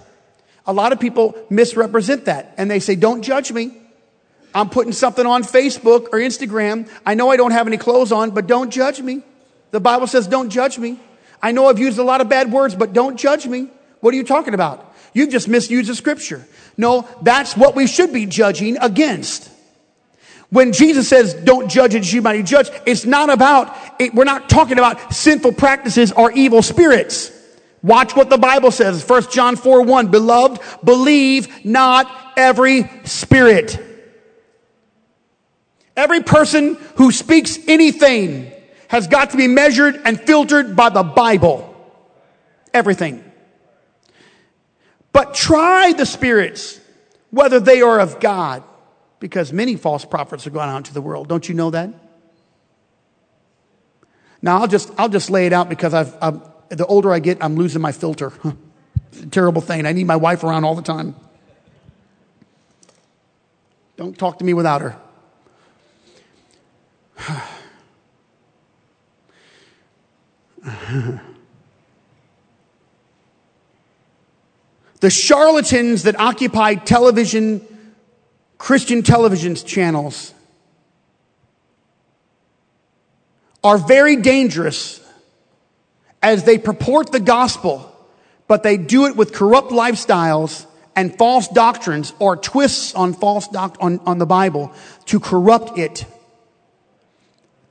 A 0.67 0.73
lot 0.73 0.91
of 0.93 0.99
people 0.99 1.35
misrepresent 1.49 2.25
that 2.25 2.55
and 2.57 2.69
they 2.69 2.79
say, 2.79 2.95
don't 2.95 3.21
judge 3.21 3.51
me. 3.51 3.71
I'm 4.53 4.69
putting 4.69 4.93
something 4.93 5.25
on 5.25 5.43
Facebook 5.43 6.05
or 6.13 6.19
Instagram. 6.19 6.89
I 7.05 7.13
know 7.13 7.29
I 7.29 7.37
don't 7.37 7.51
have 7.51 7.67
any 7.67 7.77
clothes 7.77 8.11
on, 8.11 8.31
but 8.31 8.47
don't 8.47 8.71
judge 8.71 9.01
me. 9.01 9.21
The 9.71 9.81
Bible 9.81 10.07
says, 10.07 10.27
don't 10.27 10.49
judge 10.49 10.79
me. 10.79 10.97
I 11.41 11.51
know 11.51 11.67
I've 11.67 11.79
used 11.79 11.99
a 11.99 12.03
lot 12.03 12.21
of 12.21 12.29
bad 12.29 12.51
words, 12.51 12.73
but 12.73 12.93
don't 12.93 13.17
judge 13.17 13.45
me. 13.45 13.69
What 13.99 14.13
are 14.13 14.17
you 14.17 14.23
talking 14.23 14.53
about? 14.53 14.93
You've 15.13 15.29
just 15.29 15.47
misused 15.47 15.89
the 15.89 15.95
scripture. 15.95 16.45
No, 16.77 17.07
that's 17.21 17.55
what 17.57 17.75
we 17.75 17.85
should 17.85 18.13
be 18.13 18.25
judging 18.25 18.77
against. 18.77 19.51
When 20.49 20.71
Jesus 20.71 21.09
says, 21.09 21.33
don't 21.33 21.69
judge 21.69 21.95
as 21.95 22.13
you 22.13 22.21
might 22.21 22.45
judge, 22.45 22.69
it's 22.85 23.05
not 23.05 23.29
about, 23.29 23.75
it, 23.99 24.13
we're 24.13 24.23
not 24.23 24.49
talking 24.49 24.77
about 24.77 25.13
sinful 25.13 25.53
practices 25.53 26.11
or 26.13 26.31
evil 26.31 26.61
spirits. 26.61 27.31
Watch 27.85 28.15
what 28.15 28.29
the 28.29 28.37
Bible 28.37 28.71
says. 28.71 29.07
1 29.07 29.31
John 29.31 29.55
4 29.55 29.83
1. 29.83 30.07
Beloved, 30.07 30.61
believe 30.83 31.63
not 31.63 32.33
every 32.35 32.89
spirit 33.03 33.79
Every 35.95 36.23
person 36.23 36.75
who 36.95 37.11
speaks 37.11 37.57
anything 37.67 38.51
has 38.89 39.07
got 39.07 39.31
to 39.31 39.37
be 39.37 39.47
measured 39.47 39.99
and 40.03 40.19
filtered 40.19 40.75
by 40.75 40.89
the 40.89 41.03
Bible. 41.03 41.71
Everything. 42.73 43.23
But 45.13 45.33
try 45.33 45.93
the 45.93 46.05
spirits, 46.05 46.79
whether 47.31 47.61
they 47.61 47.81
are 47.81 47.99
of 47.99 48.19
God, 48.19 48.63
because 49.19 49.53
many 49.53 49.77
false 49.77 50.03
prophets 50.03 50.45
are 50.45 50.49
going 50.49 50.69
out 50.69 50.77
into 50.77 50.93
the 50.93 51.01
world. 51.01 51.29
Don't 51.29 51.47
you 51.47 51.55
know 51.55 51.69
that? 51.69 51.89
Now 54.41 54.59
I'll 54.59 54.67
just 54.67 54.91
I'll 54.97 55.09
just 55.09 55.29
lay 55.29 55.45
it 55.47 55.53
out 55.53 55.69
because 55.69 55.93
I've, 55.93 56.15
I've 56.21 56.41
the 56.69 56.85
older 56.85 57.11
I 57.11 57.19
get, 57.19 57.43
I'm 57.43 57.55
losing 57.55 57.81
my 57.81 57.91
filter. 57.91 58.31
terrible 59.31 59.61
thing. 59.61 59.85
I 59.85 59.91
need 59.91 60.07
my 60.07 60.15
wife 60.15 60.43
around 60.43 60.63
all 60.63 60.75
the 60.75 60.81
time. 60.81 61.15
Don't 63.97 64.17
talk 64.17 64.39
to 64.39 64.45
me 64.45 64.53
without 64.53 64.81
her. 64.81 64.97
the 74.99 75.09
charlatans 75.09 76.03
that 76.03 76.19
occupy 76.19 76.75
television, 76.75 77.65
Christian 78.57 79.01
television 79.01 79.55
channels, 79.55 80.33
are 83.63 83.77
very 83.77 84.17
dangerous 84.17 85.04
as 86.25 86.43
they 86.43 86.57
purport 86.57 87.11
the 87.11 87.19
gospel, 87.19 87.95
but 88.47 88.63
they 88.63 88.77
do 88.77 89.05
it 89.05 89.15
with 89.15 89.31
corrupt 89.31 89.69
lifestyles 89.69 90.65
and 90.95 91.15
false 91.15 91.47
doctrines 91.47 92.13
or 92.17 92.35
twists 92.35 92.95
on 92.95 93.13
false 93.13 93.47
doc- 93.47 93.77
on, 93.79 93.99
on 94.07 94.17
the 94.17 94.25
Bible 94.25 94.73
to 95.05 95.19
corrupt 95.19 95.77
it. 95.77 96.03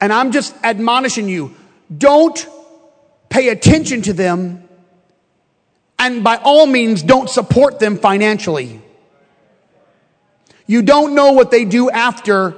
And 0.01 0.13
I'm 0.13 0.31
just 0.31 0.55
admonishing 0.63 1.29
you, 1.29 1.53
don't 1.99 2.47
pay 3.29 3.49
attention 3.49 4.03
to 4.03 4.13
them. 4.13 4.69
And 5.99 6.23
by 6.23 6.37
all 6.37 6.67
means, 6.67 7.03
don't 7.03 7.29
support 7.29 7.81
them 7.81 7.97
financially. 7.99 8.81
You 10.69 10.83
don't 10.83 11.17
know 11.17 11.33
what 11.33 11.51
they 11.51 11.65
do 11.65 11.91
after 11.91 12.55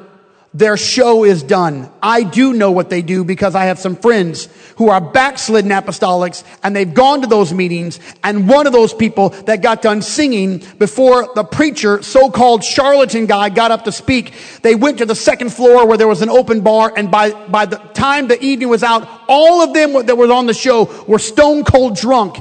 their 0.57 0.79
show 0.79 1.25
is 1.25 1.43
done. 1.43 1.91
I 2.03 2.23
do 2.23 2.55
know 2.55 2.71
what 2.71 2.89
they 2.89 3.03
do 3.03 3.25
because 3.25 3.55
I 3.55 3.67
have 3.67 3.79
some 3.79 3.95
friends 3.95 4.49
who 4.77 4.89
are 4.89 5.03
backslidden 5.03 5.71
apostolics 5.71 6.45
and 6.63 6.75
they've 6.75 6.93
gone 6.93 7.21
to 7.21 7.27
those 7.27 7.53
meetings 7.53 8.01
and 8.25 8.49
one 8.49 8.67
of 8.67 8.73
those 8.73 8.95
people 8.95 9.31
that 9.45 9.61
got 9.61 9.83
done 9.83 10.01
singing 10.01 10.63
before 10.79 11.31
the 11.35 11.45
preacher, 11.45 12.03
so-called 12.03 12.65
charlatan 12.65 13.27
guy 13.27 13.51
got 13.51 13.71
up 13.71 13.85
to 13.85 13.93
speak, 13.93 14.33
they 14.63 14.75
went 14.75 14.97
to 14.99 15.05
the 15.05 15.15
second 15.15 15.53
floor 15.53 15.87
where 15.87 15.99
there 15.99 16.09
was 16.09 16.23
an 16.23 16.31
open 16.31 16.63
bar 16.63 16.91
and 16.97 17.11
by, 17.11 17.33
by 17.49 17.67
the 17.67 17.77
time 17.93 18.29
the 18.29 18.43
evening 18.43 18.71
was 18.71 18.83
out, 18.83 19.07
all 19.29 19.61
of 19.61 19.75
them 19.75 20.07
that 20.07 20.17
were 20.17 20.33
on 20.33 20.47
the 20.47 20.55
show 20.55 20.85
were 21.07 21.19
stone 21.19 21.65
cold 21.65 21.97
drunk. 21.97 22.37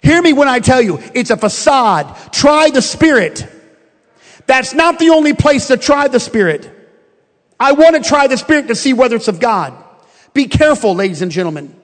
Hear 0.00 0.22
me 0.22 0.32
when 0.32 0.46
I 0.46 0.60
tell 0.60 0.80
you, 0.80 1.00
it's 1.12 1.30
a 1.30 1.36
facade. 1.36 2.32
Try 2.32 2.70
the 2.70 2.82
spirit. 2.82 3.57
That's 4.48 4.72
not 4.72 4.98
the 4.98 5.10
only 5.10 5.34
place 5.34 5.68
to 5.68 5.76
try 5.76 6.08
the 6.08 6.18
Spirit. 6.18 6.74
I 7.60 7.72
want 7.72 7.96
to 7.96 8.02
try 8.02 8.26
the 8.26 8.38
Spirit 8.38 8.68
to 8.68 8.74
see 8.74 8.94
whether 8.94 9.14
it's 9.14 9.28
of 9.28 9.40
God. 9.40 9.74
Be 10.32 10.46
careful, 10.46 10.94
ladies 10.94 11.20
and 11.20 11.30
gentlemen. 11.30 11.76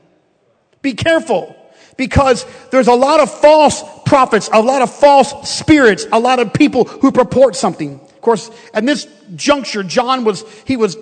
Be 0.80 0.94
careful 0.94 1.54
because 1.98 2.46
there's 2.70 2.88
a 2.88 2.94
lot 2.94 3.20
of 3.20 3.30
false 3.30 3.84
prophets, 4.06 4.48
a 4.50 4.62
lot 4.62 4.80
of 4.80 4.90
false 4.90 5.48
spirits, 5.48 6.06
a 6.10 6.18
lot 6.18 6.40
of 6.40 6.54
people 6.54 6.84
who 6.84 7.12
purport 7.12 7.54
something. 7.54 8.00
Of 8.00 8.20
course, 8.22 8.50
at 8.72 8.86
this 8.86 9.06
juncture, 9.36 9.82
John 9.82 10.24
was, 10.24 10.42
he 10.64 10.78
was, 10.78 10.96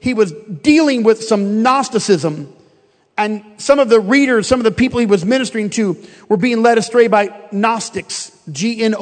he 0.00 0.12
was 0.12 0.32
dealing 0.32 1.02
with 1.02 1.24
some 1.24 1.62
Gnosticism 1.62 2.54
and 3.18 3.42
some 3.56 3.78
of 3.78 3.88
the 3.88 3.98
readers, 3.98 4.46
some 4.46 4.60
of 4.60 4.64
the 4.64 4.70
people 4.70 5.00
he 5.00 5.06
was 5.06 5.24
ministering 5.24 5.70
to 5.70 5.96
were 6.28 6.36
being 6.36 6.62
led 6.62 6.76
astray 6.76 7.08
by 7.08 7.48
Gnostics. 7.50 8.30
G-N-O-S-T-I-C-K-S. 8.52 8.96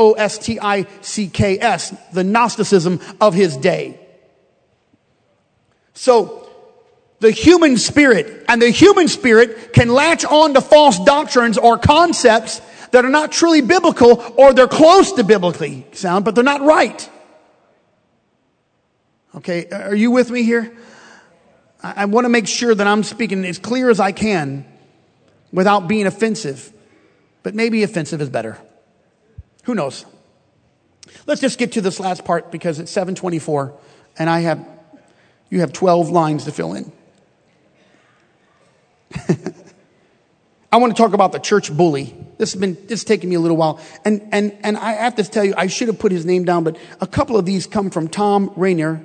The 2.12 2.24
Gnosticism 2.24 3.00
of 3.20 3.34
his 3.34 3.56
day. 3.56 3.98
So, 5.94 6.48
the 7.20 7.30
human 7.32 7.76
spirit 7.76 8.44
and 8.48 8.60
the 8.62 8.70
human 8.70 9.08
spirit 9.08 9.72
can 9.72 9.88
latch 9.88 10.24
on 10.24 10.54
to 10.54 10.60
false 10.60 10.98
doctrines 11.04 11.58
or 11.58 11.78
concepts 11.78 12.60
that 12.90 13.04
are 13.04 13.10
not 13.10 13.32
truly 13.32 13.62
biblical 13.62 14.22
or 14.36 14.52
they're 14.52 14.68
close 14.68 15.12
to 15.12 15.24
biblically 15.24 15.86
sound, 15.92 16.24
but 16.24 16.34
they're 16.34 16.44
not 16.44 16.60
right. 16.60 17.10
Okay, 19.34 19.66
are 19.70 19.94
you 19.94 20.12
with 20.12 20.30
me 20.30 20.44
here? 20.44 20.76
I 21.84 22.06
want 22.06 22.24
to 22.24 22.30
make 22.30 22.46
sure 22.46 22.74
that 22.74 22.86
I'm 22.86 23.02
speaking 23.02 23.44
as 23.44 23.58
clear 23.58 23.90
as 23.90 24.00
I 24.00 24.12
can 24.12 24.64
without 25.52 25.86
being 25.86 26.06
offensive. 26.06 26.72
But 27.42 27.54
maybe 27.54 27.82
offensive 27.82 28.22
is 28.22 28.30
better. 28.30 28.56
Who 29.64 29.74
knows? 29.74 30.06
Let's 31.26 31.42
just 31.42 31.58
get 31.58 31.72
to 31.72 31.82
this 31.82 32.00
last 32.00 32.24
part 32.24 32.50
because 32.50 32.78
it's 32.78 32.90
724 32.90 33.78
and 34.18 34.30
I 34.30 34.40
have, 34.40 34.66
you 35.50 35.60
have 35.60 35.74
12 35.74 36.08
lines 36.08 36.46
to 36.46 36.52
fill 36.52 36.72
in. 36.72 36.90
I 40.72 40.78
want 40.78 40.96
to 40.96 41.00
talk 41.00 41.12
about 41.12 41.32
the 41.32 41.38
church 41.38 41.70
bully. 41.70 42.16
This 42.38 42.54
has 42.54 42.60
been, 42.60 42.74
this 42.74 43.00
has 43.00 43.04
taken 43.04 43.28
me 43.28 43.36
a 43.36 43.40
little 43.40 43.58
while. 43.58 43.78
And, 44.06 44.26
and, 44.32 44.56
and 44.62 44.78
I 44.78 44.92
have 44.92 45.16
to 45.16 45.24
tell 45.24 45.44
you, 45.44 45.52
I 45.54 45.66
should 45.66 45.88
have 45.88 45.98
put 45.98 46.12
his 46.12 46.24
name 46.24 46.46
down, 46.46 46.64
but 46.64 46.78
a 47.02 47.06
couple 47.06 47.36
of 47.36 47.44
these 47.44 47.66
come 47.66 47.90
from 47.90 48.08
Thom 48.08 48.50
Rainer 48.56 49.04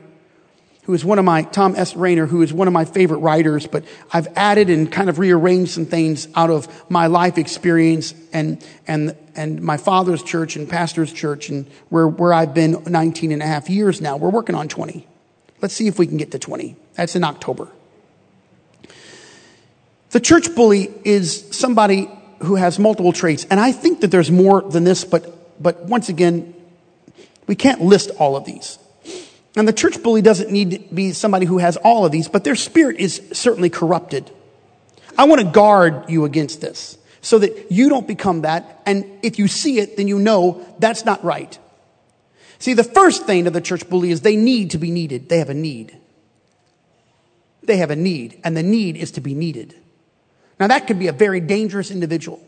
who 0.90 0.96
is 0.96 1.06
one 1.06 1.20
of 1.20 1.26
my, 1.26 1.44
Thom 1.44 1.76
S. 1.76 1.96
Rainer, 1.96 2.26
who 2.26 2.42
is 2.42 2.52
one 2.52 2.68
of 2.68 2.74
my 2.74 2.84
favorite 2.84 3.20
writers, 3.20 3.68
but 3.68 3.86
I've 4.12 4.28
added 4.36 4.72
and 4.72 4.92
kind 4.92 5.08
of 5.08 5.20
rearranged 5.20 5.70
some 5.70 5.86
things 5.86 6.28
out 6.34 6.50
of 6.50 6.68
my 6.90 7.06
life 7.06 7.38
experience 7.38 8.16
and, 8.34 8.66
and, 8.88 9.16
and 9.36 9.62
my 9.62 9.78
father's 9.78 10.24
church 10.24 10.56
and 10.56 10.68
pastor's 10.68 11.14
church 11.14 11.50
and 11.50 11.68
where, 11.90 12.08
where 12.08 12.34
I've 12.34 12.56
been 12.56 12.84
19 12.88 13.32
and 13.32 13.44
a 13.44 13.46
half 13.46 13.70
years 13.70 14.02
now. 14.02 14.18
We're 14.18 14.32
working 14.32 14.56
on 14.56 14.68
20. 14.68 15.06
Let's 15.62 15.76
see 15.76 15.86
if 15.86 16.00
we 16.00 16.08
can 16.08 16.18
get 16.18 16.32
to 16.32 16.40
20. 16.40 16.76
That's 16.96 17.16
in 17.16 17.24
October. 17.24 17.68
The 20.10 20.20
church 20.20 20.56
bully 20.56 20.92
is 21.06 21.56
somebody 21.56 22.10
who 22.40 22.56
has 22.56 22.80
multiple 22.80 23.14
traits. 23.14 23.46
And 23.52 23.60
I 23.60 23.74
think 23.74 24.02
that 24.02 24.10
there's 24.10 24.32
more 24.32 24.64
than 24.64 24.86
this, 24.86 25.06
but, 25.06 25.62
but 25.62 25.86
once 25.86 26.10
again, 26.10 26.56
we 27.46 27.54
can't 27.54 27.80
list 27.82 28.10
all 28.18 28.36
of 28.36 28.46
these. 28.46 28.80
And 29.60 29.68
the 29.68 29.74
church 29.74 30.02
bully 30.02 30.22
doesn't 30.22 30.50
need 30.52 30.72
to 30.72 30.80
be 30.96 31.12
somebody 31.12 31.46
who 31.46 31.58
has 31.58 31.76
all 31.76 32.06
of 32.06 32.14
these, 32.14 32.30
but 32.30 32.46
their 32.46 32.56
spirit 32.56 32.96
is 32.96 33.22
certainly 33.34 33.70
corrupted. 33.70 34.32
I 35.18 35.26
want 35.26 35.42
to 35.42 35.48
guard 35.48 36.10
you 36.10 36.24
against 36.24 36.62
this 36.62 36.98
so 37.20 37.40
that 37.40 37.70
you 37.70 37.90
don't 37.90 38.08
become 38.08 38.44
that. 38.44 38.82
And 38.86 39.06
if 39.22 39.38
you 39.38 39.50
see 39.50 39.80
it, 39.80 39.98
then 39.98 40.08
you 40.08 40.18
know 40.18 40.66
that's 40.80 41.04
not 41.04 41.22
right. 41.26 41.60
See, 42.60 42.74
the 42.74 42.86
first 42.86 43.26
thing 43.26 43.48
of 43.48 43.54
the 43.54 43.60
church 43.60 43.90
bully 43.90 44.12
is 44.12 44.22
they 44.22 44.38
need 44.38 44.72
to 44.72 44.78
be 44.78 44.92
needed. 44.92 45.28
They 45.28 45.40
have 45.40 45.50
a 45.50 45.54
need. 45.54 45.98
They 47.62 47.76
have 47.76 47.92
a 47.92 47.98
need, 47.98 48.40
and 48.46 48.56
the 48.56 48.64
need 48.64 48.96
is 48.96 49.12
to 49.12 49.22
be 49.22 49.36
needed. 49.36 49.76
Now, 50.58 50.68
that 50.68 50.88
could 50.88 51.00
be 51.00 51.08
a 51.08 51.12
very 51.12 51.42
dangerous 51.42 51.92
individual. 51.92 52.42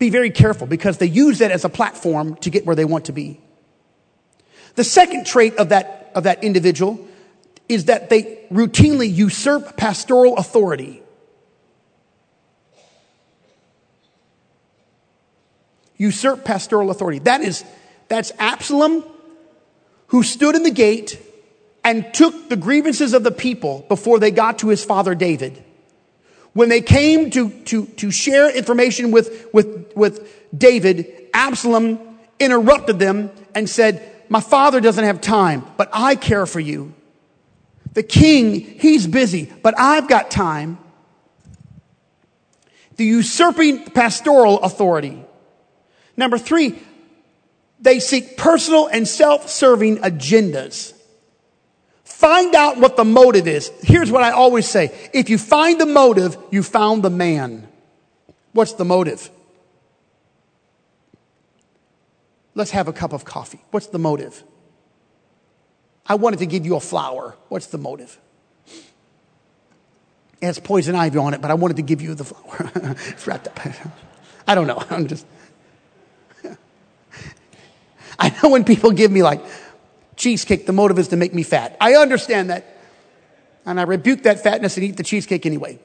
Be 0.00 0.10
very 0.10 0.32
careful 0.32 0.66
because 0.66 0.98
they 0.98 1.06
use 1.06 1.38
that 1.38 1.52
as 1.52 1.64
a 1.64 1.68
platform 1.68 2.34
to 2.38 2.50
get 2.50 2.66
where 2.66 2.74
they 2.74 2.84
want 2.84 3.04
to 3.04 3.12
be. 3.12 3.40
The 4.74 4.84
second 4.84 5.26
trait 5.26 5.56
of 5.56 5.70
that, 5.70 6.10
of 6.14 6.24
that 6.24 6.44
individual 6.44 7.06
is 7.68 7.86
that 7.86 8.10
they 8.10 8.44
routinely 8.50 9.12
usurp 9.12 9.76
pastoral 9.76 10.36
authority. 10.36 11.02
Usurp 15.96 16.44
pastoral 16.44 16.90
authority. 16.90 17.20
That 17.20 17.42
is, 17.42 17.64
that's 18.08 18.32
Absalom 18.38 19.04
who 20.08 20.22
stood 20.22 20.56
in 20.56 20.64
the 20.64 20.70
gate 20.70 21.20
and 21.84 22.12
took 22.12 22.48
the 22.48 22.56
grievances 22.56 23.14
of 23.14 23.22
the 23.22 23.30
people 23.30 23.84
before 23.88 24.18
they 24.18 24.30
got 24.30 24.58
to 24.60 24.68
his 24.68 24.84
father 24.84 25.14
David. 25.14 25.62
When 26.52 26.68
they 26.68 26.80
came 26.80 27.30
to, 27.30 27.50
to, 27.66 27.86
to 27.86 28.10
share 28.10 28.54
information 28.54 29.12
with, 29.12 29.48
with, 29.52 29.92
with 29.94 30.28
David, 30.56 31.28
Absalom 31.32 32.00
interrupted 32.40 32.98
them 32.98 33.30
and 33.54 33.70
said, 33.70 34.02
My 34.30 34.40
father 34.40 34.80
doesn't 34.80 35.04
have 35.04 35.20
time, 35.20 35.66
but 35.76 35.90
I 35.92 36.14
care 36.14 36.46
for 36.46 36.60
you. 36.60 36.94
The 37.94 38.04
king, 38.04 38.60
he's 38.60 39.06
busy, 39.08 39.52
but 39.62 39.74
I've 39.76 40.08
got 40.08 40.30
time. 40.30 40.78
The 42.94 43.04
usurping 43.04 43.86
pastoral 43.86 44.60
authority. 44.60 45.20
Number 46.16 46.38
three, 46.38 46.78
they 47.80 47.98
seek 47.98 48.36
personal 48.36 48.86
and 48.86 49.08
self-serving 49.08 49.98
agendas. 49.98 50.94
Find 52.04 52.54
out 52.54 52.78
what 52.78 52.96
the 52.96 53.04
motive 53.04 53.48
is. 53.48 53.72
Here's 53.82 54.12
what 54.12 54.22
I 54.22 54.30
always 54.30 54.68
say. 54.68 55.10
If 55.12 55.28
you 55.28 55.38
find 55.38 55.80
the 55.80 55.86
motive, 55.86 56.36
you 56.52 56.62
found 56.62 57.02
the 57.02 57.10
man. 57.10 57.66
What's 58.52 58.74
the 58.74 58.84
motive? 58.84 59.28
Let's 62.54 62.72
have 62.72 62.88
a 62.88 62.92
cup 62.92 63.12
of 63.12 63.24
coffee. 63.24 63.60
What's 63.70 63.86
the 63.88 63.98
motive? 63.98 64.42
I 66.06 66.14
wanted 66.14 66.40
to 66.40 66.46
give 66.46 66.66
you 66.66 66.76
a 66.76 66.80
flower. 66.80 67.36
What's 67.48 67.66
the 67.66 67.78
motive? 67.78 68.18
It 70.40 70.46
has 70.46 70.58
poison 70.58 70.94
ivy 70.94 71.18
on 71.18 71.34
it, 71.34 71.40
but 71.40 71.50
I 71.50 71.54
wanted 71.54 71.76
to 71.76 71.82
give 71.82 72.00
you 72.00 72.14
the 72.14 72.24
flower. 72.24 72.96
I 74.48 74.54
don't 74.54 74.66
know. 74.66 74.82
I'm 74.90 75.06
just. 75.06 75.26
I 78.18 78.34
know 78.42 78.48
when 78.50 78.64
people 78.64 78.90
give 78.90 79.10
me 79.10 79.22
like 79.22 79.42
cheesecake, 80.16 80.66
the 80.66 80.72
motive 80.72 80.98
is 80.98 81.08
to 81.08 81.16
make 81.16 81.34
me 81.34 81.42
fat. 81.42 81.76
I 81.80 81.94
understand 81.94 82.50
that. 82.50 82.76
And 83.66 83.78
I 83.78 83.84
rebuke 83.84 84.22
that 84.22 84.42
fatness 84.42 84.76
and 84.76 84.84
eat 84.84 84.96
the 84.96 85.02
cheesecake 85.02 85.44
anyway. 85.46 85.78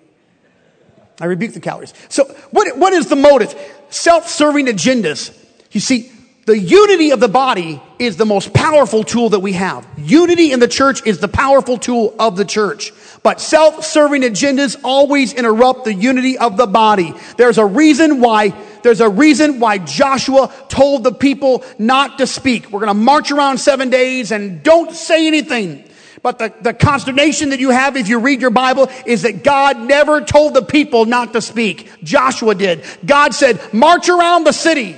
I 1.20 1.26
rebuke 1.26 1.54
the 1.54 1.60
calories. 1.60 1.94
So 2.10 2.26
what, 2.52 2.78
what 2.78 2.94
is 2.94 3.08
the 3.08 3.16
motive? 3.16 3.54
Self-serving 3.90 4.66
agendas. 4.68 5.38
You 5.72 5.80
see, 5.80 6.12
the 6.46 6.58
unity 6.58 7.10
of 7.12 7.20
the 7.20 7.28
body 7.28 7.82
is 7.98 8.18
the 8.18 8.26
most 8.26 8.54
powerful 8.54 9.04
tool 9.04 9.30
that 9.30 9.40
we 9.40 9.54
have. 9.54 9.88
Unity 9.98 10.52
in 10.52 10.60
the 10.60 10.68
church 10.68 11.06
is 11.06 11.18
the 11.18 11.28
powerful 11.28 11.78
tool 11.78 12.14
of 12.20 12.38
the 12.38 12.46
church. 12.46 12.94
But 13.24 13.42
self-serving 13.42 14.22
agendas 14.22 14.80
always 14.84 15.34
interrupt 15.34 15.86
the 15.86 15.94
unity 15.94 16.38
of 16.38 16.56
the 16.56 16.68
body. 16.68 17.16
There's 17.38 17.58
a 17.58 17.66
reason 17.66 18.22
why, 18.22 18.54
there's 18.84 19.02
a 19.02 19.10
reason 19.10 19.60
why 19.60 19.80
Joshua 19.80 20.54
told 20.70 21.04
the 21.04 21.12
people 21.12 21.64
not 21.80 22.20
to 22.20 22.28
speak. 22.28 22.70
We're 22.70 22.82
going 22.82 22.90
to 22.90 22.94
march 22.94 23.32
around 23.32 23.58
seven 23.58 23.90
days 23.90 24.32
and 24.32 24.62
don't 24.62 24.92
say 24.92 25.26
anything. 25.26 25.84
But 26.22 26.38
the, 26.38 26.54
the 26.62 26.74
consternation 26.74 27.50
that 27.50 27.60
you 27.60 27.72
have 27.72 27.98
if 27.98 28.08
you 28.08 28.20
read 28.20 28.42
your 28.42 28.52
Bible 28.52 28.90
is 29.08 29.24
that 29.24 29.44
God 29.44 29.80
never 29.80 30.22
told 30.22 30.54
the 30.54 30.64
people 30.64 31.06
not 31.06 31.34
to 31.34 31.42
speak. 31.42 31.90
Joshua 32.04 32.54
did. 32.54 32.84
God 33.04 33.34
said, 33.34 33.74
march 33.74 34.10
around 34.10 34.44
the 34.44 34.52
city. 34.52 34.98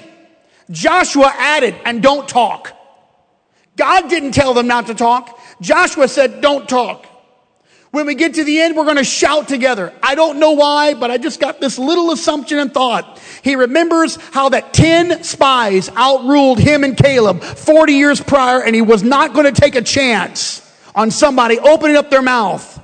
Joshua 0.70 1.32
added, 1.36 1.76
and 1.86 2.01
don't 2.03 2.28
talk. 2.28 2.74
God 3.76 4.09
didn't 4.09 4.32
tell 4.32 4.53
them 4.53 4.68
not 4.68 4.88
to 4.88 4.95
talk. 4.95 5.39
Joshua 5.61 6.07
said, 6.07 6.41
don't 6.41 6.68
talk. 6.68 7.05
When 7.91 8.05
we 8.05 8.15
get 8.15 8.34
to 8.34 8.43
the 8.43 8.59
end, 8.59 8.76
we're 8.76 8.84
going 8.84 8.97
to 8.97 9.03
shout 9.03 9.47
together. 9.47 9.93
I 10.03 10.15
don't 10.15 10.39
know 10.39 10.51
why, 10.51 10.93
but 10.93 11.09
I 11.09 11.18
just 11.18 11.39
got 11.39 11.61
this 11.61 11.80
little 11.80 12.11
assumption 12.11 12.59
and 12.59 12.74
thought. 12.74 13.20
He 13.43 13.55
remembers 13.55 14.18
how 14.34 14.49
that 14.49 14.74
10 14.74 15.24
spies 15.24 15.89
outruled 15.95 16.59
him 16.59 16.84
and 16.84 16.97
Caleb 16.97 17.41
40 17.41 17.93
years 17.93 18.20
prior, 18.20 18.61
and 18.61 18.76
he 18.76 18.82
was 18.82 19.03
not 19.03 19.34
going 19.34 19.51
to 19.51 19.59
take 19.59 19.76
a 19.76 19.82
chance 19.82 20.61
on 20.93 21.11
somebody 21.11 21.59
opening 21.59 21.95
up 21.95 22.09
their 22.09 22.22
mouth 22.22 22.80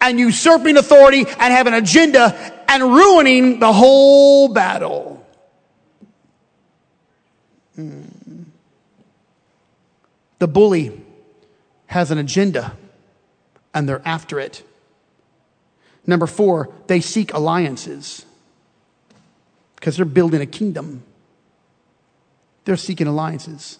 and 0.00 0.18
usurping 0.18 0.76
authority 0.76 1.20
and 1.20 1.52
having 1.52 1.72
an 1.72 1.82
agenda 1.82 2.54
and 2.68 2.82
ruining 2.82 3.60
the 3.60 3.72
whole 3.72 4.48
battle. 4.48 5.15
Mm. 7.78 8.44
The 10.38 10.48
bully 10.48 11.00
has 11.86 12.10
an 12.10 12.18
agenda 12.18 12.76
and 13.72 13.88
they're 13.88 14.02
after 14.04 14.40
it. 14.40 14.62
Number 16.06 16.26
four, 16.26 16.70
they 16.86 17.00
seek 17.00 17.32
alliances 17.32 18.24
because 19.74 19.96
they're 19.96 20.04
building 20.04 20.40
a 20.40 20.46
kingdom. 20.46 21.02
They're 22.64 22.76
seeking 22.76 23.06
alliances. 23.06 23.78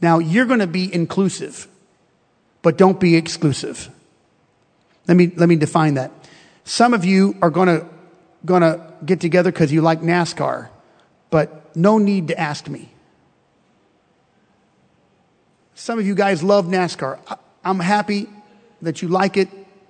Now, 0.00 0.18
you're 0.18 0.46
going 0.46 0.60
to 0.60 0.66
be 0.66 0.92
inclusive, 0.92 1.68
but 2.62 2.76
don't 2.76 2.98
be 2.98 3.16
exclusive. 3.16 3.88
Let 5.06 5.16
me, 5.16 5.32
let 5.36 5.48
me 5.48 5.56
define 5.56 5.94
that. 5.94 6.10
Some 6.64 6.94
of 6.94 7.04
you 7.04 7.36
are 7.42 7.50
going 7.50 7.68
to, 7.68 7.86
going 8.44 8.62
to 8.62 8.92
get 9.04 9.20
together 9.20 9.52
because 9.52 9.72
you 9.72 9.80
like 9.80 10.00
NASCAR, 10.00 10.68
but 11.30 11.74
no 11.76 11.98
need 11.98 12.28
to 12.28 12.38
ask 12.38 12.68
me. 12.68 12.92
Some 15.74 15.98
of 15.98 16.06
you 16.06 16.14
guys 16.14 16.42
love 16.42 16.66
NASCAR. 16.66 17.18
I'm 17.64 17.80
happy 17.80 18.28
that 18.82 19.02
you 19.02 19.08
like 19.08 19.36
it. 19.36 19.48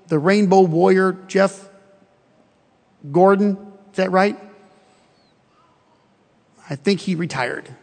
The 0.09 0.19
Rainbow 0.19 0.63
Warrior, 0.63 1.17
Jeff 1.27 1.69
Gordon, 3.11 3.57
is 3.91 3.97
that 3.97 4.11
right? 4.11 4.39
I 6.69 6.77
think 6.77 7.01
he 7.01 7.15
retired. 7.15 7.75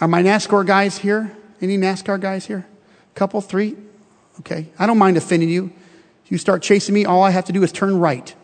Are 0.00 0.08
my 0.08 0.22
NASCAR 0.22 0.66
guys 0.66 0.98
here? 0.98 1.36
Any 1.60 1.78
NASCAR 1.78 2.20
guys 2.20 2.46
here? 2.46 2.66
Couple, 3.14 3.40
three? 3.40 3.76
Okay. 4.40 4.66
I 4.78 4.86
don't 4.86 4.98
mind 4.98 5.16
offending 5.16 5.48
you. 5.48 5.72
If 6.24 6.32
you 6.32 6.38
start 6.38 6.62
chasing 6.62 6.94
me, 6.94 7.04
all 7.04 7.22
I 7.22 7.30
have 7.30 7.44
to 7.46 7.52
do 7.52 7.62
is 7.62 7.70
turn 7.70 7.98
right. 7.98 8.34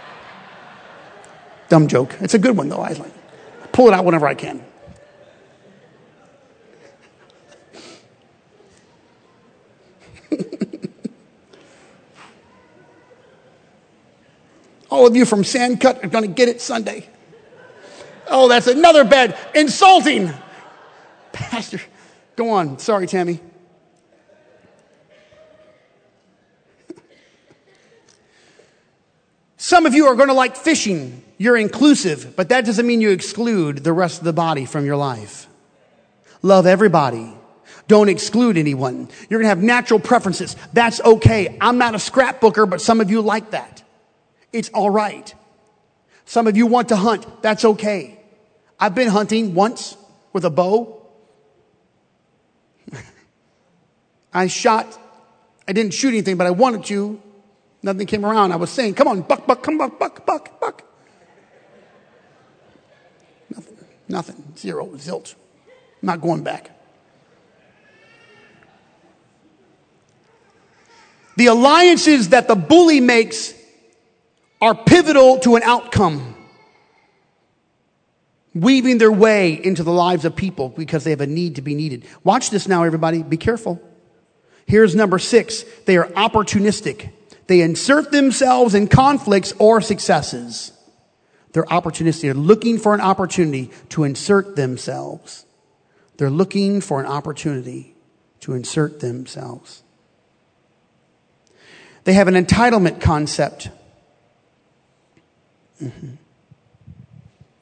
Dumb 1.68 1.88
joke. 1.88 2.16
It's 2.20 2.34
a 2.34 2.38
good 2.38 2.56
one, 2.56 2.68
though. 2.68 2.80
I 2.80 2.92
like 2.92 3.12
pull 3.72 3.88
it 3.88 3.94
out 3.94 4.04
whenever 4.04 4.26
I 4.26 4.34
can. 4.34 4.64
All 14.90 15.06
of 15.06 15.14
you 15.14 15.24
from 15.24 15.42
Sandcut 15.42 16.02
are 16.02 16.08
going 16.08 16.24
to 16.24 16.30
get 16.30 16.48
it 16.48 16.60
Sunday. 16.60 17.06
Oh, 18.26 18.48
that's 18.48 18.66
another 18.66 19.04
bad, 19.04 19.36
insulting. 19.54 20.32
Pastor, 21.32 21.80
go 22.36 22.50
on. 22.50 22.78
Sorry, 22.78 23.06
Tammy. 23.06 23.40
Some 29.56 29.86
of 29.86 29.94
you 29.94 30.06
are 30.06 30.14
going 30.14 30.28
to 30.28 30.34
like 30.34 30.56
fishing. 30.56 31.22
You're 31.36 31.56
inclusive, 31.56 32.34
but 32.36 32.48
that 32.48 32.64
doesn't 32.64 32.86
mean 32.86 33.00
you 33.00 33.10
exclude 33.10 33.84
the 33.84 33.92
rest 33.92 34.18
of 34.18 34.24
the 34.24 34.32
body 34.32 34.64
from 34.64 34.86
your 34.86 34.96
life. 34.96 35.46
Love 36.42 36.66
everybody. 36.66 37.34
Don't 37.86 38.08
exclude 38.08 38.56
anyone. 38.56 39.08
You're 39.28 39.40
going 39.40 39.44
to 39.44 39.48
have 39.48 39.62
natural 39.62 40.00
preferences. 40.00 40.56
That's 40.72 41.00
okay. 41.00 41.56
I'm 41.60 41.78
not 41.78 41.94
a 41.94 41.98
scrapbooker, 41.98 42.68
but 42.68 42.80
some 42.80 43.00
of 43.00 43.10
you 43.10 43.20
like 43.20 43.50
that. 43.50 43.82
It's 44.58 44.70
all 44.70 44.90
right. 44.90 45.32
Some 46.24 46.48
of 46.48 46.56
you 46.56 46.66
want 46.66 46.88
to 46.88 46.96
hunt. 46.96 47.42
That's 47.42 47.64
okay. 47.64 48.18
I've 48.80 48.92
been 48.92 49.06
hunting 49.06 49.54
once 49.54 49.96
with 50.32 50.44
a 50.44 50.50
bow. 50.50 51.00
I 54.34 54.48
shot. 54.48 54.98
I 55.68 55.72
didn't 55.72 55.94
shoot 55.94 56.08
anything, 56.08 56.36
but 56.36 56.48
I 56.48 56.50
wanted 56.50 56.84
to. 56.86 57.22
Nothing 57.84 58.08
came 58.08 58.26
around. 58.26 58.50
I 58.50 58.56
was 58.56 58.70
saying, 58.70 58.94
come 58.94 59.06
on, 59.06 59.20
buck, 59.22 59.46
buck, 59.46 59.62
come 59.62 59.78
buck, 59.78 59.96
buck, 59.96 60.26
buck, 60.26 60.60
buck. 60.60 60.82
Nothing. 63.48 63.76
Nothing. 64.08 64.54
Zero. 64.56 64.86
Zilch. 64.96 65.36
I'm 66.02 66.06
not 66.06 66.20
going 66.20 66.42
back. 66.42 66.72
The 71.36 71.46
alliances 71.46 72.30
that 72.30 72.48
the 72.48 72.56
bully 72.56 72.98
makes 72.98 73.54
are 74.60 74.74
pivotal 74.74 75.38
to 75.40 75.56
an 75.56 75.62
outcome, 75.62 76.34
weaving 78.54 78.98
their 78.98 79.12
way 79.12 79.52
into 79.52 79.82
the 79.82 79.92
lives 79.92 80.24
of 80.24 80.34
people 80.34 80.68
because 80.68 81.04
they 81.04 81.10
have 81.10 81.20
a 81.20 81.26
need 81.26 81.56
to 81.56 81.62
be 81.62 81.74
needed. 81.74 82.04
Watch 82.24 82.50
this 82.50 82.66
now, 82.66 82.82
everybody. 82.82 83.22
Be 83.22 83.36
careful. 83.36 83.80
Here's 84.66 84.94
number 84.94 85.18
six. 85.18 85.62
They 85.86 85.96
are 85.96 86.08
opportunistic. 86.08 87.10
They 87.46 87.62
insert 87.62 88.12
themselves 88.12 88.74
in 88.74 88.88
conflicts 88.88 89.52
or 89.58 89.80
successes. 89.80 90.72
They're 91.52 91.64
opportunistic. 91.64 92.22
They're 92.22 92.34
looking 92.34 92.78
for 92.78 92.94
an 92.94 93.00
opportunity 93.00 93.70
to 93.90 94.04
insert 94.04 94.56
themselves. 94.56 95.46
They're 96.18 96.30
looking 96.30 96.80
for 96.80 97.00
an 97.00 97.06
opportunity 97.06 97.94
to 98.40 98.52
insert 98.52 99.00
themselves. 99.00 99.82
They 102.04 102.12
have 102.12 102.28
an 102.28 102.34
entitlement 102.34 103.00
concept. 103.00 103.70
Mm-hmm. 105.82 106.10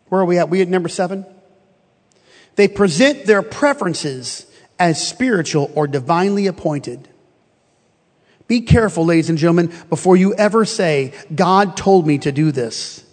Where 0.09 0.21
are 0.21 0.25
we 0.25 0.39
at? 0.39 0.49
We 0.49 0.62
at 0.62 0.69
number 0.69 0.89
seven? 0.89 1.27
They 2.55 2.69
present 2.69 3.27
their 3.27 3.43
preferences 3.43 4.47
as 4.79 5.07
spiritual 5.07 5.71
or 5.75 5.87
divinely 5.87 6.47
appointed. 6.47 7.09
Be 8.49 8.61
careful, 8.61 9.05
ladies 9.05 9.29
and 9.29 9.39
gentlemen, 9.39 9.73
before 9.89 10.17
you 10.17 10.35
ever 10.35 10.64
say, 10.64 11.12
God 11.35 11.77
told 11.77 12.07
me 12.07 12.19
to 12.19 12.33
do 12.33 12.53
this. 12.53 13.05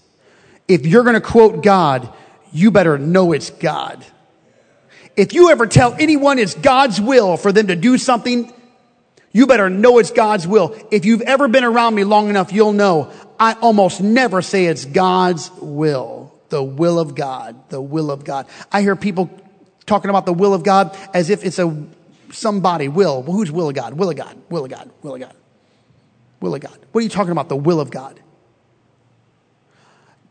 If 0.68 0.86
you're 0.86 1.04
going 1.04 1.16
to 1.16 1.22
quote 1.22 1.64
God, 1.64 2.14
you 2.52 2.70
better 2.72 2.98
know 2.98 3.34
it's 3.34 3.50
God. 3.50 4.06
If 5.18 5.34
you 5.34 5.50
ever 5.50 5.68
tell 5.68 5.96
anyone 6.00 6.40
it's 6.40 6.54
God's 6.54 7.02
will 7.02 7.36
for 7.38 7.52
them 7.52 7.68
to 7.68 7.76
do 7.76 7.98
something, 7.98 8.54
you 9.32 9.48
better 9.48 9.70
know 9.70 9.98
it's 9.98 10.12
God's 10.12 10.48
will. 10.48 10.76
If 10.92 11.06
you've 11.06 11.22
ever 11.22 11.48
been 11.48 11.64
around 11.64 11.96
me 11.96 12.04
long 12.04 12.30
enough, 12.30 12.54
you'll 12.54 12.74
know 12.74 13.12
I 13.44 13.56
almost 13.56 14.00
never 14.00 14.42
say 14.42 14.68
it's 14.68 14.86
God's 14.86 15.52
will. 15.60 16.32
The 16.48 16.64
will 16.64 16.98
of 16.98 17.14
God. 17.14 17.70
The 17.70 17.82
will 17.82 18.10
of 18.10 18.24
God. 18.24 18.48
I 18.72 18.82
hear 18.82 18.96
people 18.96 19.30
talking 19.86 20.10
about 20.10 20.26
the 20.26 20.32
will 20.32 20.54
of 20.54 20.64
God 20.64 20.98
as 21.14 21.30
if 21.30 21.44
it's 21.44 21.60
a 21.60 21.86
somebody 22.32 22.88
will. 22.88 23.22
Well, 23.22 23.36
who's 23.36 23.52
will 23.52 23.68
of 23.68 23.76
God? 23.76 23.96
Will 23.96 24.10
of 24.10 24.16
God. 24.16 24.38
Will 24.50 24.64
of 24.64 24.72
God. 24.72 24.90
Will 25.02 25.16
of 25.16 25.20
God. 25.20 25.36
Will 26.40 26.56
of 26.56 26.62
God. 26.62 26.80
What 26.94 27.02
are 27.02 27.04
you 27.04 27.10
talking 27.10 27.34
about? 27.34 27.50
The 27.50 27.58
will 27.58 27.82
of 27.82 27.92
God. 27.92 28.18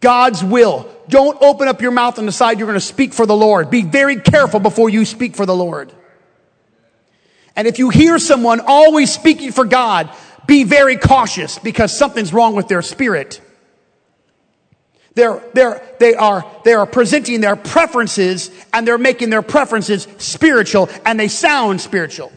God's 0.00 0.42
will. 0.42 0.88
Don't 1.10 1.36
open 1.42 1.68
up 1.68 1.82
your 1.82 1.90
mouth 1.90 2.16
and 2.16 2.26
decide 2.26 2.58
you're 2.58 2.66
going 2.66 2.80
to 2.80 2.80
speak 2.80 3.12
for 3.12 3.26
the 3.26 3.36
Lord. 3.36 3.68
Be 3.68 3.82
very 3.82 4.16
careful 4.16 4.58
before 4.58 4.88
you 4.88 5.04
speak 5.04 5.36
for 5.36 5.44
the 5.44 5.54
Lord. 5.54 5.92
And 7.54 7.68
if 7.68 7.78
you 7.78 7.90
hear 7.90 8.18
someone 8.18 8.60
always 8.66 9.12
speaking 9.12 9.52
for 9.52 9.66
God, 9.66 10.08
be 10.46 10.64
very 10.64 10.96
cautious 10.96 11.58
because 11.58 11.96
something's 11.96 12.32
wrong 12.32 12.54
with 12.54 12.68
their 12.68 12.82
spirit. 12.82 13.40
They're, 15.14 15.42
they're, 15.52 15.82
they 16.00 16.14
are, 16.14 16.44
they 16.64 16.72
are 16.72 16.86
presenting 16.86 17.40
their 17.40 17.56
preferences 17.56 18.50
and 18.72 18.86
they're 18.86 18.98
making 18.98 19.30
their 19.30 19.42
preferences 19.42 20.08
spiritual 20.18 20.88
and 21.04 21.20
they 21.20 21.28
sound 21.28 21.80
spiritual. 21.80 22.32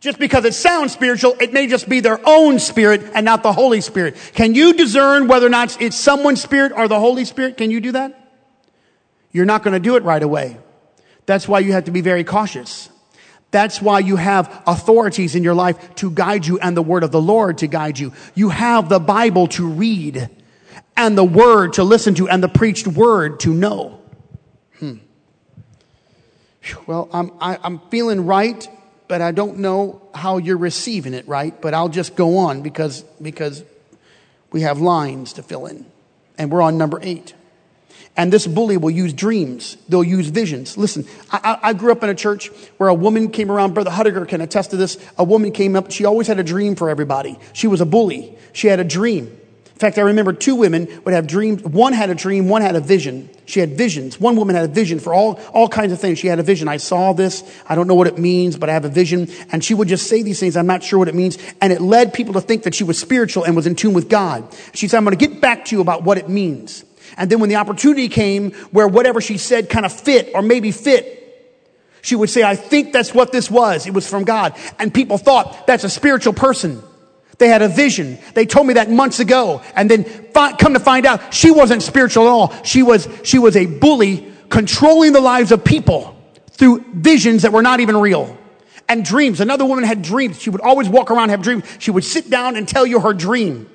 Just 0.00 0.18
because 0.18 0.44
it 0.44 0.54
sounds 0.54 0.92
spiritual, 0.92 1.36
it 1.40 1.52
may 1.52 1.66
just 1.66 1.88
be 1.88 2.00
their 2.00 2.20
own 2.24 2.58
spirit 2.58 3.02
and 3.14 3.24
not 3.24 3.42
the 3.42 3.52
Holy 3.52 3.80
Spirit. 3.80 4.16
Can 4.34 4.54
you 4.54 4.72
discern 4.74 5.26
whether 5.26 5.46
or 5.46 5.50
not 5.50 5.80
it's 5.80 5.96
someone's 5.96 6.42
spirit 6.42 6.72
or 6.72 6.86
the 6.86 7.00
Holy 7.00 7.24
Spirit? 7.24 7.56
Can 7.56 7.70
you 7.70 7.80
do 7.80 7.92
that? 7.92 8.22
You're 9.32 9.46
not 9.46 9.62
going 9.62 9.74
to 9.74 9.80
do 9.80 9.96
it 9.96 10.02
right 10.02 10.22
away. 10.22 10.58
That's 11.26 11.48
why 11.48 11.58
you 11.58 11.72
have 11.72 11.84
to 11.84 11.90
be 11.90 12.02
very 12.02 12.24
cautious. 12.24 12.88
That's 13.50 13.80
why 13.80 14.00
you 14.00 14.16
have 14.16 14.62
authorities 14.66 15.34
in 15.34 15.42
your 15.42 15.54
life 15.54 15.94
to 15.96 16.10
guide 16.10 16.46
you 16.46 16.58
and 16.58 16.76
the 16.76 16.82
word 16.82 17.04
of 17.04 17.12
the 17.12 17.20
Lord 17.20 17.58
to 17.58 17.66
guide 17.66 17.98
you. 17.98 18.12
You 18.34 18.48
have 18.50 18.88
the 18.88 18.98
Bible 18.98 19.46
to 19.48 19.66
read 19.66 20.28
and 20.96 21.16
the 21.16 21.24
word 21.24 21.74
to 21.74 21.84
listen 21.84 22.14
to 22.16 22.28
and 22.28 22.42
the 22.42 22.48
preached 22.48 22.86
word 22.86 23.40
to 23.40 23.54
know. 23.54 24.00
Hmm. 24.78 24.94
Well, 26.86 27.08
I'm, 27.12 27.30
I, 27.40 27.54
am 27.54 27.60
i 27.62 27.66
am 27.66 27.80
feeling 27.90 28.26
right 28.26 28.68
but 29.08 29.20
I 29.20 29.30
don't 29.32 29.58
know 29.58 30.02
how 30.14 30.38
you're 30.38 30.56
receiving 30.56 31.14
it 31.14 31.26
right. 31.28 31.58
But 31.60 31.74
I'll 31.74 31.88
just 31.88 32.16
go 32.16 32.38
on 32.38 32.62
because, 32.62 33.02
because 33.20 33.64
we 34.52 34.62
have 34.62 34.80
lines 34.80 35.34
to 35.34 35.42
fill 35.42 35.66
in. 35.66 35.86
And 36.38 36.50
we're 36.50 36.62
on 36.62 36.76
number 36.76 36.98
eight. 37.02 37.34
And 38.16 38.32
this 38.32 38.46
bully 38.46 38.78
will 38.78 38.90
use 38.90 39.12
dreams. 39.12 39.76
They'll 39.88 40.02
use 40.02 40.28
visions. 40.28 40.78
Listen, 40.78 41.06
I, 41.30 41.58
I, 41.62 41.72
grew 41.74 41.92
up 41.92 42.02
in 42.02 42.08
a 42.08 42.14
church 42.14 42.48
where 42.78 42.88
a 42.88 42.94
woman 42.94 43.30
came 43.30 43.52
around. 43.52 43.74
Brother 43.74 43.90
Hudiger 43.90 44.26
can 44.26 44.40
attest 44.40 44.70
to 44.70 44.76
this. 44.76 44.96
A 45.18 45.24
woman 45.24 45.52
came 45.52 45.76
up. 45.76 45.90
She 45.90 46.06
always 46.06 46.26
had 46.26 46.38
a 46.38 46.42
dream 46.42 46.76
for 46.76 46.88
everybody. 46.88 47.38
She 47.52 47.66
was 47.66 47.82
a 47.82 47.86
bully. 47.86 48.36
She 48.54 48.68
had 48.68 48.80
a 48.80 48.84
dream. 48.84 49.38
In 49.76 49.80
fact, 49.80 49.98
I 49.98 50.00
remember 50.00 50.32
two 50.32 50.54
women 50.54 50.88
would 51.04 51.12
have 51.12 51.26
dreams. 51.26 51.62
One 51.62 51.92
had 51.92 52.08
a 52.08 52.14
dream, 52.14 52.48
one 52.48 52.62
had 52.62 52.76
a 52.76 52.80
vision. 52.80 53.28
She 53.44 53.60
had 53.60 53.76
visions. 53.76 54.18
One 54.18 54.34
woman 54.34 54.56
had 54.56 54.64
a 54.64 54.72
vision 54.72 55.00
for 55.00 55.12
all, 55.12 55.38
all 55.52 55.68
kinds 55.68 55.92
of 55.92 56.00
things. 56.00 56.18
She 56.18 56.28
had 56.28 56.38
a 56.38 56.42
vision. 56.42 56.66
I 56.66 56.78
saw 56.78 57.12
this. 57.12 57.44
I 57.68 57.74
don't 57.74 57.86
know 57.86 57.94
what 57.94 58.06
it 58.06 58.16
means, 58.16 58.56
but 58.56 58.70
I 58.70 58.72
have 58.72 58.86
a 58.86 58.88
vision. 58.88 59.28
And 59.52 59.62
she 59.62 59.74
would 59.74 59.88
just 59.88 60.06
say 60.06 60.22
these 60.22 60.40
things. 60.40 60.56
I'm 60.56 60.66
not 60.66 60.82
sure 60.82 60.98
what 60.98 61.08
it 61.08 61.14
means. 61.14 61.36
And 61.60 61.74
it 61.74 61.82
led 61.82 62.14
people 62.14 62.32
to 62.32 62.40
think 62.40 62.62
that 62.62 62.74
she 62.74 62.84
was 62.84 62.98
spiritual 62.98 63.44
and 63.44 63.54
was 63.54 63.66
in 63.66 63.74
tune 63.74 63.92
with 63.92 64.08
God. 64.08 64.48
She 64.72 64.88
said, 64.88 64.96
I'm 64.96 65.04
going 65.04 65.14
to 65.14 65.28
get 65.28 65.42
back 65.42 65.66
to 65.66 65.76
you 65.76 65.82
about 65.82 66.04
what 66.04 66.16
it 66.16 66.30
means. 66.30 66.85
And 67.16 67.30
then 67.30 67.40
when 67.40 67.48
the 67.48 67.56
opportunity 67.56 68.08
came 68.08 68.52
where 68.70 68.88
whatever 68.88 69.20
she 69.20 69.38
said 69.38 69.70
kind 69.70 69.86
of 69.86 69.92
fit 69.92 70.30
or 70.34 70.42
maybe 70.42 70.70
fit, 70.70 71.16
she 72.02 72.14
would 72.14 72.30
say, 72.30 72.42
I 72.42 72.54
think 72.54 72.92
that's 72.92 73.12
what 73.12 73.32
this 73.32 73.50
was. 73.50 73.86
It 73.86 73.92
was 73.92 74.08
from 74.08 74.24
God. 74.24 74.56
And 74.78 74.94
people 74.94 75.18
thought 75.18 75.66
that's 75.66 75.82
a 75.82 75.90
spiritual 75.90 76.34
person. 76.34 76.82
They 77.38 77.48
had 77.48 77.62
a 77.62 77.68
vision. 77.68 78.18
They 78.34 78.46
told 78.46 78.66
me 78.66 78.74
that 78.74 78.90
months 78.90 79.20
ago. 79.20 79.60
And 79.74 79.90
then 79.90 80.04
fi- 80.04 80.52
come 80.52 80.74
to 80.74 80.80
find 80.80 81.04
out 81.04 81.34
she 81.34 81.50
wasn't 81.50 81.82
spiritual 81.82 82.24
at 82.24 82.30
all. 82.30 82.62
She 82.62 82.82
was, 82.82 83.08
she 83.24 83.38
was 83.38 83.56
a 83.56 83.66
bully 83.66 84.32
controlling 84.48 85.12
the 85.12 85.20
lives 85.20 85.52
of 85.52 85.64
people 85.64 86.16
through 86.52 86.84
visions 86.94 87.42
that 87.42 87.52
were 87.52 87.62
not 87.62 87.80
even 87.80 87.96
real. 87.96 88.38
And 88.88 89.04
dreams. 89.04 89.40
Another 89.40 89.64
woman 89.64 89.84
had 89.84 90.02
dreams. 90.02 90.40
She 90.40 90.48
would 90.48 90.60
always 90.60 90.88
walk 90.88 91.10
around 91.10 91.30
have 91.30 91.42
dreams. 91.42 91.64
She 91.78 91.90
would 91.90 92.04
sit 92.04 92.30
down 92.30 92.56
and 92.56 92.68
tell 92.68 92.86
you 92.86 93.00
her 93.00 93.12
dream. 93.12 93.68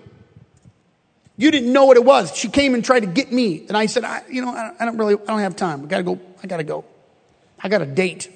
You 1.38 1.50
didn't 1.52 1.74
know 1.74 1.86
what 1.86 1.98
it 1.98 2.04
was. 2.04 2.36
She 2.36 2.50
came 2.50 2.74
and 2.74 2.84
tried 2.84 3.00
to 3.02 3.08
get 3.08 3.32
me. 3.32 3.66
And 3.68 3.78
I 3.78 3.86
said, 3.88 4.04
I, 4.04 4.24
you 4.30 4.42
know, 4.44 4.50
I 4.50 4.86
don't 4.86 4.98
really, 4.98 5.16
I 5.16 5.26
don't 5.26 5.40
have 5.40 5.56
time. 5.56 5.84
I 5.84 5.88
gotta 5.88 6.04
go. 6.04 6.20
I 6.44 6.48
gotta 6.48 6.64
go. 6.64 6.86
I 7.60 7.70
got 7.70 7.82
a 7.82 7.86
date. 7.86 8.30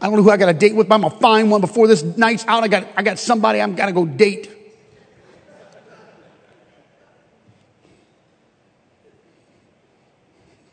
I 0.00 0.06
don't 0.06 0.16
know 0.16 0.22
who 0.22 0.30
I 0.30 0.36
got 0.36 0.48
a 0.48 0.54
date 0.54 0.74
with, 0.74 0.88
but 0.88 0.94
I'm 0.96 1.02
gonna 1.02 1.18
find 1.18 1.50
one 1.50 1.60
before 1.60 1.88
this 1.88 2.02
night's 2.02 2.46
out. 2.46 2.62
I 2.62 2.68
got, 2.68 2.86
I 2.96 3.02
got 3.02 3.18
somebody 3.18 3.60
I'm 3.60 3.74
gotta 3.74 3.92
go 3.92 4.04
date. 4.06 4.50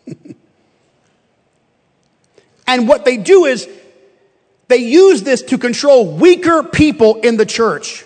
and 2.68 2.88
what 2.88 3.06
they 3.06 3.18
do 3.18 3.46
is 3.46 3.68
they 4.68 4.78
use 4.78 5.24
this 5.24 5.42
to 5.44 5.58
control 5.58 6.14
weaker 6.16 6.64
people 6.64 7.22
in 7.22 7.38
the 7.38 7.46
church. 7.46 8.06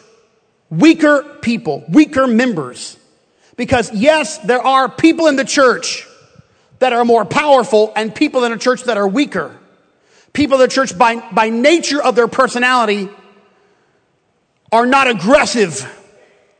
Weaker 0.70 1.24
people, 1.42 1.84
weaker 1.90 2.28
members. 2.28 2.98
Because 3.56 3.92
yes, 3.94 4.38
there 4.40 4.62
are 4.62 4.90
people 4.90 5.28
in 5.28 5.36
the 5.36 5.46
church 5.46 6.06
that 6.80 6.94
are 6.94 7.06
more 7.06 7.26
powerful 7.26 7.92
and 7.96 8.14
people 8.14 8.44
in 8.44 8.52
a 8.52 8.58
church 8.58 8.84
that 8.84 8.98
are 8.98 9.08
weaker 9.08 9.58
people 10.38 10.62
in 10.62 10.62
the 10.62 10.74
church, 10.74 10.96
by, 10.96 11.16
by 11.32 11.50
nature 11.50 12.02
of 12.02 12.16
their 12.16 12.28
personality, 12.28 13.10
are 14.72 14.86
not 14.86 15.08
aggressive 15.08 15.92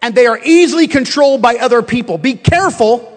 and 0.02 0.16
they 0.16 0.26
are 0.26 0.40
easily 0.44 0.88
controlled 0.88 1.44
by 1.44 1.56
other 1.58 1.84
people. 1.84 2.18
Be 2.18 2.34
careful 2.34 3.14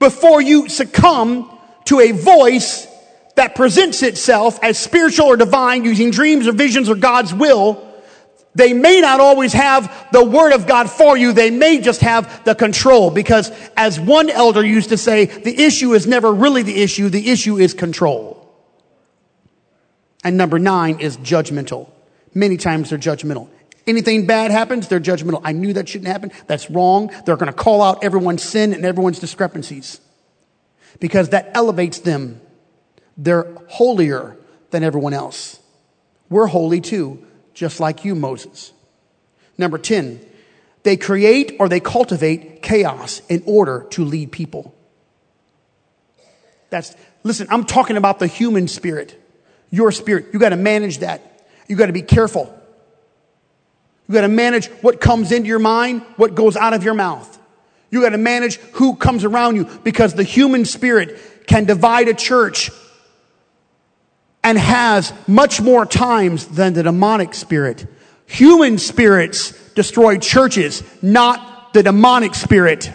before 0.00 0.42
you 0.42 0.68
succumb 0.68 1.56
to 1.84 2.00
a 2.00 2.10
voice 2.10 2.88
that 3.36 3.54
presents 3.54 4.02
itself 4.02 4.58
as 4.60 4.76
spiritual 4.76 5.26
or 5.26 5.36
divine 5.36 5.84
using 5.84 6.10
dreams 6.10 6.48
or 6.48 6.52
visions 6.52 6.88
or 6.88 6.96
God's 6.96 7.32
will. 7.32 7.88
They 8.54 8.74
may 8.74 9.00
not 9.00 9.20
always 9.20 9.52
have 9.54 10.08
the 10.12 10.22
word 10.22 10.52
of 10.52 10.66
God 10.66 10.90
for 10.90 11.16
you. 11.16 11.32
They 11.32 11.50
may 11.50 11.80
just 11.80 12.02
have 12.02 12.44
the 12.44 12.54
control 12.54 13.10
because 13.10 13.50
as 13.76 13.98
one 13.98 14.28
elder 14.28 14.64
used 14.64 14.90
to 14.90 14.98
say, 14.98 15.24
the 15.24 15.62
issue 15.62 15.94
is 15.94 16.06
never 16.06 16.32
really 16.32 16.62
the 16.62 16.82
issue. 16.82 17.08
The 17.08 17.30
issue 17.30 17.56
is 17.56 17.72
control. 17.72 18.38
And 20.22 20.36
number 20.36 20.58
nine 20.58 21.00
is 21.00 21.16
judgmental. 21.16 21.90
Many 22.34 22.56
times 22.58 22.90
they're 22.90 22.98
judgmental. 22.98 23.48
Anything 23.86 24.26
bad 24.26 24.50
happens, 24.50 24.86
they're 24.86 25.00
judgmental. 25.00 25.40
I 25.42 25.52
knew 25.52 25.72
that 25.72 25.88
shouldn't 25.88 26.08
happen. 26.08 26.30
That's 26.46 26.70
wrong. 26.70 27.10
They're 27.24 27.36
going 27.36 27.52
to 27.52 27.52
call 27.52 27.82
out 27.82 28.04
everyone's 28.04 28.42
sin 28.42 28.74
and 28.74 28.84
everyone's 28.84 29.18
discrepancies 29.18 30.00
because 31.00 31.30
that 31.30 31.50
elevates 31.54 31.98
them. 32.00 32.40
They're 33.16 33.52
holier 33.68 34.36
than 34.70 34.84
everyone 34.84 35.14
else. 35.14 35.58
We're 36.28 36.46
holy 36.46 36.80
too, 36.80 37.26
just 37.54 37.80
like 37.80 38.04
you, 38.04 38.14
Moses. 38.14 38.72
Number 39.58 39.78
10, 39.78 40.24
they 40.82 40.96
create 40.96 41.56
or 41.60 41.68
they 41.68 41.80
cultivate 41.80 42.62
chaos 42.62 43.22
in 43.28 43.42
order 43.46 43.86
to 43.90 44.04
lead 44.04 44.32
people. 44.32 44.74
That's, 46.70 46.96
listen, 47.22 47.46
I'm 47.50 47.64
talking 47.64 47.96
about 47.96 48.18
the 48.18 48.26
human 48.26 48.68
spirit 48.68 49.18
your 49.72 49.90
spirit. 49.90 50.26
You 50.32 50.38
got 50.38 50.50
to 50.50 50.56
manage 50.56 50.98
that. 50.98 51.44
You 51.66 51.74
got 51.74 51.86
to 51.86 51.92
be 51.92 52.02
careful. 52.02 52.56
You 54.06 54.14
got 54.14 54.20
to 54.20 54.28
manage 54.28 54.66
what 54.82 55.00
comes 55.00 55.32
into 55.32 55.48
your 55.48 55.58
mind, 55.58 56.02
what 56.16 56.36
goes 56.36 56.56
out 56.56 56.74
of 56.74 56.84
your 56.84 56.94
mouth. 56.94 57.38
You 57.90 58.02
got 58.02 58.10
to 58.10 58.18
manage 58.18 58.56
who 58.74 58.94
comes 58.94 59.24
around 59.24 59.56
you 59.56 59.64
because 59.82 60.14
the 60.14 60.22
human 60.22 60.66
spirit 60.66 61.18
can 61.46 61.64
divide 61.64 62.08
a 62.08 62.14
church 62.14 62.70
and 64.44 64.58
has 64.58 65.12
much 65.26 65.60
more 65.60 65.86
times 65.86 66.46
than 66.46 66.72
the 66.72 66.82
demonic 66.82 67.34
spirit. 67.34 67.86
Human 68.26 68.78
spirits 68.78 69.52
destroy 69.74 70.18
churches, 70.18 70.82
not 71.02 71.72
the 71.72 71.82
demonic 71.82 72.34
spirit. 72.34 72.90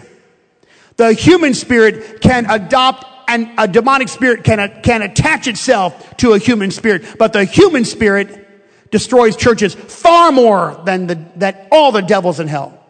The 0.97 1.13
human 1.13 1.53
spirit 1.53 2.21
can 2.21 2.49
adopt 2.49 3.05
and 3.27 3.49
a 3.57 3.67
demonic 3.67 4.07
spirit 4.07 4.43
can, 4.43 4.81
can 4.81 5.01
attach 5.01 5.47
itself 5.47 6.15
to 6.17 6.33
a 6.33 6.39
human 6.39 6.71
spirit, 6.71 7.03
but 7.19 7.33
the 7.33 7.43
human 7.43 7.83
spirit 7.83 8.45
destroys 8.89 9.35
churches 9.35 9.75
far 9.75 10.31
more 10.31 10.81
than 10.85 11.07
the, 11.07 11.15
that 11.35 11.67
all 11.71 11.91
the 11.91 12.01
devils 12.01 12.39
in 12.39 12.47
hell. 12.47 12.86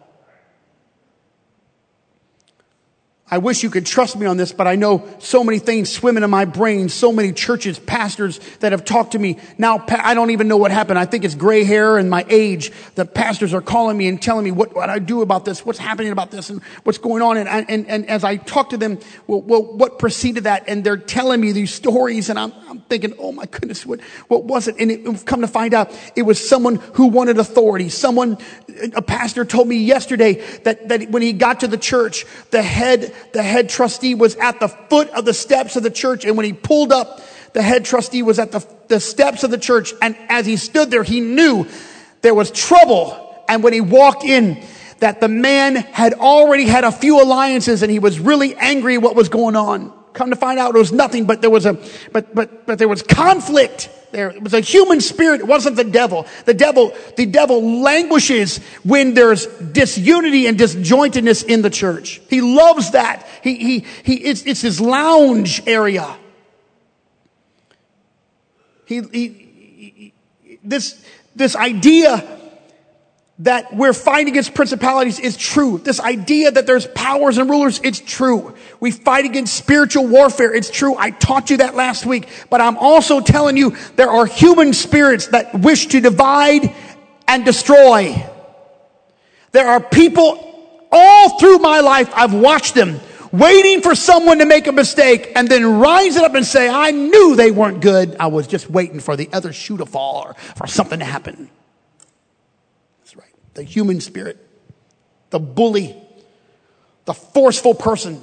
I 3.30 3.38
wish 3.38 3.62
you 3.62 3.68
could 3.68 3.84
trust 3.84 4.16
me 4.16 4.24
on 4.24 4.38
this, 4.38 4.52
but 4.52 4.66
I 4.66 4.76
know 4.76 5.06
so 5.18 5.44
many 5.44 5.58
things 5.58 5.92
swimming 5.92 6.22
in 6.22 6.30
my 6.30 6.46
brain, 6.46 6.88
so 6.88 7.12
many 7.12 7.32
churches, 7.32 7.78
pastors 7.78 8.40
that 8.60 8.72
have 8.72 8.86
talked 8.86 9.12
to 9.12 9.18
me. 9.18 9.36
Now, 9.58 9.84
I 9.88 10.14
don't 10.14 10.30
even 10.30 10.48
know 10.48 10.56
what 10.56 10.70
happened. 10.70 10.98
I 10.98 11.04
think 11.04 11.24
it's 11.24 11.34
gray 11.34 11.64
hair 11.64 11.98
and 11.98 12.08
my 12.08 12.24
age. 12.30 12.72
The 12.94 13.04
pastors 13.04 13.52
are 13.52 13.60
calling 13.60 13.98
me 13.98 14.08
and 14.08 14.20
telling 14.20 14.44
me 14.44 14.50
what, 14.50 14.74
what 14.74 14.88
I 14.88 14.98
do 14.98 15.20
about 15.20 15.44
this, 15.44 15.66
what's 15.66 15.78
happening 15.78 16.10
about 16.10 16.30
this, 16.30 16.48
and 16.48 16.62
what's 16.84 16.96
going 16.96 17.20
on. 17.20 17.36
And, 17.36 17.48
and, 17.68 17.86
and 17.86 18.08
as 18.08 18.24
I 18.24 18.36
talk 18.36 18.70
to 18.70 18.78
them, 18.78 18.98
well, 19.26 19.42
well, 19.42 19.62
what 19.62 19.98
preceded 19.98 20.44
that? 20.44 20.64
And 20.66 20.82
they're 20.82 20.96
telling 20.96 21.40
me 21.42 21.52
these 21.52 21.74
stories, 21.74 22.30
and 22.30 22.38
I'm, 22.38 22.52
I'm 22.66 22.80
thinking, 22.80 23.14
oh 23.18 23.32
my 23.32 23.44
goodness, 23.44 23.84
what, 23.84 24.00
what 24.28 24.44
was 24.44 24.68
it? 24.68 24.76
And 24.78 24.90
it, 24.90 25.26
come 25.26 25.42
to 25.42 25.48
find 25.48 25.74
out, 25.74 25.92
it 26.16 26.22
was 26.22 26.46
someone 26.48 26.76
who 26.94 27.08
wanted 27.08 27.36
authority. 27.36 27.90
Someone, 27.90 28.38
a 28.94 29.02
pastor 29.02 29.44
told 29.44 29.68
me 29.68 29.76
yesterday 29.76 30.34
that, 30.60 30.88
that 30.88 31.10
when 31.10 31.20
he 31.20 31.34
got 31.34 31.60
to 31.60 31.68
the 31.68 31.76
church, 31.76 32.24
the 32.52 32.62
head 32.62 33.14
the 33.32 33.42
head 33.42 33.68
trustee 33.68 34.14
was 34.14 34.36
at 34.36 34.60
the 34.60 34.68
foot 34.68 35.08
of 35.10 35.24
the 35.24 35.34
steps 35.34 35.76
of 35.76 35.82
the 35.82 35.90
church. 35.90 36.24
And 36.24 36.36
when 36.36 36.46
he 36.46 36.52
pulled 36.52 36.92
up, 36.92 37.20
the 37.52 37.62
head 37.62 37.84
trustee 37.84 38.22
was 38.22 38.38
at 38.38 38.52
the, 38.52 38.66
the 38.88 39.00
steps 39.00 39.44
of 39.44 39.50
the 39.50 39.58
church. 39.58 39.92
And 40.02 40.16
as 40.28 40.46
he 40.46 40.56
stood 40.56 40.90
there, 40.90 41.02
he 41.02 41.20
knew 41.20 41.66
there 42.22 42.34
was 42.34 42.50
trouble. 42.50 43.42
And 43.48 43.62
when 43.62 43.72
he 43.72 43.80
walked 43.80 44.24
in, 44.24 44.62
that 45.00 45.20
the 45.20 45.28
man 45.28 45.76
had 45.76 46.14
already 46.14 46.64
had 46.64 46.84
a 46.84 46.92
few 46.92 47.22
alliances 47.22 47.82
and 47.82 47.90
he 47.90 47.98
was 47.98 48.18
really 48.18 48.54
angry 48.56 48.98
what 48.98 49.14
was 49.14 49.28
going 49.28 49.56
on. 49.56 49.92
Come 50.12 50.30
to 50.30 50.36
find 50.36 50.58
out 50.58 50.74
it 50.74 50.78
was 50.78 50.92
nothing, 50.92 51.26
but 51.26 51.40
there 51.40 51.50
was 51.50 51.66
a, 51.66 51.74
but, 52.12 52.34
but, 52.34 52.66
but 52.66 52.78
there 52.78 52.88
was 52.88 53.02
conflict 53.02 53.88
there. 54.12 54.30
It 54.30 54.42
was 54.42 54.54
a 54.54 54.60
human 54.60 55.00
spirit. 55.00 55.40
It 55.40 55.46
wasn't 55.46 55.76
the 55.76 55.84
devil. 55.84 56.26
The 56.44 56.54
devil, 56.54 56.94
the 57.16 57.26
devil 57.26 57.80
languishes 57.80 58.58
when 58.84 59.14
there's 59.14 59.46
disunity 59.46 60.46
and 60.46 60.58
disjointedness 60.58 61.44
in 61.44 61.62
the 61.62 61.70
church. 61.70 62.20
He 62.28 62.40
loves 62.40 62.92
that. 62.92 63.26
He, 63.42 63.56
he, 63.56 63.86
he, 64.04 64.14
it's, 64.16 64.42
it's 64.42 64.60
his 64.60 64.80
lounge 64.80 65.62
area. 65.66 66.16
He, 68.86 69.02
he, 69.12 69.28
he 69.28 70.12
this, 70.64 71.02
this 71.36 71.54
idea 71.54 72.38
that 73.40 73.72
we're 73.74 73.92
fighting 73.92 74.28
against 74.28 74.54
principalities 74.54 75.20
is 75.20 75.36
true. 75.36 75.78
This 75.78 76.00
idea 76.00 76.50
that 76.50 76.66
there's 76.66 76.86
powers 76.88 77.38
and 77.38 77.48
rulers, 77.48 77.80
it's 77.84 78.00
true. 78.00 78.56
We 78.80 78.90
fight 78.90 79.24
against 79.24 79.56
spiritual 79.56 80.06
warfare, 80.06 80.54
it's 80.54 80.70
true. 80.70 80.96
I 80.96 81.10
taught 81.10 81.50
you 81.50 81.58
that 81.58 81.74
last 81.74 82.06
week. 82.06 82.28
But 82.48 82.60
I'm 82.60 82.76
also 82.76 83.20
telling 83.20 83.56
you 83.56 83.76
there 83.96 84.10
are 84.10 84.26
human 84.26 84.72
spirits 84.72 85.28
that 85.28 85.58
wish 85.60 85.86
to 85.88 86.00
divide 86.00 86.74
and 87.26 87.44
destroy. 87.44 88.24
There 89.52 89.66
are 89.66 89.80
people 89.80 90.44
all 90.90 91.38
through 91.38 91.58
my 91.58 91.80
life, 91.80 92.10
I've 92.14 92.34
watched 92.34 92.74
them 92.74 93.00
waiting 93.32 93.82
for 93.82 93.94
someone 93.94 94.38
to 94.38 94.46
make 94.46 94.66
a 94.66 94.72
mistake 94.72 95.32
and 95.36 95.48
then 95.48 95.78
rising 95.78 96.24
up 96.24 96.34
and 96.34 96.46
say, 96.46 96.68
I 96.68 96.90
knew 96.90 97.36
they 97.36 97.50
weren't 97.50 97.80
good. 97.80 98.16
I 98.18 98.28
was 98.28 98.46
just 98.46 98.70
waiting 98.70 99.00
for 99.00 99.16
the 99.16 99.28
other 99.32 99.52
shoe 99.52 99.76
to 99.78 99.86
fall 99.86 100.22
or 100.26 100.34
for 100.56 100.66
something 100.66 100.98
to 100.98 101.04
happen 101.04 101.50
That's 103.00 103.16
right. 103.16 103.32
the 103.54 103.62
human 103.62 104.00
spirit, 104.00 104.38
the 105.30 105.38
bully, 105.38 105.96
the 107.04 107.14
forceful 107.14 107.74
person, 107.74 108.22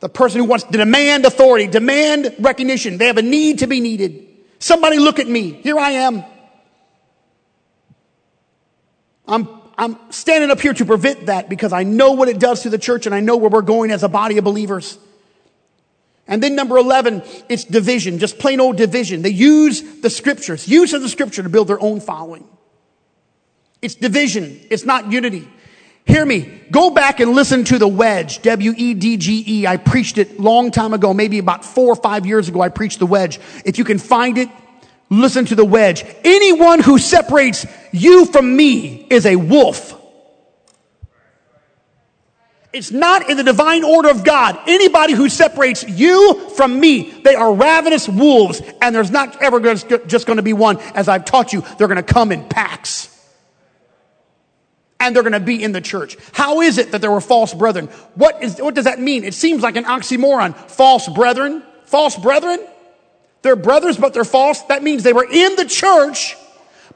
the 0.00 0.08
person 0.08 0.40
who 0.40 0.46
wants 0.46 0.64
to 0.64 0.72
demand 0.72 1.24
authority, 1.24 1.66
demand 1.66 2.34
recognition. 2.38 2.98
They 2.98 3.06
have 3.06 3.18
a 3.18 3.22
need 3.22 3.60
to 3.60 3.66
be 3.66 3.80
needed. 3.80 4.26
Somebody 4.58 4.98
look 4.98 5.18
at 5.18 5.28
me. 5.28 5.52
Here 5.52 5.78
I 5.78 5.90
am. 5.90 6.24
I'm, 9.26 9.48
I'm 9.76 9.98
standing 10.10 10.50
up 10.50 10.60
here 10.60 10.72
to 10.72 10.84
prevent 10.84 11.26
that 11.26 11.48
because 11.48 11.72
I 11.72 11.82
know 11.82 12.12
what 12.12 12.28
it 12.28 12.38
does 12.38 12.62
to 12.62 12.70
the 12.70 12.78
church 12.78 13.06
and 13.06 13.14
I 13.14 13.20
know 13.20 13.36
where 13.36 13.50
we're 13.50 13.62
going 13.62 13.90
as 13.90 14.02
a 14.02 14.08
body 14.08 14.38
of 14.38 14.44
believers. 14.44 14.98
And 16.26 16.42
then 16.42 16.54
number 16.54 16.76
11, 16.76 17.22
it's 17.48 17.64
division, 17.64 18.18
just 18.18 18.38
plain 18.38 18.60
old 18.60 18.76
division. 18.76 19.22
They 19.22 19.30
use 19.30 20.00
the 20.00 20.10
scriptures, 20.10 20.68
use 20.68 20.92
of 20.92 21.02
the 21.02 21.08
scripture 21.08 21.42
to 21.42 21.48
build 21.48 21.68
their 21.68 21.80
own 21.80 22.00
following. 22.00 22.46
It's 23.80 23.94
division. 23.94 24.60
It's 24.70 24.84
not 24.84 25.10
unity. 25.12 25.48
Hear 26.08 26.24
me. 26.24 26.50
Go 26.70 26.88
back 26.88 27.20
and 27.20 27.32
listen 27.32 27.64
to 27.64 27.78
the 27.78 27.86
wedge. 27.86 28.40
W-E-D-G-E. 28.40 29.66
I 29.66 29.76
preached 29.76 30.16
it 30.16 30.40
long 30.40 30.70
time 30.70 30.94
ago, 30.94 31.12
maybe 31.12 31.38
about 31.38 31.66
four 31.66 31.92
or 31.92 31.96
five 31.96 32.24
years 32.24 32.48
ago. 32.48 32.62
I 32.62 32.70
preached 32.70 32.98
the 32.98 33.06
wedge. 33.06 33.38
If 33.64 33.76
you 33.76 33.84
can 33.84 33.98
find 33.98 34.38
it, 34.38 34.48
listen 35.10 35.44
to 35.46 35.54
the 35.54 35.66
wedge. 35.66 36.04
Anyone 36.24 36.80
who 36.80 36.98
separates 36.98 37.66
you 37.92 38.24
from 38.24 38.56
me 38.56 39.06
is 39.10 39.26
a 39.26 39.36
wolf. 39.36 39.96
It's 42.72 42.90
not 42.90 43.28
in 43.28 43.36
the 43.36 43.44
divine 43.44 43.84
order 43.84 44.08
of 44.08 44.24
God. 44.24 44.58
Anybody 44.66 45.12
who 45.12 45.28
separates 45.28 45.86
you 45.86 46.50
from 46.56 46.80
me, 46.80 47.20
they 47.22 47.34
are 47.34 47.52
ravenous 47.52 48.08
wolves, 48.08 48.62
and 48.80 48.94
there's 48.94 49.10
not 49.10 49.42
ever 49.42 49.60
just 49.60 50.26
going 50.26 50.38
to 50.38 50.42
be 50.42 50.54
one. 50.54 50.78
As 50.94 51.06
I've 51.06 51.26
taught 51.26 51.52
you, 51.52 51.62
they're 51.76 51.88
going 51.88 51.96
to 51.96 52.02
come 52.02 52.32
in 52.32 52.48
packs 52.48 53.14
and 55.00 55.14
they're 55.14 55.22
going 55.22 55.32
to 55.32 55.40
be 55.40 55.62
in 55.62 55.72
the 55.72 55.80
church. 55.80 56.16
How 56.32 56.60
is 56.60 56.78
it 56.78 56.92
that 56.92 57.00
there 57.00 57.10
were 57.10 57.20
false 57.20 57.54
brethren? 57.54 57.86
What 58.14 58.42
is, 58.42 58.58
what 58.58 58.74
does 58.74 58.84
that 58.84 58.98
mean? 58.98 59.24
It 59.24 59.34
seems 59.34 59.62
like 59.62 59.76
an 59.76 59.84
oxymoron. 59.84 60.56
False 60.56 61.08
brethren? 61.08 61.62
False 61.84 62.16
brethren? 62.16 62.60
They're 63.42 63.56
brothers, 63.56 63.96
but 63.96 64.14
they're 64.14 64.24
false. 64.24 64.62
That 64.62 64.82
means 64.82 65.02
they 65.02 65.12
were 65.12 65.28
in 65.30 65.56
the 65.56 65.64
church, 65.64 66.36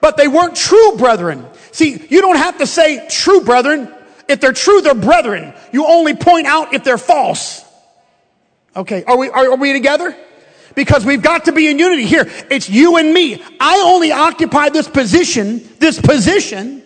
but 0.01 0.17
they 0.17 0.27
weren't 0.27 0.57
true 0.57 0.97
brethren. 0.97 1.47
See, 1.71 2.05
you 2.11 2.21
don't 2.21 2.37
have 2.37 2.59
to 2.59 2.67
say 2.67 3.07
true 3.09 3.43
brethren. 3.43 3.93
If 4.29 4.41
they're 4.41 4.53
true, 4.53 4.81
they're 4.81 4.95
brethren. 4.95 5.55
You 5.73 5.87
only 5.87 6.15
point 6.15 6.47
out 6.47 6.75
if 6.75 6.83
they're 6.83 6.99
false. 6.99 7.65
Okay. 8.75 9.05
Are 9.05 9.17
we, 9.17 9.31
are, 9.31 9.53
are 9.53 9.57
we 9.57 9.73
together? 9.73 10.17
Because 10.75 11.05
we've 11.05 11.23
got 11.23 11.45
to 11.45 11.53
be 11.53 11.69
in 11.69 11.79
unity 11.79 12.07
here. 12.07 12.31
It's 12.51 12.69
you 12.69 12.97
and 12.97 13.13
me. 13.13 13.43
I 13.61 13.83
only 13.85 14.11
occupy 14.11 14.71
this 14.71 14.89
position, 14.89 15.69
this 15.79 16.01
position, 16.01 16.82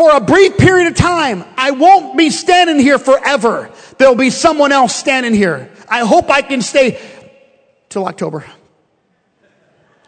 for 0.00 0.16
a 0.16 0.20
brief 0.20 0.56
period 0.56 0.86
of 0.86 0.94
time. 0.94 1.44
I 1.58 1.72
won't 1.72 2.16
be 2.16 2.30
standing 2.30 2.78
here 2.78 2.98
forever. 2.98 3.70
There'll 3.98 4.14
be 4.14 4.30
someone 4.30 4.72
else 4.72 4.96
standing 4.96 5.34
here. 5.34 5.70
I 5.90 6.06
hope 6.06 6.30
I 6.30 6.40
can 6.40 6.62
stay 6.62 6.98
till 7.90 8.06
October. 8.06 8.46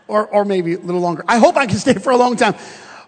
Or, 0.09 0.26
or 0.26 0.47
maybe 0.47 0.72
a 0.72 0.78
little 0.78 1.03
longer. 1.03 1.26
I 1.28 1.36
hope 1.36 1.59
I 1.59 1.66
can 1.66 1.76
stay 1.76 1.93
for 1.93 2.11
a 2.11 2.16
long 2.16 2.36
time. 2.36 2.55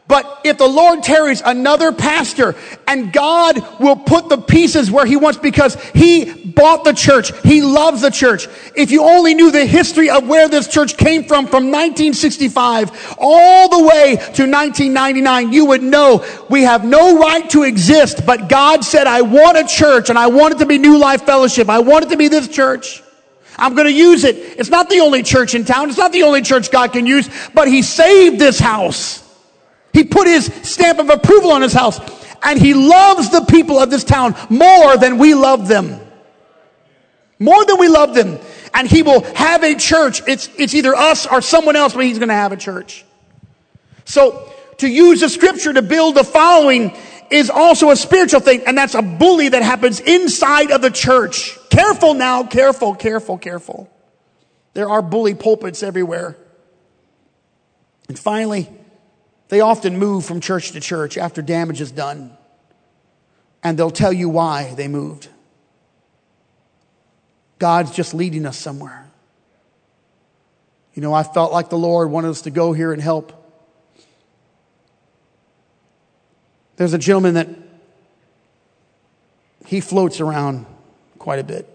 But 0.06 0.42
if 0.44 0.58
the 0.58 0.66
Lord 0.66 1.02
tarries 1.02 1.40
another 1.42 1.90
pastor 1.90 2.54
and 2.86 3.10
God 3.10 3.80
will 3.80 3.96
put 3.96 4.28
the 4.28 4.36
pieces 4.36 4.90
where 4.90 5.06
he 5.06 5.16
wants 5.16 5.38
because 5.38 5.82
he 5.94 6.43
bought 6.54 6.84
the 6.84 6.92
church. 6.92 7.32
He 7.42 7.62
loves 7.62 8.02
the 8.02 8.10
church. 8.10 8.48
If 8.74 8.90
you 8.90 9.02
only 9.02 9.34
knew 9.34 9.50
the 9.50 9.66
history 9.66 10.10
of 10.10 10.26
where 10.26 10.48
this 10.48 10.68
church 10.68 10.96
came 10.96 11.24
from 11.24 11.46
from 11.46 11.70
1965 11.70 13.16
all 13.18 13.68
the 13.68 13.84
way 13.84 14.16
to 14.16 14.50
1999, 14.50 15.52
you 15.52 15.66
would 15.66 15.82
know 15.82 16.24
we 16.48 16.62
have 16.62 16.84
no 16.84 17.18
right 17.18 17.48
to 17.50 17.62
exist. 17.62 18.24
But 18.26 18.48
God 18.48 18.84
said, 18.84 19.06
I 19.06 19.22
want 19.22 19.58
a 19.58 19.64
church 19.64 20.10
and 20.10 20.18
I 20.18 20.28
want 20.28 20.54
it 20.54 20.58
to 20.58 20.66
be 20.66 20.78
New 20.78 20.98
Life 20.98 21.22
Fellowship. 21.22 21.68
I 21.68 21.80
want 21.80 22.06
it 22.06 22.08
to 22.10 22.16
be 22.16 22.28
this 22.28 22.48
church. 22.48 23.02
I'm 23.56 23.74
going 23.74 23.86
to 23.86 23.92
use 23.92 24.24
it. 24.24 24.36
It's 24.36 24.70
not 24.70 24.88
the 24.90 25.00
only 25.00 25.22
church 25.22 25.54
in 25.54 25.64
town. 25.64 25.88
It's 25.88 25.98
not 25.98 26.12
the 26.12 26.24
only 26.24 26.42
church 26.42 26.70
God 26.70 26.92
can 26.92 27.06
use, 27.06 27.28
but 27.54 27.68
he 27.68 27.82
saved 27.82 28.40
this 28.40 28.58
house. 28.58 29.22
He 29.92 30.02
put 30.02 30.26
his 30.26 30.46
stamp 30.62 30.98
of 30.98 31.08
approval 31.08 31.52
on 31.52 31.62
his 31.62 31.72
house. 31.72 32.00
And 32.42 32.60
he 32.60 32.74
loves 32.74 33.30
the 33.30 33.42
people 33.42 33.78
of 33.78 33.90
this 33.90 34.04
town 34.04 34.34
more 34.50 34.96
than 34.98 35.18
we 35.18 35.34
love 35.34 35.66
them. 35.68 36.03
More 37.38 37.64
than 37.64 37.78
we 37.78 37.88
love 37.88 38.14
them. 38.14 38.38
And 38.72 38.88
he 38.88 39.02
will 39.02 39.22
have 39.34 39.62
a 39.62 39.74
church. 39.74 40.22
It's, 40.26 40.48
it's 40.58 40.74
either 40.74 40.94
us 40.94 41.26
or 41.26 41.40
someone 41.40 41.76
else, 41.76 41.94
but 41.94 42.04
he's 42.04 42.18
going 42.18 42.28
to 42.28 42.34
have 42.34 42.52
a 42.52 42.56
church. 42.56 43.04
So 44.04 44.52
to 44.78 44.88
use 44.88 45.20
the 45.20 45.28
scripture 45.28 45.72
to 45.72 45.82
build 45.82 46.16
the 46.16 46.24
following 46.24 46.96
is 47.30 47.50
also 47.50 47.90
a 47.90 47.96
spiritual 47.96 48.40
thing. 48.40 48.62
And 48.66 48.76
that's 48.76 48.94
a 48.94 49.02
bully 49.02 49.48
that 49.48 49.62
happens 49.62 50.00
inside 50.00 50.70
of 50.70 50.82
the 50.82 50.90
church. 50.90 51.58
Careful 51.70 52.14
now. 52.14 52.44
Careful, 52.44 52.94
careful, 52.94 53.38
careful. 53.38 53.90
There 54.74 54.88
are 54.88 55.02
bully 55.02 55.34
pulpits 55.34 55.82
everywhere. 55.82 56.36
And 58.08 58.18
finally, 58.18 58.68
they 59.48 59.60
often 59.60 59.98
move 59.98 60.24
from 60.24 60.40
church 60.40 60.72
to 60.72 60.80
church 60.80 61.16
after 61.16 61.42
damage 61.42 61.80
is 61.80 61.90
done, 61.90 62.36
and 63.62 63.78
they'll 63.78 63.90
tell 63.90 64.12
you 64.12 64.28
why 64.28 64.74
they 64.74 64.88
moved. 64.88 65.28
God's 67.58 67.90
just 67.92 68.14
leading 68.14 68.46
us 68.46 68.56
somewhere. 68.56 69.06
You 70.94 71.02
know, 71.02 71.12
I 71.12 71.22
felt 71.22 71.52
like 71.52 71.70
the 71.70 71.78
Lord 71.78 72.10
wanted 72.10 72.28
us 72.28 72.42
to 72.42 72.50
go 72.50 72.72
here 72.72 72.92
and 72.92 73.02
help. 73.02 73.32
There's 76.76 76.92
a 76.92 76.98
gentleman 76.98 77.34
that 77.34 77.48
he 79.66 79.80
floats 79.80 80.20
around 80.20 80.66
quite 81.18 81.38
a 81.38 81.44
bit. 81.44 81.68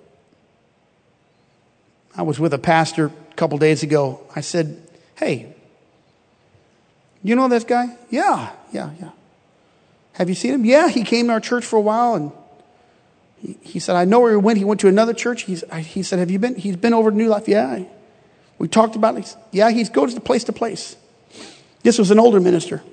I 2.16 2.24
was 2.24 2.40
with 2.40 2.54
a 2.54 2.58
pastor 2.58 3.06
a 3.06 3.34
couple 3.36 3.58
days 3.58 3.84
ago. 3.84 4.22
I 4.36 4.42
said, 4.42 4.82
Hey, 5.16 5.54
you 7.24 7.36
know 7.36 7.48
this 7.48 7.64
guy? 7.64 7.98
Yeah, 8.10 8.52
yeah, 8.72 8.92
yeah. 9.00 9.12
Have 10.14 10.30
you 10.30 10.36
seen 10.36 10.54
him? 10.54 10.66
Yeah, 10.66 10.90
he 10.90 11.04
came 11.04 11.28
to 11.28 11.34
our 11.34 11.40
church 11.40 11.66
for 11.66 11.78
a 11.78 11.82
while 11.82 12.16
and 12.16 12.32
he, 13.62 13.80
said, 13.80 13.96
I 13.96 14.06
know 14.06 14.20
where 14.20 14.32
he 14.32 14.38
went. 14.38 14.58
He 14.58 14.66
went 14.66 14.82
to 14.82 14.88
another 14.88 15.14
church. 15.14 15.44
He's, 15.44 15.64
I, 15.72 15.82
he 15.82 16.04
said, 16.04 16.20
Have 16.20 16.30
you 16.30 16.40
been? 16.40 16.56
He's 16.56 16.76
been 16.76 16.94
over 16.94 17.10
to 17.10 17.16
New 17.16 17.28
Life. 17.28 17.48
Yeah. 17.48 17.84
We 18.58 18.68
talked 18.68 18.96
about 18.96 19.18
it. 19.18 19.36
Yeah, 19.52 19.70
he 19.72 19.84
goes 19.86 20.14
to 20.14 20.22
place 20.22 20.44
to 20.46 20.54
place. 20.54 20.98
This 21.82 21.98
was 21.98 22.12
an 22.12 22.20
older 22.20 22.42
minister. 22.42 22.84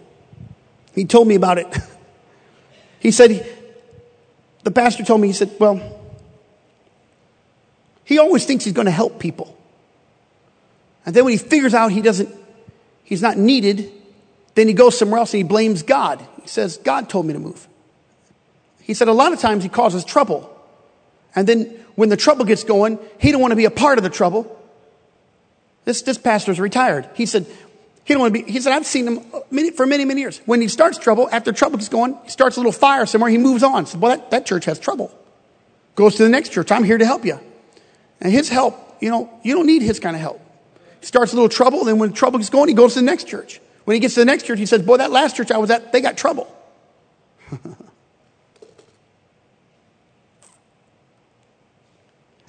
He 0.94 1.04
told 1.04 1.28
me 1.28 1.34
about 1.34 1.58
it. 1.58 1.66
He 2.98 3.12
said, 3.12 3.30
he, 3.30 3.42
the 4.64 4.72
pastor 4.72 5.04
told 5.04 5.20
me, 5.20 5.28
he 5.28 5.32
said, 5.32 5.54
well, 5.60 5.80
he 8.02 8.18
always 8.18 8.44
thinks 8.44 8.64
he's 8.64 8.72
going 8.74 8.86
to 8.86 8.90
help 8.90 9.20
people. 9.20 9.56
And 11.04 11.14
then 11.14 11.24
when 11.24 11.32
he 11.32 11.38
figures 11.38 11.72
out 11.72 11.92
he 11.92 12.02
doesn't, 12.02 12.28
he's 13.04 13.22
not 13.22 13.36
needed, 13.36 13.92
then 14.54 14.66
he 14.66 14.74
goes 14.74 14.98
somewhere 14.98 15.20
else 15.20 15.34
and 15.34 15.38
he 15.38 15.44
blames 15.44 15.84
God. 15.84 16.26
He 16.42 16.48
says, 16.48 16.78
God 16.78 17.08
told 17.08 17.26
me 17.26 17.32
to 17.34 17.38
move. 17.38 17.68
He 18.86 18.94
said 18.94 19.08
a 19.08 19.12
lot 19.12 19.32
of 19.32 19.40
times 19.40 19.64
he 19.64 19.68
causes 19.68 20.04
trouble. 20.04 20.48
And 21.34 21.44
then 21.48 21.64
when 21.96 22.08
the 22.08 22.16
trouble 22.16 22.44
gets 22.44 22.62
going, 22.62 23.00
he 23.18 23.32
don't 23.32 23.40
want 23.40 23.50
to 23.50 23.56
be 23.56 23.64
a 23.64 23.70
part 23.70 23.98
of 23.98 24.04
the 24.04 24.10
trouble. 24.10 24.56
This, 25.84 26.02
this 26.02 26.18
pastor's 26.18 26.60
retired. 26.60 27.08
He 27.14 27.26
said, 27.26 27.46
he 28.04 28.14
don't 28.14 28.20
want 28.20 28.32
to 28.32 28.44
be, 28.44 28.50
he 28.50 28.60
said, 28.60 28.72
I've 28.72 28.86
seen 28.86 29.08
him 29.08 29.26
uh, 29.34 29.40
many, 29.50 29.72
for 29.72 29.86
many, 29.86 30.04
many 30.04 30.20
years. 30.20 30.40
When 30.46 30.60
he 30.60 30.68
starts 30.68 30.98
trouble, 30.98 31.28
after 31.32 31.50
trouble 31.50 31.78
gets 31.78 31.88
going, 31.88 32.16
he 32.22 32.30
starts 32.30 32.56
a 32.56 32.60
little 32.60 32.70
fire 32.70 33.06
somewhere, 33.06 33.28
he 33.28 33.38
moves 33.38 33.64
on. 33.64 33.86
Said, 33.86 34.00
well, 34.00 34.16
that, 34.16 34.30
that 34.30 34.46
church 34.46 34.66
has 34.66 34.78
trouble. 34.78 35.12
Goes 35.96 36.14
to 36.14 36.22
the 36.22 36.28
next 36.28 36.52
church. 36.52 36.70
I'm 36.70 36.84
here 36.84 36.98
to 36.98 37.06
help 37.06 37.24
you. 37.24 37.40
And 38.20 38.32
his 38.32 38.48
help, 38.48 38.76
you 39.00 39.10
know, 39.10 39.36
you 39.42 39.52
don't 39.52 39.66
need 39.66 39.82
his 39.82 39.98
kind 39.98 40.14
of 40.14 40.22
help. 40.22 40.40
He 41.00 41.06
starts 41.06 41.32
a 41.32 41.34
little 41.34 41.48
trouble, 41.48 41.84
then 41.84 41.98
when 41.98 42.12
trouble 42.12 42.38
gets 42.38 42.50
going, 42.50 42.68
he 42.68 42.74
goes 42.74 42.94
to 42.94 43.00
the 43.00 43.06
next 43.06 43.26
church. 43.26 43.60
When 43.84 43.94
he 43.96 44.00
gets 44.00 44.14
to 44.14 44.20
the 44.20 44.26
next 44.26 44.44
church, 44.44 44.60
he 44.60 44.66
says, 44.66 44.82
boy, 44.82 44.98
that 44.98 45.10
last 45.10 45.34
church 45.34 45.50
I 45.50 45.58
was 45.58 45.72
at, 45.72 45.90
they 45.90 46.00
got 46.00 46.16
trouble. 46.16 46.46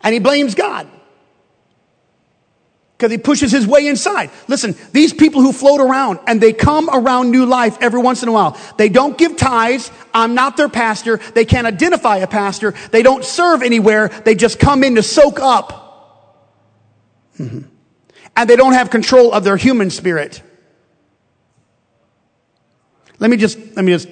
and 0.08 0.14
he 0.14 0.22
blames 0.22 0.56
God 0.56 0.88
because 2.98 3.12
he 3.12 3.18
pushes 3.18 3.52
his 3.52 3.68
way 3.68 3.88
inside. 3.88 4.32
Listen, 4.48 4.74
these 4.94 5.12
people 5.12 5.42
who 5.42 5.52
float 5.52 5.82
around 5.82 6.20
and 6.28 6.40
they 6.40 6.54
come 6.54 6.90
around 6.90 7.30
new 7.30 7.46
life 7.46 7.78
every 7.82 8.00
once 8.00 8.24
in 8.24 8.30
a 8.30 8.32
while. 8.32 8.58
They 8.78 8.88
don't 8.88 9.18
give 9.18 9.36
tithes. 9.36 9.92
I'm 10.14 10.34
not 10.34 10.56
their 10.56 10.70
pastor. 10.70 11.18
They 11.18 11.44
can't 11.44 11.68
identify 11.68 12.20
a 12.20 12.28
pastor. 12.28 12.74
They 12.94 13.04
don't 13.04 13.26
serve 13.26 13.64
anywhere. 13.64 14.08
They 14.08 14.34
just 14.34 14.60
come 14.60 14.82
in 14.86 14.96
to 14.96 15.04
soak 15.04 15.42
up. 15.42 16.56
Mm-hmm. 17.38 17.68
And 18.38 18.50
they 18.50 18.56
don't 18.56 18.74
have 18.74 18.90
control 18.90 19.34
of 19.34 19.44
their 19.44 19.58
human 19.58 19.90
spirit. 19.90 20.42
Let 23.20 23.30
me 23.30 23.36
just, 23.36 23.60
let 23.76 23.84
me 23.84 23.92
just, 23.92 24.08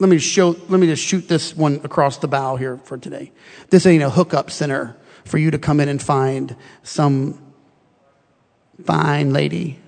let 0.00 0.10
me 0.10 0.18
show, 0.18 0.56
let 0.68 0.80
me 0.80 0.88
just 0.88 1.04
shoot 1.04 1.28
this 1.28 1.56
one 1.56 1.80
across 1.84 2.18
the 2.18 2.26
bow 2.26 2.56
here 2.56 2.78
for 2.78 2.98
today. 2.98 3.30
This 3.70 3.86
ain't 3.86 4.02
a 4.02 4.10
hookup 4.10 4.50
center 4.50 4.96
for 5.28 5.38
you 5.38 5.50
to 5.50 5.58
come 5.58 5.80
in 5.80 5.88
and 5.88 6.02
find 6.02 6.56
some 6.82 7.40
fine 8.84 9.32
lady. 9.32 9.78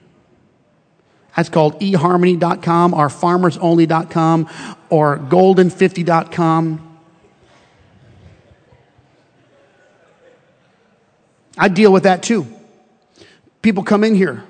That's 1.36 1.49
called 1.49 1.80
eharmony.com 1.80 2.95
or 2.95 3.09
farmersonly.com 3.09 4.49
or 4.91 5.18
golden50.com. 5.18 6.99
I 11.57 11.68
deal 11.68 11.93
with 11.93 12.05
that 12.05 12.22
too. 12.22 12.47
People 13.62 13.82
come 13.84 14.05
in 14.05 14.14
here 14.14 14.45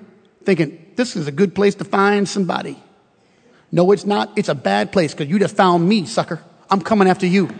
thinking, 0.45 0.93
this 0.97 1.16
is 1.16 1.26
a 1.26 1.32
good 1.32 1.55
place 1.55 1.74
to 1.76 1.84
find 1.84 2.28
somebody. 2.28 2.80
No, 3.72 3.93
it's 3.93 4.05
not. 4.05 4.32
It's 4.36 4.49
a 4.49 4.55
bad 4.55 4.93
place 4.93 5.12
because 5.12 5.28
you 5.28 5.38
just 5.38 5.57
found 5.57 5.88
me, 5.88 6.07
sucker. 6.07 6.43
I'm 6.68 6.80
coming 6.80 7.09
after 7.09 7.26
you. 7.26 7.51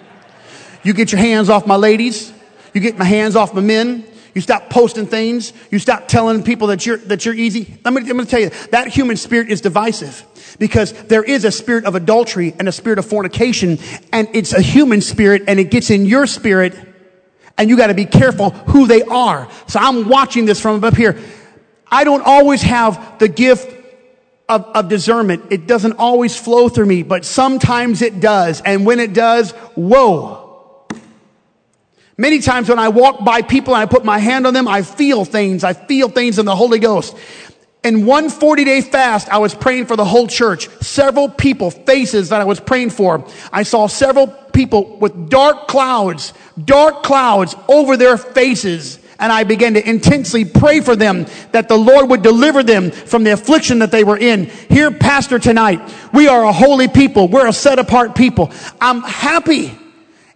You 0.83 0.95
get 0.95 1.13
your 1.13 1.21
hands 1.21 1.49
off 1.49 1.67
my 1.67 1.77
ladies. 1.77 2.33
You 2.75 2.81
get 2.81 2.99
my 2.99 3.05
hands 3.05 3.37
off 3.37 3.55
my 3.55 3.61
men. 3.61 4.05
You 4.35 4.41
stop 4.41 4.71
posting 4.71 5.07
things. 5.07 5.53
You 5.71 5.79
stop 5.79 6.07
telling 6.07 6.43
people 6.43 6.69
that 6.69 6.87
you're, 6.87 6.99
that 6.99 7.25
you're 7.25 7.35
easy. 7.35 7.79
I'm 7.85 7.95
going 7.95 8.07
to 8.07 8.25
tell 8.27 8.41
you, 8.41 8.51
that 8.71 8.89
human 8.89 9.17
spirit 9.17 9.51
is 9.51 9.61
divisive 9.61 10.25
because 10.59 10.93
there 10.93 11.23
is 11.23 11.45
a 11.45 11.51
spirit 11.51 11.85
of 11.85 11.95
adultery 11.95 12.55
and 12.59 12.69
a 12.69 12.73
spirit 12.73 12.99
of 12.99 13.07
fornication 13.07 13.79
and 14.13 14.29
it's 14.33 14.53
a 14.53 14.61
human 14.61 15.01
spirit 15.01 15.45
and 15.49 15.59
it 15.59 15.71
gets 15.71 15.91
in 15.91 16.07
your 16.07 16.27
spirit 16.27 16.79
and 17.59 17.69
you 17.69 17.77
got 17.77 17.89
to 17.89 17.95
be 17.95 18.07
careful 18.07 18.51
who 18.51 18.87
they 18.87 19.03
are. 19.03 19.49
So 19.67 19.81
I'm 19.81 20.09
watching 20.09 20.47
this 20.47 20.61
from 20.61 20.83
up 20.85 20.97
here. 20.97 21.21
I 21.91 22.05
don't 22.05 22.23
always 22.25 22.63
have 22.63 23.19
the 23.19 23.29
gift 23.29 23.77
of, 24.49 24.65
of 24.75 24.89
discernment. 24.89 25.45
It 25.51 25.67
doesn't 25.67 25.95
always 25.99 26.37
flow 26.37 26.69
through 26.69 26.87
me, 26.87 27.03
but 27.03 27.25
sometimes 27.25 28.01
it 28.03 28.21
does. 28.21 28.61
And 28.61 28.87
when 28.87 29.01
it 29.01 29.13
does, 29.13 29.51
whoa. 29.75 30.40
Many 32.21 32.41
times 32.41 32.69
when 32.69 32.79
I 32.79 32.91
walk 32.91 33.25
by 33.25 33.41
people 33.41 33.75
and 33.75 33.83
I 33.83 33.87
put 33.87 34.05
my 34.05 34.19
hand 34.19 34.47
on 34.47 34.53
them, 34.53 34.69
I 34.69 34.83
feel 34.83 35.25
things. 35.25 35.65
I 35.65 35.73
feel 35.73 36.11
things 36.11 36.39
in 36.39 36.45
the 36.45 36.55
Holy 36.55 36.79
Ghost. 36.79 37.17
In 37.83 38.05
one 38.05 38.29
40 38.29 38.63
day 38.63 38.83
fast, 38.83 39.31
I 39.31 39.39
was 39.39 39.55
praying 39.55 39.87
for 39.87 39.97
the 39.97 40.05
whole 40.05 40.27
church. 40.27 40.69
Several 40.83 41.31
people, 41.31 41.71
faces 41.71 42.29
that 42.29 42.43
I 42.43 42.45
was 42.45 42.61
praying 42.61 42.91
for. 42.91 43.27
I 43.51 43.63
saw 43.63 43.87
several 43.87 44.27
people 44.27 44.99
with 44.99 45.31
dark 45.31 45.67
clouds, 45.67 46.35
dark 46.63 47.05
clouds 47.05 47.57
over 47.69 47.97
their 47.97 48.19
faces. 48.19 48.99
And 49.19 49.33
I 49.33 49.45
began 49.45 49.73
to 49.73 49.89
intensely 49.89 50.45
pray 50.45 50.81
for 50.83 50.97
them 50.97 51.25
that 51.53 51.69
the 51.69 51.79
Lord 51.79 52.11
would 52.11 52.21
deliver 52.21 52.63
them 52.63 52.91
from 52.91 53.25
the 53.25 53.31
affliction 53.31 53.79
that 53.79 53.93
they 53.93 54.05
were 54.05 54.19
in. 54.19 54.45
Here, 54.69 54.91
Pastor, 54.91 55.39
tonight, 55.39 55.81
we 56.13 56.29
are 56.29 56.45
a 56.45 56.53
holy 56.53 56.89
people. 56.89 57.29
We're 57.29 57.49
a 57.49 57.53
set 57.55 57.79
apart 57.79 58.15
people. 58.15 58.53
I'm 58.79 59.01
happy 59.01 59.75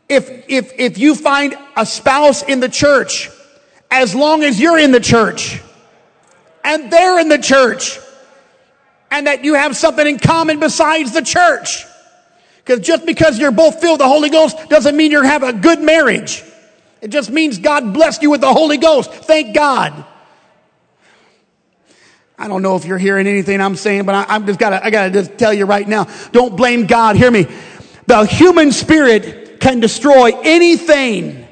if, 0.08 0.48
if, 0.48 0.72
if 0.78 0.98
you 0.98 1.14
find 1.14 1.56
a 1.76 1.86
spouse 1.86 2.42
in 2.42 2.60
the 2.60 2.68
church, 2.68 3.30
as 3.90 4.14
long 4.14 4.42
as 4.42 4.60
you're 4.60 4.78
in 4.78 4.92
the 4.92 5.00
church 5.00 5.60
and 6.64 6.90
they're 6.90 7.20
in 7.20 7.28
the 7.28 7.38
church 7.38 7.98
and 9.10 9.26
that 9.26 9.44
you 9.44 9.54
have 9.54 9.76
something 9.76 10.06
in 10.06 10.18
common 10.18 10.58
besides 10.58 11.12
the 11.12 11.22
church. 11.22 11.84
Because 12.64 12.80
just 12.80 13.06
because 13.06 13.38
you're 13.38 13.52
both 13.52 13.80
filled 13.80 13.94
with 13.94 14.00
the 14.00 14.08
Holy 14.08 14.30
Ghost 14.30 14.56
doesn't 14.68 14.96
mean 14.96 15.10
you're 15.10 15.24
having 15.24 15.50
a 15.50 15.52
good 15.52 15.80
marriage. 15.80 16.42
It 17.00 17.08
just 17.08 17.30
means 17.30 17.58
God 17.58 17.92
blessed 17.92 18.22
you 18.22 18.30
with 18.30 18.40
the 18.40 18.52
Holy 18.52 18.78
Ghost. 18.78 19.12
Thank 19.12 19.54
God. 19.54 20.04
I 22.36 22.48
don't 22.48 22.62
know 22.62 22.74
if 22.74 22.84
you're 22.84 22.98
hearing 22.98 23.26
anything 23.26 23.60
I'm 23.60 23.76
saying, 23.76 24.06
but 24.06 24.14
I, 24.14 24.34
am 24.34 24.46
just 24.46 24.58
gotta, 24.58 24.84
I 24.84 24.90
gotta 24.90 25.10
just 25.10 25.38
tell 25.38 25.52
you 25.52 25.66
right 25.66 25.86
now. 25.86 26.08
Don't 26.32 26.56
blame 26.56 26.86
God. 26.86 27.16
Hear 27.16 27.30
me. 27.30 27.46
The 28.06 28.24
human 28.24 28.72
spirit 28.72 29.43
can 29.64 29.80
destroy 29.80 30.38
anything 30.42 31.48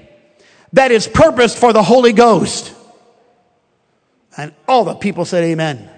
that 0.75 0.93
is 0.93 1.09
purposed 1.09 1.57
for 1.57 1.73
the 1.73 1.83
Holy 1.83 2.13
Ghost. 2.13 2.75
And 4.37 4.53
all 4.69 4.85
the 4.85 4.95
people 4.95 5.25
said 5.25 5.45
amen. 5.45 5.89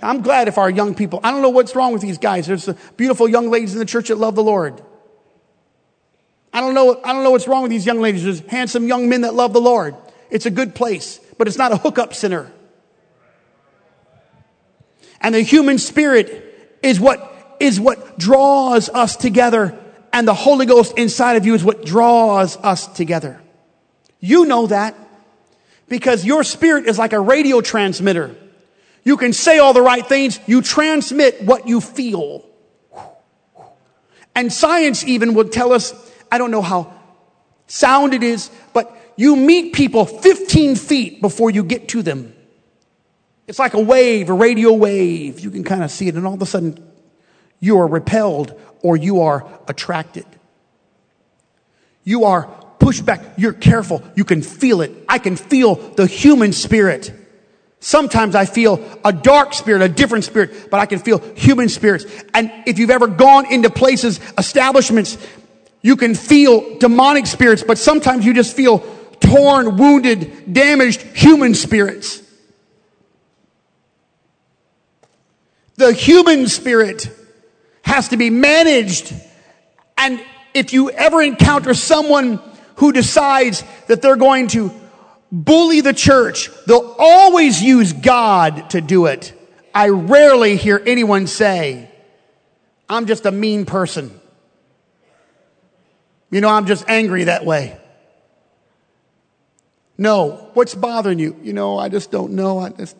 I'm 0.00 0.22
glad 0.22 0.46
if 0.46 0.58
our 0.58 0.70
young 0.70 0.94
people, 0.94 1.18
I 1.24 1.32
don't 1.32 1.42
know 1.42 1.50
what's 1.50 1.74
wrong 1.74 1.92
with 1.92 2.02
these 2.02 2.18
guys. 2.18 2.46
There's 2.46 2.68
beautiful 2.96 3.28
young 3.28 3.50
ladies 3.50 3.72
in 3.72 3.80
the 3.80 3.84
church 3.84 4.08
that 4.08 4.16
love 4.16 4.36
the 4.36 4.44
Lord. 4.44 4.80
I 6.52 6.60
don't 6.60 6.72
know, 6.72 7.00
I 7.02 7.12
don't 7.12 7.24
know 7.24 7.32
what's 7.32 7.48
wrong 7.48 7.62
with 7.62 7.72
these 7.72 7.84
young 7.84 8.00
ladies. 8.00 8.22
There's 8.22 8.38
handsome 8.38 8.86
young 8.86 9.08
men 9.08 9.22
that 9.22 9.34
love 9.34 9.52
the 9.52 9.60
Lord. 9.60 9.96
It's 10.30 10.46
a 10.46 10.52
good 10.52 10.76
place, 10.76 11.18
but 11.36 11.48
it's 11.48 11.58
not 11.58 11.72
a 11.72 11.76
hookup 11.76 12.14
center. 12.14 12.52
And 15.20 15.34
the 15.34 15.40
human 15.40 15.78
spirit 15.78 16.78
is 16.80 17.00
what, 17.00 17.56
is 17.58 17.80
what 17.80 18.20
draws 18.20 18.88
us 18.88 19.16
together 19.16 19.80
and 20.14 20.28
the 20.28 20.32
Holy 20.32 20.64
Ghost 20.64 20.96
inside 20.96 21.36
of 21.36 21.44
you 21.44 21.54
is 21.54 21.64
what 21.64 21.84
draws 21.84 22.56
us 22.58 22.86
together. 22.86 23.42
You 24.20 24.46
know 24.46 24.68
that 24.68 24.96
because 25.88 26.24
your 26.24 26.44
spirit 26.44 26.86
is 26.86 27.00
like 27.00 27.12
a 27.12 27.18
radio 27.18 27.60
transmitter. 27.60 28.36
You 29.02 29.16
can 29.16 29.32
say 29.32 29.58
all 29.58 29.72
the 29.72 29.82
right 29.82 30.06
things. 30.06 30.38
You 30.46 30.62
transmit 30.62 31.42
what 31.42 31.66
you 31.66 31.80
feel. 31.80 32.46
And 34.36 34.52
science 34.52 35.04
even 35.04 35.34
would 35.34 35.50
tell 35.50 35.72
us, 35.72 35.92
I 36.30 36.38
don't 36.38 36.52
know 36.52 36.62
how 36.62 36.94
sound 37.66 38.14
it 38.14 38.22
is, 38.22 38.50
but 38.72 38.96
you 39.16 39.34
meet 39.34 39.74
people 39.74 40.06
15 40.06 40.76
feet 40.76 41.20
before 41.22 41.50
you 41.50 41.64
get 41.64 41.88
to 41.88 42.02
them. 42.02 42.32
It's 43.48 43.58
like 43.58 43.74
a 43.74 43.80
wave, 43.80 44.30
a 44.30 44.32
radio 44.32 44.74
wave. 44.74 45.40
You 45.40 45.50
can 45.50 45.64
kind 45.64 45.82
of 45.82 45.90
see 45.90 46.06
it 46.06 46.14
and 46.14 46.24
all 46.24 46.34
of 46.34 46.42
a 46.42 46.46
sudden 46.46 46.93
you 47.64 47.78
are 47.78 47.86
repelled 47.86 48.58
or 48.82 48.96
you 48.96 49.22
are 49.22 49.46
attracted. 49.66 50.26
You 52.04 52.24
are 52.24 52.44
pushed 52.78 53.04
back. 53.06 53.20
You're 53.38 53.52
careful. 53.52 54.02
You 54.14 54.24
can 54.24 54.42
feel 54.42 54.82
it. 54.82 54.92
I 55.08 55.18
can 55.18 55.36
feel 55.36 55.76
the 55.76 56.06
human 56.06 56.52
spirit 56.52 57.12
Sometimes 57.84 58.34
I 58.34 58.46
feel 58.46 58.82
a 59.04 59.12
dark 59.12 59.52
spirit, 59.52 59.82
a 59.82 59.90
different 59.90 60.24
spirit, 60.24 60.70
but 60.70 60.80
I 60.80 60.86
can 60.86 61.00
feel 61.00 61.18
human 61.36 61.68
spirits. 61.68 62.06
And 62.32 62.50
if 62.64 62.78
you've 62.78 62.88
ever 62.88 63.06
gone 63.06 63.52
into 63.52 63.68
places, 63.68 64.20
establishments, 64.38 65.18
you 65.82 65.96
can 65.96 66.14
feel 66.14 66.78
demonic 66.78 67.26
spirits, 67.26 67.62
but 67.62 67.76
sometimes 67.76 68.24
you 68.24 68.32
just 68.32 68.56
feel 68.56 68.78
torn, 69.20 69.76
wounded, 69.76 70.50
damaged 70.50 71.02
human 71.02 71.52
spirits. 71.52 72.22
The 75.74 75.92
human 75.92 76.46
spirit 76.46 77.10
has 77.94 78.08
to 78.08 78.16
be 78.16 78.28
managed. 78.28 79.14
And 79.96 80.20
if 80.52 80.72
you 80.72 80.90
ever 80.90 81.22
encounter 81.22 81.74
someone 81.74 82.40
who 82.76 82.92
decides 82.92 83.62
that 83.86 84.02
they're 84.02 84.16
going 84.16 84.48
to 84.48 84.72
bully 85.30 85.80
the 85.80 85.92
church, 85.92 86.50
they'll 86.66 86.96
always 86.98 87.62
use 87.62 87.92
God 87.92 88.70
to 88.70 88.80
do 88.80 89.06
it. 89.06 89.32
I 89.72 89.90
rarely 89.90 90.56
hear 90.56 90.82
anyone 90.84 91.28
say, 91.28 91.88
I'm 92.88 93.06
just 93.06 93.26
a 93.26 93.30
mean 93.30 93.64
person. 93.64 94.20
You 96.30 96.40
know, 96.40 96.48
I'm 96.48 96.66
just 96.66 96.88
angry 96.88 97.24
that 97.24 97.44
way. 97.44 97.78
No. 99.96 100.50
What's 100.54 100.74
bothering 100.74 101.20
you? 101.20 101.36
You 101.42 101.52
know, 101.52 101.78
I 101.78 101.88
just 101.88 102.10
don't 102.10 102.32
know. 102.32 102.58
I 102.58 102.70
just, 102.70 102.96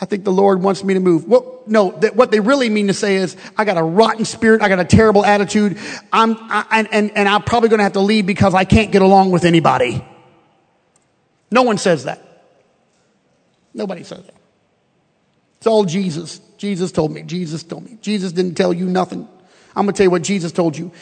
I 0.00 0.04
think 0.04 0.24
the 0.24 0.32
Lord 0.32 0.62
wants 0.62 0.84
me 0.84 0.94
to 0.94 1.00
move. 1.00 1.26
Well, 1.26 1.60
no, 1.66 1.90
that 1.90 2.14
what 2.14 2.30
they 2.30 2.38
really 2.38 2.70
mean 2.70 2.86
to 2.86 2.94
say 2.94 3.16
is, 3.16 3.36
I 3.56 3.64
got 3.64 3.76
a 3.76 3.82
rotten 3.82 4.24
spirit. 4.24 4.62
I 4.62 4.68
got 4.68 4.78
a 4.78 4.84
terrible 4.84 5.24
attitude. 5.24 5.78
I'm, 6.12 6.36
I, 6.38 6.64
and, 6.70 6.88
and, 6.92 7.16
and 7.16 7.28
I'm 7.28 7.42
probably 7.42 7.68
going 7.68 7.78
to 7.78 7.84
have 7.84 7.94
to 7.94 8.00
leave 8.00 8.24
because 8.24 8.54
I 8.54 8.64
can't 8.64 8.92
get 8.92 9.02
along 9.02 9.32
with 9.32 9.44
anybody. 9.44 10.04
No 11.50 11.62
one 11.62 11.78
says 11.78 12.04
that. 12.04 12.22
Nobody 13.74 14.04
says 14.04 14.24
that. 14.24 14.34
It's 15.58 15.66
all 15.66 15.84
Jesus. 15.84 16.40
Jesus 16.58 16.92
told 16.92 17.10
me. 17.10 17.22
Jesus 17.22 17.64
told 17.64 17.84
me. 17.84 17.98
Jesus 18.00 18.32
didn't 18.32 18.54
tell 18.54 18.72
you 18.72 18.86
nothing. 18.86 19.28
I'm 19.74 19.84
going 19.84 19.94
to 19.94 19.96
tell 19.96 20.04
you 20.04 20.10
what 20.10 20.22
Jesus 20.22 20.52
told 20.52 20.76
you. 20.76 20.92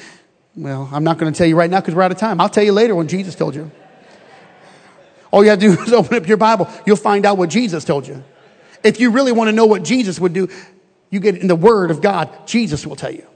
Well, 0.54 0.88
I'm 0.90 1.04
not 1.04 1.18
going 1.18 1.30
to 1.30 1.36
tell 1.36 1.46
you 1.46 1.56
right 1.56 1.70
now 1.70 1.80
because 1.80 1.94
we're 1.94 2.02
out 2.02 2.12
of 2.12 2.18
time. 2.18 2.40
I'll 2.40 2.48
tell 2.48 2.64
you 2.64 2.72
later 2.72 2.94
when 2.94 3.08
Jesus 3.08 3.34
told 3.34 3.54
you. 3.54 3.70
All 5.30 5.44
you 5.44 5.50
have 5.50 5.58
to 5.58 5.76
do 5.76 5.82
is 5.82 5.92
open 5.92 6.16
up 6.16 6.26
your 6.26 6.38
Bible. 6.38 6.68
You'll 6.86 6.96
find 6.96 7.26
out 7.26 7.36
what 7.36 7.50
Jesus 7.50 7.84
told 7.84 8.06
you. 8.06 8.24
If 8.86 9.00
you 9.00 9.10
really 9.10 9.32
want 9.32 9.48
to 9.48 9.52
know 9.52 9.66
what 9.66 9.82
Jesus 9.82 10.18
would 10.20 10.32
do, 10.32 10.48
you 11.10 11.20
get 11.20 11.36
in 11.36 11.46
the 11.46 11.56
Word 11.56 11.90
of 11.90 12.00
God. 12.00 12.46
Jesus 12.46 12.86
will 12.86 12.96
tell 12.96 13.12
you. 13.12 13.26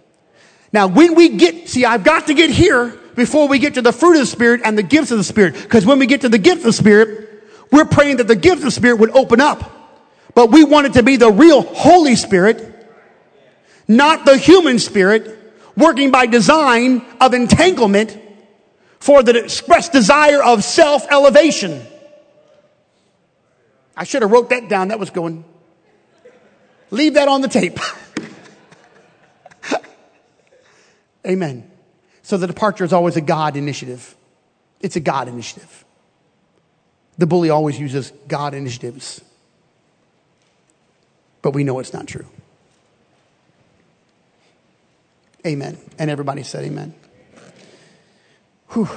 Now, 0.72 0.86
when 0.86 1.14
we 1.14 1.30
get, 1.30 1.68
see, 1.68 1.84
I've 1.84 2.04
got 2.04 2.28
to 2.28 2.34
get 2.34 2.50
here 2.50 2.96
before 3.16 3.48
we 3.48 3.58
get 3.58 3.74
to 3.74 3.82
the 3.82 3.92
fruit 3.92 4.14
of 4.14 4.20
the 4.20 4.26
Spirit 4.26 4.60
and 4.64 4.78
the 4.78 4.82
gifts 4.82 5.10
of 5.10 5.18
the 5.18 5.24
Spirit. 5.24 5.54
Because 5.54 5.84
when 5.84 5.98
we 5.98 6.06
get 6.06 6.20
to 6.22 6.28
the 6.28 6.38
gift 6.38 6.58
of 6.58 6.64
the 6.64 6.72
Spirit, 6.72 7.28
we're 7.72 7.84
praying 7.84 8.18
that 8.18 8.28
the 8.28 8.36
gift 8.36 8.58
of 8.58 8.62
the 8.62 8.70
Spirit 8.70 8.98
would 9.00 9.10
open 9.10 9.40
up. 9.40 9.80
But 10.34 10.50
we 10.50 10.64
want 10.64 10.86
it 10.86 10.92
to 10.94 11.02
be 11.02 11.16
the 11.16 11.30
real 11.30 11.62
Holy 11.62 12.14
Spirit, 12.14 12.66
not 13.88 14.24
the 14.24 14.36
human 14.36 14.78
spirit, 14.78 15.36
working 15.76 16.10
by 16.12 16.26
design 16.26 17.04
of 17.20 17.34
entanglement 17.34 18.16
for 19.00 19.22
the 19.22 19.42
express 19.42 19.88
desire 19.88 20.42
of 20.42 20.62
self 20.62 21.10
elevation. 21.10 21.82
I 24.00 24.04
should 24.04 24.22
have 24.22 24.30
wrote 24.30 24.48
that 24.48 24.70
down. 24.70 24.88
That 24.88 24.98
was 24.98 25.10
going. 25.10 25.44
Leave 26.90 27.14
that 27.14 27.28
on 27.28 27.42
the 27.42 27.48
tape. 27.48 27.78
Amen. 31.26 31.70
So 32.22 32.38
the 32.38 32.46
departure 32.46 32.82
is 32.82 32.94
always 32.94 33.16
a 33.16 33.20
God 33.20 33.56
initiative. 33.56 34.16
It's 34.80 34.96
a 34.96 35.00
God 35.00 35.28
initiative. 35.28 35.84
The 37.18 37.26
bully 37.26 37.50
always 37.50 37.78
uses 37.78 38.10
God 38.26 38.54
initiatives. 38.54 39.20
But 41.42 41.50
we 41.50 41.62
know 41.62 41.78
it's 41.78 41.92
not 41.92 42.06
true. 42.06 42.24
Amen. 45.46 45.76
And 45.98 46.10
everybody 46.10 46.42
said 46.42 46.64
amen. 46.64 46.94
Whew. 48.70 48.88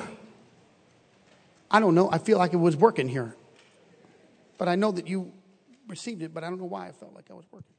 I 1.70 1.82
don't 1.82 1.94
know. 1.94 2.10
I 2.10 2.20
feel 2.20 2.38
like 2.38 2.54
it 2.54 2.58
was 2.58 2.78
working 2.78 3.10
here. 3.10 3.36
But 4.58 4.68
I 4.68 4.76
know 4.76 4.92
that 4.92 5.08
you 5.08 5.32
received 5.88 6.22
it, 6.22 6.34
but 6.34 6.44
I 6.44 6.50
don't 6.50 6.60
know 6.60 6.66
why 6.66 6.88
I 6.88 6.92
felt 6.92 7.14
like 7.14 7.26
I 7.30 7.34
was 7.34 7.46
working. 7.52 7.73